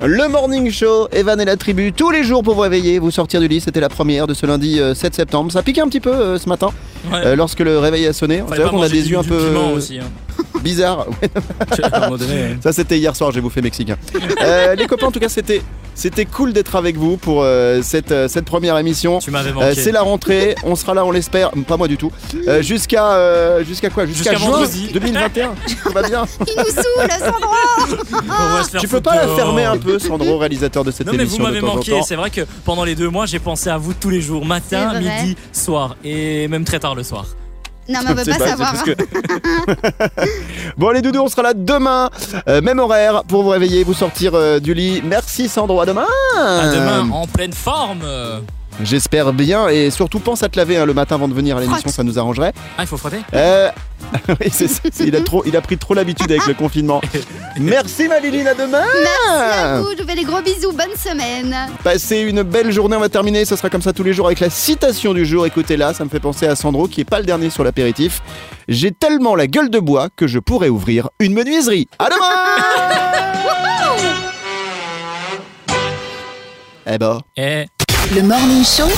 Le 0.00 0.28
Morning 0.28 0.70
Show, 0.72 1.08
Evan 1.12 1.38
et 1.40 1.44
la 1.44 1.56
tribu, 1.56 1.92
tous 1.92 2.10
les 2.10 2.24
jours 2.24 2.42
pour 2.42 2.54
vous 2.54 2.62
réveiller, 2.62 2.98
vous 2.98 3.10
sortir 3.10 3.40
du 3.40 3.48
lit. 3.48 3.60
C'était 3.60 3.80
la 3.80 3.90
première 3.90 4.26
de 4.26 4.32
ce 4.34 4.46
lundi 4.46 4.80
euh, 4.80 4.94
7 4.94 5.14
septembre. 5.14 5.52
Ça 5.52 5.62
piquait 5.62 5.82
un 5.82 5.86
petit 5.88 6.00
peu 6.00 6.12
euh, 6.14 6.38
ce 6.38 6.48
matin 6.48 6.70
Ouais. 7.12 7.18
euh, 7.26 7.36
lorsque 7.36 7.60
le 7.60 7.78
réveil 7.78 8.06
a 8.06 8.12
sonné. 8.12 8.38
Fallait 8.38 8.48
C'est 8.48 8.54
vrai 8.56 8.64
pas 8.64 8.70
qu'on 8.70 8.76
a 8.78 8.80
manger 8.82 8.92
des 8.96 9.02
du- 9.02 9.10
yeux 9.10 9.18
un 9.18 9.22
du 9.22 9.28
peu 9.28 9.38
piment 9.38 9.68
euh, 9.70 9.76
aussi. 9.76 9.98
hein. 9.98 10.04
donné, 12.18 12.56
Ça, 12.62 12.72
c'était 12.72 12.98
hier 12.98 13.14
soir, 13.16 13.30
j'ai 13.32 13.40
bouffé 13.40 13.60
mexicain. 13.62 13.96
Euh, 14.42 14.74
les 14.74 14.86
copains, 14.86 15.06
en 15.06 15.12
tout 15.12 15.20
cas, 15.20 15.28
c'était. 15.28 15.62
C'était 15.94 16.24
cool 16.24 16.54
d'être 16.54 16.74
avec 16.76 16.96
vous 16.96 17.18
pour 17.18 17.42
euh, 17.42 17.80
cette, 17.82 18.12
euh, 18.12 18.26
cette 18.26 18.46
première 18.46 18.78
émission. 18.78 19.18
tu 19.18 19.30
m'avais 19.30 19.50
Euh, 19.50 19.52
manqué. 19.52 19.74
c'est 19.74 19.92
la 19.92 20.00
rentrée, 20.00 20.54
on 20.64 20.74
sera 20.74 20.94
là, 20.94 21.04
on 21.04 21.10
l'espère, 21.10 21.50
pas 21.68 21.76
moi 21.76 21.86
du 21.86 21.98
tout. 21.98 22.10
Euh, 22.48 22.62
jusqu'à 22.62 23.12
euh, 23.12 23.62
jusqu'à 23.62 23.90
quoi? 23.90 24.06
Jusqu'à 24.06 24.32
juin 24.36 24.52
vendredi. 24.52 24.88
2021. 24.94 25.48
Tout 25.84 25.92
va 25.92 26.02
bien? 26.08 26.24
Il 26.46 26.54
nous 26.56 26.64
saoule, 26.64 27.10
Sandro 27.20 28.78
Tu 28.80 28.88
peux 28.88 29.02
pas 29.02 29.16
la 29.16 29.28
fermer 29.36 29.64
un 29.64 29.76
peu, 29.76 29.98
Sandro, 29.98 30.38
réalisateur 30.38 30.82
de 30.82 30.90
cette 30.90 31.06
Non 31.06 31.12
mais 31.12 31.24
émission 31.24 31.38
vous 31.44 31.44
m'avez 31.50 31.60
manqué, 31.60 32.00
c'est 32.06 32.16
vrai 32.16 32.30
que 32.30 32.40
pendant 32.64 32.84
les 32.84 32.94
deux 32.94 33.10
mois 33.10 33.26
j'ai 33.26 33.38
pensé 33.38 33.68
à 33.68 33.76
vous 33.76 33.92
tous 33.92 34.08
les 34.08 34.22
jours, 34.22 34.46
matin, 34.46 34.98
midi, 34.98 35.36
soir 35.52 35.96
et 36.04 36.48
même 36.48 36.64
très 36.64 36.78
tard 36.80 36.94
le 36.94 37.02
soir. 37.02 37.26
Non, 37.88 38.00
mais 38.04 38.10
on 38.10 38.14
veut 38.14 38.24
pas, 38.24 38.32
c'est 38.38 38.48
savoir. 38.48 38.84
que- 38.84 38.96
bon, 40.76 40.90
les 40.90 41.02
doudous, 41.02 41.20
on 41.20 41.28
sera 41.28 41.42
là 41.42 41.52
demain, 41.54 42.10
euh, 42.48 42.60
même 42.60 42.78
horaire, 42.78 43.24
pour 43.24 43.42
vous 43.42 43.48
réveiller, 43.50 43.82
vous 43.84 43.94
sortir 43.94 44.32
euh, 44.34 44.60
du 44.60 44.72
lit. 44.74 45.02
Merci 45.04 45.48
Sandro, 45.48 45.80
à 45.80 45.86
demain. 45.86 46.06
À 46.38 46.68
demain, 46.74 47.10
en 47.10 47.26
pleine 47.26 47.52
forme. 47.52 48.02
J'espère 48.84 49.32
bien, 49.32 49.68
et 49.68 49.90
surtout 49.90 50.18
pense 50.18 50.42
à 50.42 50.48
te 50.48 50.56
laver 50.58 50.76
hein, 50.76 50.86
le 50.86 50.94
matin 50.94 51.14
avant 51.14 51.28
de 51.28 51.34
venir 51.34 51.56
à 51.56 51.60
l'émission, 51.60 51.90
ça 51.90 52.02
nous 52.02 52.18
arrangerait. 52.18 52.52
Ah, 52.76 52.82
il 52.82 52.86
faut 52.86 52.96
frotter? 52.96 53.18
Euh, 53.34 53.70
oui, 54.28 54.48
c'est 54.50 54.66
ça, 54.68 54.80
c'est- 54.92 55.04
il, 55.06 55.14
a 55.14 55.20
trop, 55.20 55.42
il 55.46 55.56
a 55.56 55.60
pris 55.60 55.78
trop 55.78 55.94
l'habitude 55.94 56.30
avec 56.30 56.46
le 56.46 56.54
confinement. 56.54 57.00
Merci 57.60 58.08
Maliline, 58.08 58.48
à 58.48 58.54
demain. 58.54 58.82
Merci 58.82 59.58
à 59.58 59.80
vous, 59.80 59.88
je 59.96 60.02
vous 60.02 60.08
fais 60.08 60.16
des 60.16 60.24
gros 60.24 60.42
bisous, 60.42 60.72
bonne 60.72 60.96
semaine. 60.96 61.54
Passez 61.84 62.18
une 62.20 62.42
belle 62.42 62.72
journée, 62.72 62.96
on 62.96 63.00
va 63.00 63.08
terminer, 63.08 63.44
ça 63.44 63.56
sera 63.56 63.70
comme 63.70 63.82
ça 63.82 63.92
tous 63.92 64.02
les 64.02 64.12
jours 64.12 64.26
avec 64.26 64.40
la 64.40 64.50
citation 64.50 65.14
du 65.14 65.24
jour. 65.24 65.46
Écoutez-la, 65.46 65.94
ça 65.94 66.04
me 66.04 66.10
fait 66.10 66.20
penser 66.20 66.46
à 66.46 66.56
Sandro 66.56 66.88
qui 66.88 67.02
est 67.02 67.08
pas 67.08 67.20
le 67.20 67.24
dernier 67.26 67.50
sur 67.50 67.62
l'apéritif. 67.64 68.20
J'ai 68.68 68.90
tellement 68.90 69.34
la 69.36 69.46
gueule 69.46 69.70
de 69.70 69.78
bois 69.78 70.08
que 70.16 70.26
je 70.26 70.38
pourrais 70.38 70.68
ouvrir 70.68 71.08
une 71.20 71.34
menuiserie. 71.34 71.88
À 71.98 72.06
demain 72.06 72.26
Eh 76.84 76.98
ben, 76.98 77.20
Et 77.36 77.66
Le 78.10 78.22
Morning 78.22 78.64
Show, 78.64 78.88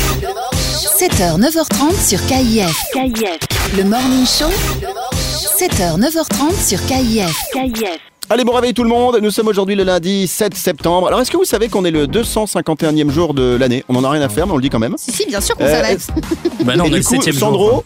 7h, 0.98 1.38
9h30 1.38 1.94
sur 2.08 2.18
KIF. 2.26 2.84
Le 3.76 3.84
Morning 3.84 4.26
Show, 4.26 4.46
7h, 5.58 5.98
9h30 5.98 6.66
sur 6.66 6.84
KIF. 6.86 7.32
allez 8.30 8.44
bon 8.44 8.52
réveil 8.52 8.74
tout 8.74 8.82
le 8.82 8.88
monde, 8.88 9.18
nous 9.22 9.30
sommes 9.30 9.48
aujourd'hui 9.48 9.74
le 9.76 9.84
lundi 9.84 10.26
7 10.26 10.54
septembre. 10.54 11.08
Alors 11.08 11.20
est-ce 11.20 11.30
que 11.30 11.36
vous 11.36 11.44
savez 11.44 11.68
qu'on 11.68 11.84
est 11.84 11.90
le 11.90 12.06
251e 12.06 13.10
jour 13.10 13.34
de 13.34 13.56
l'année? 13.58 13.84
On 13.88 13.96
en 13.96 14.04
a 14.04 14.10
rien 14.10 14.22
à 14.22 14.28
faire 14.28 14.46
mais 14.46 14.52
on 14.52 14.56
le 14.56 14.62
dit 14.62 14.70
quand 14.70 14.78
même. 14.80 14.94
Si, 14.98 15.12
si, 15.12 15.26
bien 15.26 15.40
sûr 15.40 15.56
qu'on 15.56 15.64
Euh, 15.64 15.70
savait. 15.82 15.94
est-ce- 15.94 16.10
bah 16.64 16.76
non, 16.76 16.84
Et 16.84 16.88
on 16.88 16.90
est 16.90 16.90
du 16.90 16.96
le 16.98 17.02
coup, 17.04 17.10
septième 17.14 17.36
Sandro, 17.36 17.68
jour. 17.70 17.84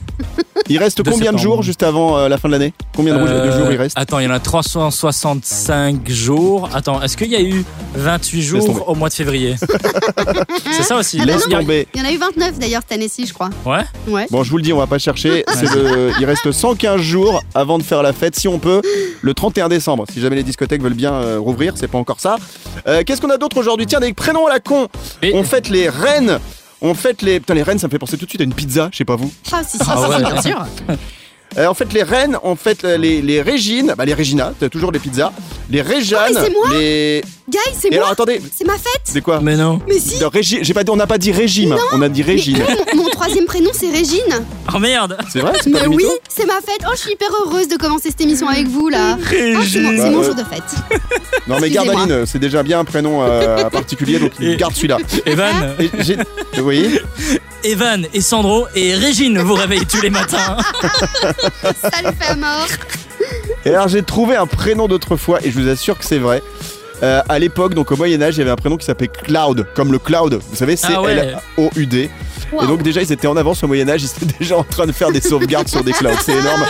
Il 0.68 0.79
reste 0.79 1.03
De 1.03 1.11
combien 1.11 1.33
de 1.33 1.38
jours 1.38 1.62
juste 1.62 1.83
avant 1.83 2.16
euh, 2.18 2.29
la 2.29 2.38
fin 2.38 2.48
de 2.48 2.53
l'année? 2.53 2.72
Combien 2.94 3.14
de, 3.14 3.18
jours- 3.20 3.29
de 3.29 3.33
Euh, 3.33 3.59
jours 3.59 3.70
il 3.72 3.77
reste? 3.77 3.96
Attends, 3.98 4.18
il 4.18 4.24
y 4.24 4.29
en 4.29 4.33
a 4.33 4.40
365 4.40 6.09
jours. 6.11 6.68
Attends, 6.74 7.01
est-ce 7.03 7.16
qu'il 7.16 7.29
y 7.31 7.37
a 7.37 7.40
eu 7.42 7.64
28 7.94 8.46
tomber. 8.46 8.61
jours 8.66 8.88
au 8.88 8.94
mois 8.94 9.09
de 9.09 9.14
février? 9.14 9.57
C'est 10.72 10.83
ça 10.83 10.96
aussi. 10.96 11.18
Ah 11.20 11.24
Laisse 11.24 11.46
non. 11.48 11.59
tomber. 11.61 11.87
Il 11.94 12.01
y 12.01 12.05
en 12.05 12.09
a 12.09 12.12
eu 12.12 12.16
29 12.18 12.59
d'ailleurs 12.59 12.83
cette 12.88 12.92
année-ci, 12.98 13.27
je 13.27 13.33
crois. 13.35 13.51
Ouais? 13.64 13.81
Ouais. 14.09 14.27
Bon, 14.31 14.42
je 14.42 14.51
vous 14.51 14.57
le 14.59 14.62
dis, 14.62 14.72
on 14.72 14.79
va 14.79 14.87
pas 14.87 14.98
chercher. 14.98 15.44
C'est 15.55 15.72
le- 15.74 16.12
Il 16.20 16.24
reste 16.27 16.51
115 16.53 17.01
jours 17.01 17.42
avant 17.55 17.79
de 17.79 17.83
faire 17.83 18.03
la 18.03 18.12
fête, 18.12 18.37
si 18.37 18.48
on 18.48 18.59
peut, 18.59 18.83
le 19.20 19.35
31 19.35 19.68
décembre. 19.68 20.05
Si 20.12 20.20
jamais 20.20 20.37
les 20.37 20.42
discothèques 20.42 20.83
veulent 20.83 20.94
bien 20.94 21.12
euh, 21.14 21.38
rouvrir, 21.38 21.72
c'est 21.77 21.88
pas 21.88 21.98
encore 21.98 22.20
ça. 22.20 22.37
Euh, 22.87 23.03
Qu'est-ce 23.07 23.20
qu'on 23.20 23.31
a 23.31 23.38
d'autre 23.38 23.57
aujourd'hui? 23.59 23.87
Tiens, 23.87 24.01
des 24.01 24.12
prénoms 24.12 24.46
à 24.46 24.51
la 24.51 24.61
con. 24.61 24.88
Et- 25.22 25.33
On 25.35 25.42
fête 25.44 25.68
les 25.68 25.88
reines. 25.88 26.38
On 26.80 26.94
fête 26.94 27.22
les. 27.22 27.40
Putain, 27.40 27.54
les 27.54 27.62
reines, 27.62 27.78
ça 27.78 27.86
me 27.88 27.90
fait 27.90 27.98
penser 27.98 28.16
tout 28.16 28.24
de 28.24 28.30
suite 28.30 28.40
à 28.40 28.44
une 28.44 28.54
pizza, 28.54 28.88
je 28.92 28.98
sais 28.98 29.04
pas 29.04 29.16
vous. 29.16 29.32
Ah, 29.52 29.62
si, 29.66 29.78
si, 29.78 29.84
Ah 29.88 29.96
si, 29.96 30.10
ouais. 30.22 30.32
bien 30.32 30.42
sûr. 30.42 30.66
Euh, 31.56 31.66
en 31.66 31.74
fait, 31.74 31.92
les 31.94 32.02
reines, 32.02 32.36
on 32.42 32.56
fête 32.56 32.84
euh, 32.84 32.96
les, 32.98 33.22
les 33.22 33.40
Régines, 33.40 33.94
bah 33.96 34.04
les 34.04 34.12
Régina, 34.14 34.52
t'as 34.60 34.68
toujours 34.68 34.92
les 34.92 34.98
pizzas. 34.98 35.32
Les 35.70 35.80
Réjeanne, 35.80 36.20
Ah, 36.26 36.28
mais 36.34 36.40
c'est 36.44 36.52
moi 36.52 36.78
les. 36.78 37.22
Guys, 37.48 37.58
c'est 37.80 37.88
Et 37.88 37.94
alors 37.94 38.08
moi, 38.08 38.12
attendez, 38.12 38.42
c'est 38.54 38.66
ma 38.66 38.74
fête. 38.74 39.00
c'est 39.04 39.22
quoi 39.22 39.40
Mais 39.40 39.56
non. 39.56 39.80
Mais 39.88 39.98
si. 39.98 40.16
Régi- 40.22 40.58
J'ai 40.62 40.74
pas 40.74 40.84
dit, 40.84 40.90
on 40.90 40.96
n'a 40.96 41.06
pas 41.06 41.16
dit 41.18 41.32
régime, 41.32 41.74
on 41.92 42.02
a 42.02 42.08
dit 42.11 42.22
Régine. 42.22 42.62
mon, 42.94 43.04
mon 43.04 43.08
troisième 43.11 43.46
prénom 43.46 43.70
c'est 43.72 43.90
Régine. 43.90 44.44
Oh 44.74 44.78
merde 44.78 45.16
C'est 45.32 45.40
vrai 45.40 45.52
C'est 45.62 45.70
pas 45.70 45.78
Mais 45.78 45.88
du 45.88 45.96
oui, 45.96 46.04
mytho 46.04 46.18
c'est 46.28 46.44
ma 46.46 46.54
fête. 46.56 46.80
Oh, 46.87 46.90
je 46.94 47.00
suis 47.00 47.12
hyper 47.12 47.28
heureuse 47.46 47.68
de 47.68 47.76
commencer 47.76 48.11
cette 48.11 48.20
émission 48.20 48.48
avec 48.48 48.66
vous 48.68 48.88
là. 48.90 49.16
Ah, 49.18 49.24
c'est 49.30 49.80
mon, 49.80 49.96
c'est 49.96 50.11
mon 50.11 50.22
jour 50.22 50.34
de 50.34 50.44
fête. 50.44 50.62
Non 51.46 51.56
mais 51.61 51.68
Excusez-moi. 51.68 51.94
Gardaline, 51.94 52.26
c'est 52.26 52.38
déjà 52.38 52.62
bien 52.62 52.80
un 52.80 52.84
prénom 52.84 53.22
euh, 53.22 53.64
particulier, 53.70 54.18
donc 54.18 54.32
Et- 54.40 54.56
garde 54.56 54.74
celui-là. 54.74 54.98
Evan, 55.24 55.74
Et 55.80 55.90
j'ai- 56.00 56.18
Oui 56.61 56.98
Evan 57.64 58.06
et 58.12 58.20
Sandro 58.20 58.66
et 58.74 58.94
Régine 58.94 59.38
vous 59.40 59.54
réveillent 59.54 59.87
tous 59.87 60.02
les 60.02 60.11
matins. 60.11 60.58
Ça 61.62 62.02
le 62.04 62.12
fait 62.12 62.28
à 62.30 62.37
mort. 62.37 62.66
Et 63.64 63.70
alors 63.70 63.88
j'ai 63.88 64.02
trouvé 64.02 64.37
un 64.37 64.46
prénom 64.46 64.87
d'autrefois 64.87 65.40
et 65.44 65.50
je 65.50 65.58
vous 65.58 65.68
assure 65.68 65.98
que 65.98 66.04
c'est 66.04 66.18
vrai. 66.18 66.42
Euh, 67.02 67.22
à 67.28 67.38
l'époque, 67.38 67.74
donc 67.74 67.90
au 67.92 67.96
Moyen-Âge, 67.96 68.37
il 68.37 68.38
y 68.40 68.42
avait 68.42 68.50
un 68.50 68.56
prénom 68.56 68.76
qui 68.76 68.84
s'appelait 68.84 69.08
Cloud, 69.08 69.66
comme 69.74 69.92
le 69.92 69.98
cloud. 69.98 70.40
Vous 70.50 70.56
savez, 70.56 70.76
c'est 70.76 70.94
Ah 70.94 71.02
ouais. 71.02 71.12
L-O-U-D. 71.12 72.11
Wow. 72.52 72.62
Et 72.62 72.66
donc 72.66 72.82
déjà, 72.82 73.02
ils 73.02 73.12
étaient 73.12 73.26
en 73.28 73.37
avance 73.37 73.62
au 73.62 73.66
Moyen-Âge, 73.68 74.02
ils 74.02 74.24
étaient 74.24 74.38
déjà 74.38 74.56
en 74.58 74.64
train 74.64 74.87
de 74.87 74.92
faire 74.92 75.12
des 75.12 75.20
sauvegardes 75.20 75.68
sur 75.68 75.84
des 75.84 75.92
clouds. 75.92 76.11
C'est 76.24 76.32
énorme. 76.32 76.64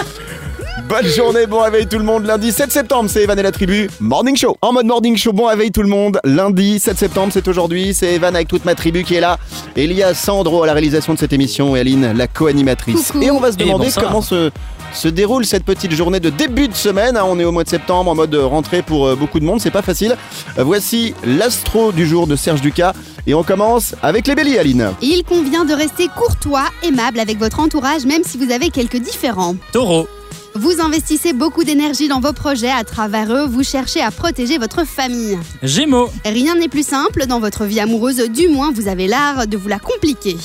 Bonne 0.89 1.07
journée, 1.07 1.47
bon 1.47 1.61
réveil 1.61 1.87
tout 1.87 1.99
le 1.99 2.05
monde. 2.05 2.25
Lundi 2.25 2.51
7 2.51 2.73
septembre, 2.73 3.11
c'est 3.11 3.23
Evan 3.23 3.39
et 3.39 3.43
la 3.43 3.53
tribu. 3.53 3.91
Morning 4.01 4.37
Show. 4.37 4.57
En 4.63 4.73
mode 4.73 4.87
Morning 4.87 5.19
Show, 5.19 5.33
bon 5.35 5.47
réveil 5.47 5.71
tout 5.71 5.83
le 5.83 5.89
monde. 5.89 6.19
Lundi 6.25 6.79
7 6.79 6.97
septembre, 6.97 7.31
c'est 7.33 7.47
aujourd'hui. 7.47 7.93
C'est 7.93 8.15
Evan 8.15 8.35
avec 8.35 8.49
toute 8.49 8.65
ma 8.65 8.75
tribu 8.75 9.05
qui 9.05 9.15
est 9.15 9.21
là. 9.21 9.39
Et 9.77 9.85
il 9.85 9.93
y 9.93 10.03
a 10.03 10.15
Sandro 10.15 10.63
à 10.63 10.67
la 10.67 10.73
réalisation 10.73 11.13
de 11.13 11.19
cette 11.19 11.33
émission 11.35 11.77
et 11.77 11.81
Aline, 11.81 12.13
la 12.17 12.27
co-animatrice. 12.27 13.13
Et 13.21 13.31
on 13.31 13.39
va 13.39 13.53
se 13.53 13.59
demander 13.59 13.89
comment 13.95 14.23
se, 14.23 14.51
se 14.95 15.09
déroule 15.09 15.45
cette 15.47 15.65
petite 15.65 15.93
journée 15.93 16.21
de 16.21 16.31
début 16.31 16.69
de 16.69 16.75
semaine. 16.75 17.17
hein. 17.17 17.25
On 17.27 17.39
est 17.39 17.45
au 17.45 17.53
mois 17.53 17.65
de 17.65 17.69
septembre, 17.69 18.11
en 18.11 18.15
mode 18.15 18.35
rentrée 18.35 18.83
pour 18.83 19.07
euh, 19.07 19.15
beaucoup 19.17 19.41
de 19.41 19.45
monde. 19.45 19.61
C'est 19.61 19.71
pas 19.71 19.83
facile. 19.83 20.17
Euh, 20.59 20.65
Voici 20.65 21.15
l'astro 21.25 21.93
du 21.93 22.07
jour 22.07 22.27
de 22.27 22.37
Serge 22.37 22.61
Ducas. 22.61 22.93
Et 23.27 23.35
on 23.35 23.43
commence 23.43 23.95
avec 24.03 24.27
les 24.27 24.35
béliers, 24.35 24.59
Aline. 24.59 24.91
Il 25.03 25.23
convient 25.25 25.65
de 25.65 25.75
rester 25.75 26.09
courtois, 26.17 26.65
aimable 26.83 27.21
avec 27.21 27.39
votre 27.39 27.61
entourage, 27.61 28.07
même 28.07 28.23
si 28.25 28.39
vous 28.39 28.51
avez 28.51 28.71
quelques 28.71 28.97
différends. 28.99 29.55
Taureau, 29.73 30.09
Vous 30.55 30.81
investissez 30.81 31.35
beaucoup 31.35 31.63
d'énergie 31.63 32.09
dans 32.09 32.21
vos 32.21 32.33
projets, 32.33 32.71
à 32.71 32.85
travers 32.85 33.31
eux, 33.33 33.47
vous 33.47 33.63
cherchez 33.63 34.01
à 34.01 34.11
protéger 34.11 34.57
votre 34.59 34.85
famille. 34.87 35.39
Gémeaux, 35.63 36.09
Rien 36.25 36.55
n'est 36.57 36.69
plus 36.69 36.87
simple 36.87 37.27
dans 37.27 37.39
votre 37.39 37.65
vie 37.65 37.81
amoureuse, 37.81 38.17
du 38.31 38.49
moins 38.49 38.71
vous 38.73 38.89
avez 38.89 39.07
l'art 39.07 39.47
de 39.47 39.57
vous 39.59 39.69
la 39.69 39.79
compliquer. 39.79 40.37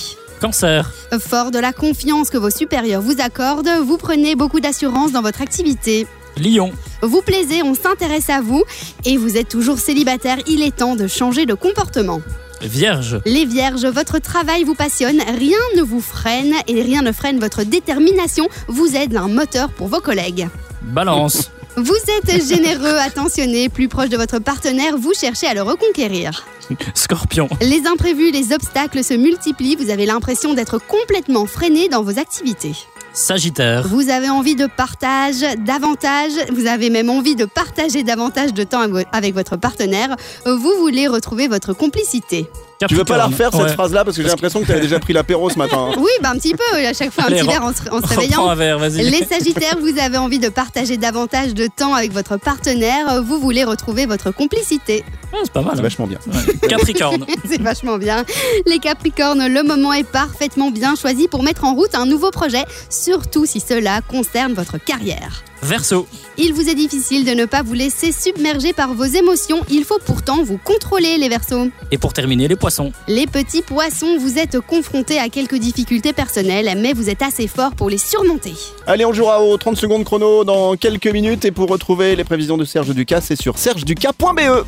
Cancer, 0.43 0.91
Fort 1.21 1.51
de 1.51 1.57
la 1.57 1.71
confiance 1.71 2.29
que 2.29 2.37
vos 2.37 2.49
supérieurs 2.49 3.01
vous 3.01 3.21
accordent, 3.21 3.69
vous 3.81 3.95
prenez 3.95 4.35
beaucoup 4.35 4.59
d'assurance 4.59 5.13
dans 5.13 5.21
votre 5.21 5.41
activité. 5.41 6.05
Lion, 6.35 6.73
Vous 7.01 7.21
plaisez, 7.21 7.63
on 7.63 7.73
s'intéresse 7.73 8.29
à 8.29 8.41
vous 8.41 8.61
et 9.05 9.15
vous 9.15 9.37
êtes 9.37 9.47
toujours 9.47 9.79
célibataire, 9.79 10.39
il 10.45 10.61
est 10.61 10.75
temps 10.75 10.97
de 10.97 11.07
changer 11.07 11.45
de 11.45 11.53
comportement. 11.53 12.19
Vierge, 12.61 13.21
Les 13.25 13.45
vierges, 13.45 13.85
votre 13.85 14.19
travail 14.19 14.65
vous 14.65 14.75
passionne, 14.75 15.21
rien 15.21 15.63
ne 15.77 15.81
vous 15.81 16.01
freine 16.01 16.55
et 16.67 16.81
rien 16.81 17.03
ne 17.03 17.13
freine 17.13 17.39
votre 17.39 17.63
détermination, 17.63 18.49
vous 18.67 18.97
êtes 18.97 19.15
un 19.15 19.29
moteur 19.29 19.69
pour 19.69 19.87
vos 19.87 20.01
collègues. 20.01 20.49
Balance, 20.81 21.51
Vous 21.75 21.95
êtes 22.17 22.47
généreux, 22.47 22.97
attentionné, 22.97 23.67
plus 23.67 23.87
proche 23.87 24.09
de 24.09 24.17
votre 24.17 24.37
partenaire, 24.37 24.95
vous 24.95 25.13
cherchez 25.13 25.47
à 25.47 25.55
le 25.55 25.63
reconquérir. 25.63 26.45
Scorpion, 26.93 27.49
Les 27.61 27.87
imprévus, 27.87 28.29
les 28.31 28.53
obstacles 28.53 29.03
se 29.03 29.15
multiplient, 29.15 29.75
vous 29.75 29.89
avez 29.89 30.05
l'impression 30.05 30.53
d'être 30.53 30.77
complètement 30.77 31.47
freiné 31.47 31.89
dans 31.89 32.03
vos 32.03 32.19
activités. 32.19 32.73
Sagittaire, 33.11 33.87
Vous 33.87 34.09
avez 34.09 34.29
envie 34.29 34.55
de 34.55 34.67
partage 34.67 35.41
davantage, 35.65 36.31
vous 36.51 36.67
avez 36.67 36.91
même 36.91 37.09
envie 37.09 37.35
de 37.35 37.45
partager 37.45 38.03
davantage 38.03 38.53
de 38.53 38.63
temps 38.63 38.87
avec 39.11 39.33
votre 39.33 39.57
partenaire, 39.57 40.15
vous 40.45 40.73
voulez 40.79 41.07
retrouver 41.07 41.47
votre 41.47 41.73
complicité. 41.73 42.49
Tu 42.87 42.95
veux 42.95 43.03
pas 43.05 43.17
la 43.17 43.25
refaire 43.27 43.49
cette 43.51 43.61
Ouais. 43.61 43.73
phrase-là 43.73 44.03
parce 44.05 44.17
que 44.17 44.23
j'ai 44.23 44.29
l'impression 44.29 44.61
que 44.61 44.65
tu 44.65 44.71
avais 44.71 44.81
déjà 44.81 44.99
pris 44.99 45.13
l'apéro 45.13 45.49
ce 45.49 45.57
matin. 45.57 45.89
hein. 45.91 45.95
Oui, 45.97 46.09
bah 46.21 46.29
un 46.33 46.37
petit 46.37 46.53
peu, 46.53 46.77
à 46.77 46.93
chaque 46.93 47.11
fois 47.11 47.23
un 47.25 47.27
Allez, 47.27 47.37
petit 47.37 47.47
re- 47.47 47.51
verre 47.51 47.63
en 47.63 47.73
se, 47.73 47.81
en 47.81 47.83
se 47.83 47.89
Reprends 47.95 48.07
réveillant. 48.21 48.49
un 48.49 48.55
verre, 48.55 48.79
vas-y. 48.79 49.09
Les 49.09 49.25
Sagittaires, 49.25 49.77
vous 49.79 49.99
avez 49.99 50.17
envie 50.17 50.39
de 50.39 50.49
partager 50.49 50.97
davantage 50.97 51.53
de 51.53 51.67
temps 51.67 51.93
avec 51.93 52.11
votre 52.13 52.37
partenaire, 52.37 53.23
vous 53.23 53.39
voulez 53.39 53.63
retrouver 53.63 54.05
votre 54.05 54.31
complicité. 54.31 55.03
Ah, 55.33 55.37
c'est 55.43 55.51
pas 55.53 55.61
mal. 55.61 55.71
C'est 55.73 55.79
hein. 55.79 55.83
vachement 55.83 56.07
bien. 56.07 56.19
Ouais. 56.27 56.67
Capricorne, 56.67 57.25
C'est 57.49 57.61
vachement 57.61 57.97
bien. 57.97 58.23
Les 58.67 58.79
Capricornes, 58.79 59.47
le 59.47 59.63
moment 59.63 59.93
est 59.93 60.03
parfaitement 60.07 60.69
bien 60.71 60.95
choisi 60.95 61.27
pour 61.27 61.43
mettre 61.43 61.63
en 61.63 61.73
route 61.73 61.95
un 61.95 62.05
nouveau 62.05 62.29
projet, 62.31 62.63
surtout 62.89 63.45
si 63.45 63.59
cela 63.59 64.01
concerne 64.07 64.53
votre 64.53 64.77
carrière. 64.77 65.43
Verseau, 65.63 66.07
Il 66.37 66.53
vous 66.53 66.67
est 66.69 66.75
difficile 66.75 67.25
de 67.25 67.31
ne 67.31 67.45
pas 67.45 67.61
vous 67.63 67.73
laisser 67.73 68.11
submerger 68.11 68.73
par 68.73 68.93
vos 68.93 69.05
émotions, 69.05 69.61
il 69.69 69.83
faut 69.85 69.99
pourtant 70.05 70.43
vous 70.43 70.57
contrôler 70.57 71.17
les 71.17 71.29
Verseaux. 71.29 71.67
et 71.91 71.97
pour 71.97 72.11
terminer, 72.11 72.47
les 72.47 72.55
poissons. 72.55 72.91
Les 73.07 73.27
petits 73.27 73.61
poissons, 73.61 74.17
vous 74.19 74.37
êtes 74.37 74.59
confrontés 74.59 75.19
à 75.19 75.29
quelques 75.29 75.55
difficultés 75.55 76.11
personnelles, 76.11 76.77
mais 76.81 76.93
vous 76.93 77.09
êtes 77.09 77.21
assez 77.21 77.47
fort 77.47 77.75
pour 77.75 77.89
les 77.89 77.97
surmonter. 77.97 78.53
Allez, 78.87 79.05
on 79.05 79.13
jouera 79.13 79.41
au 79.41 79.55
30 79.57 79.77
secondes 79.77 80.03
chrono 80.03 80.43
dans 80.43 80.75
quelques 80.75 81.07
minutes 81.07 81.45
et 81.45 81.51
pour 81.51 81.69
retrouver 81.69 82.15
les 82.15 82.23
prévisions 82.23 82.57
de 82.57 82.65
Serge 82.65 82.93
Ducas, 82.93 83.21
c'est 83.21 83.41
sur 83.41 83.57
sergeducas.be. 83.57 84.65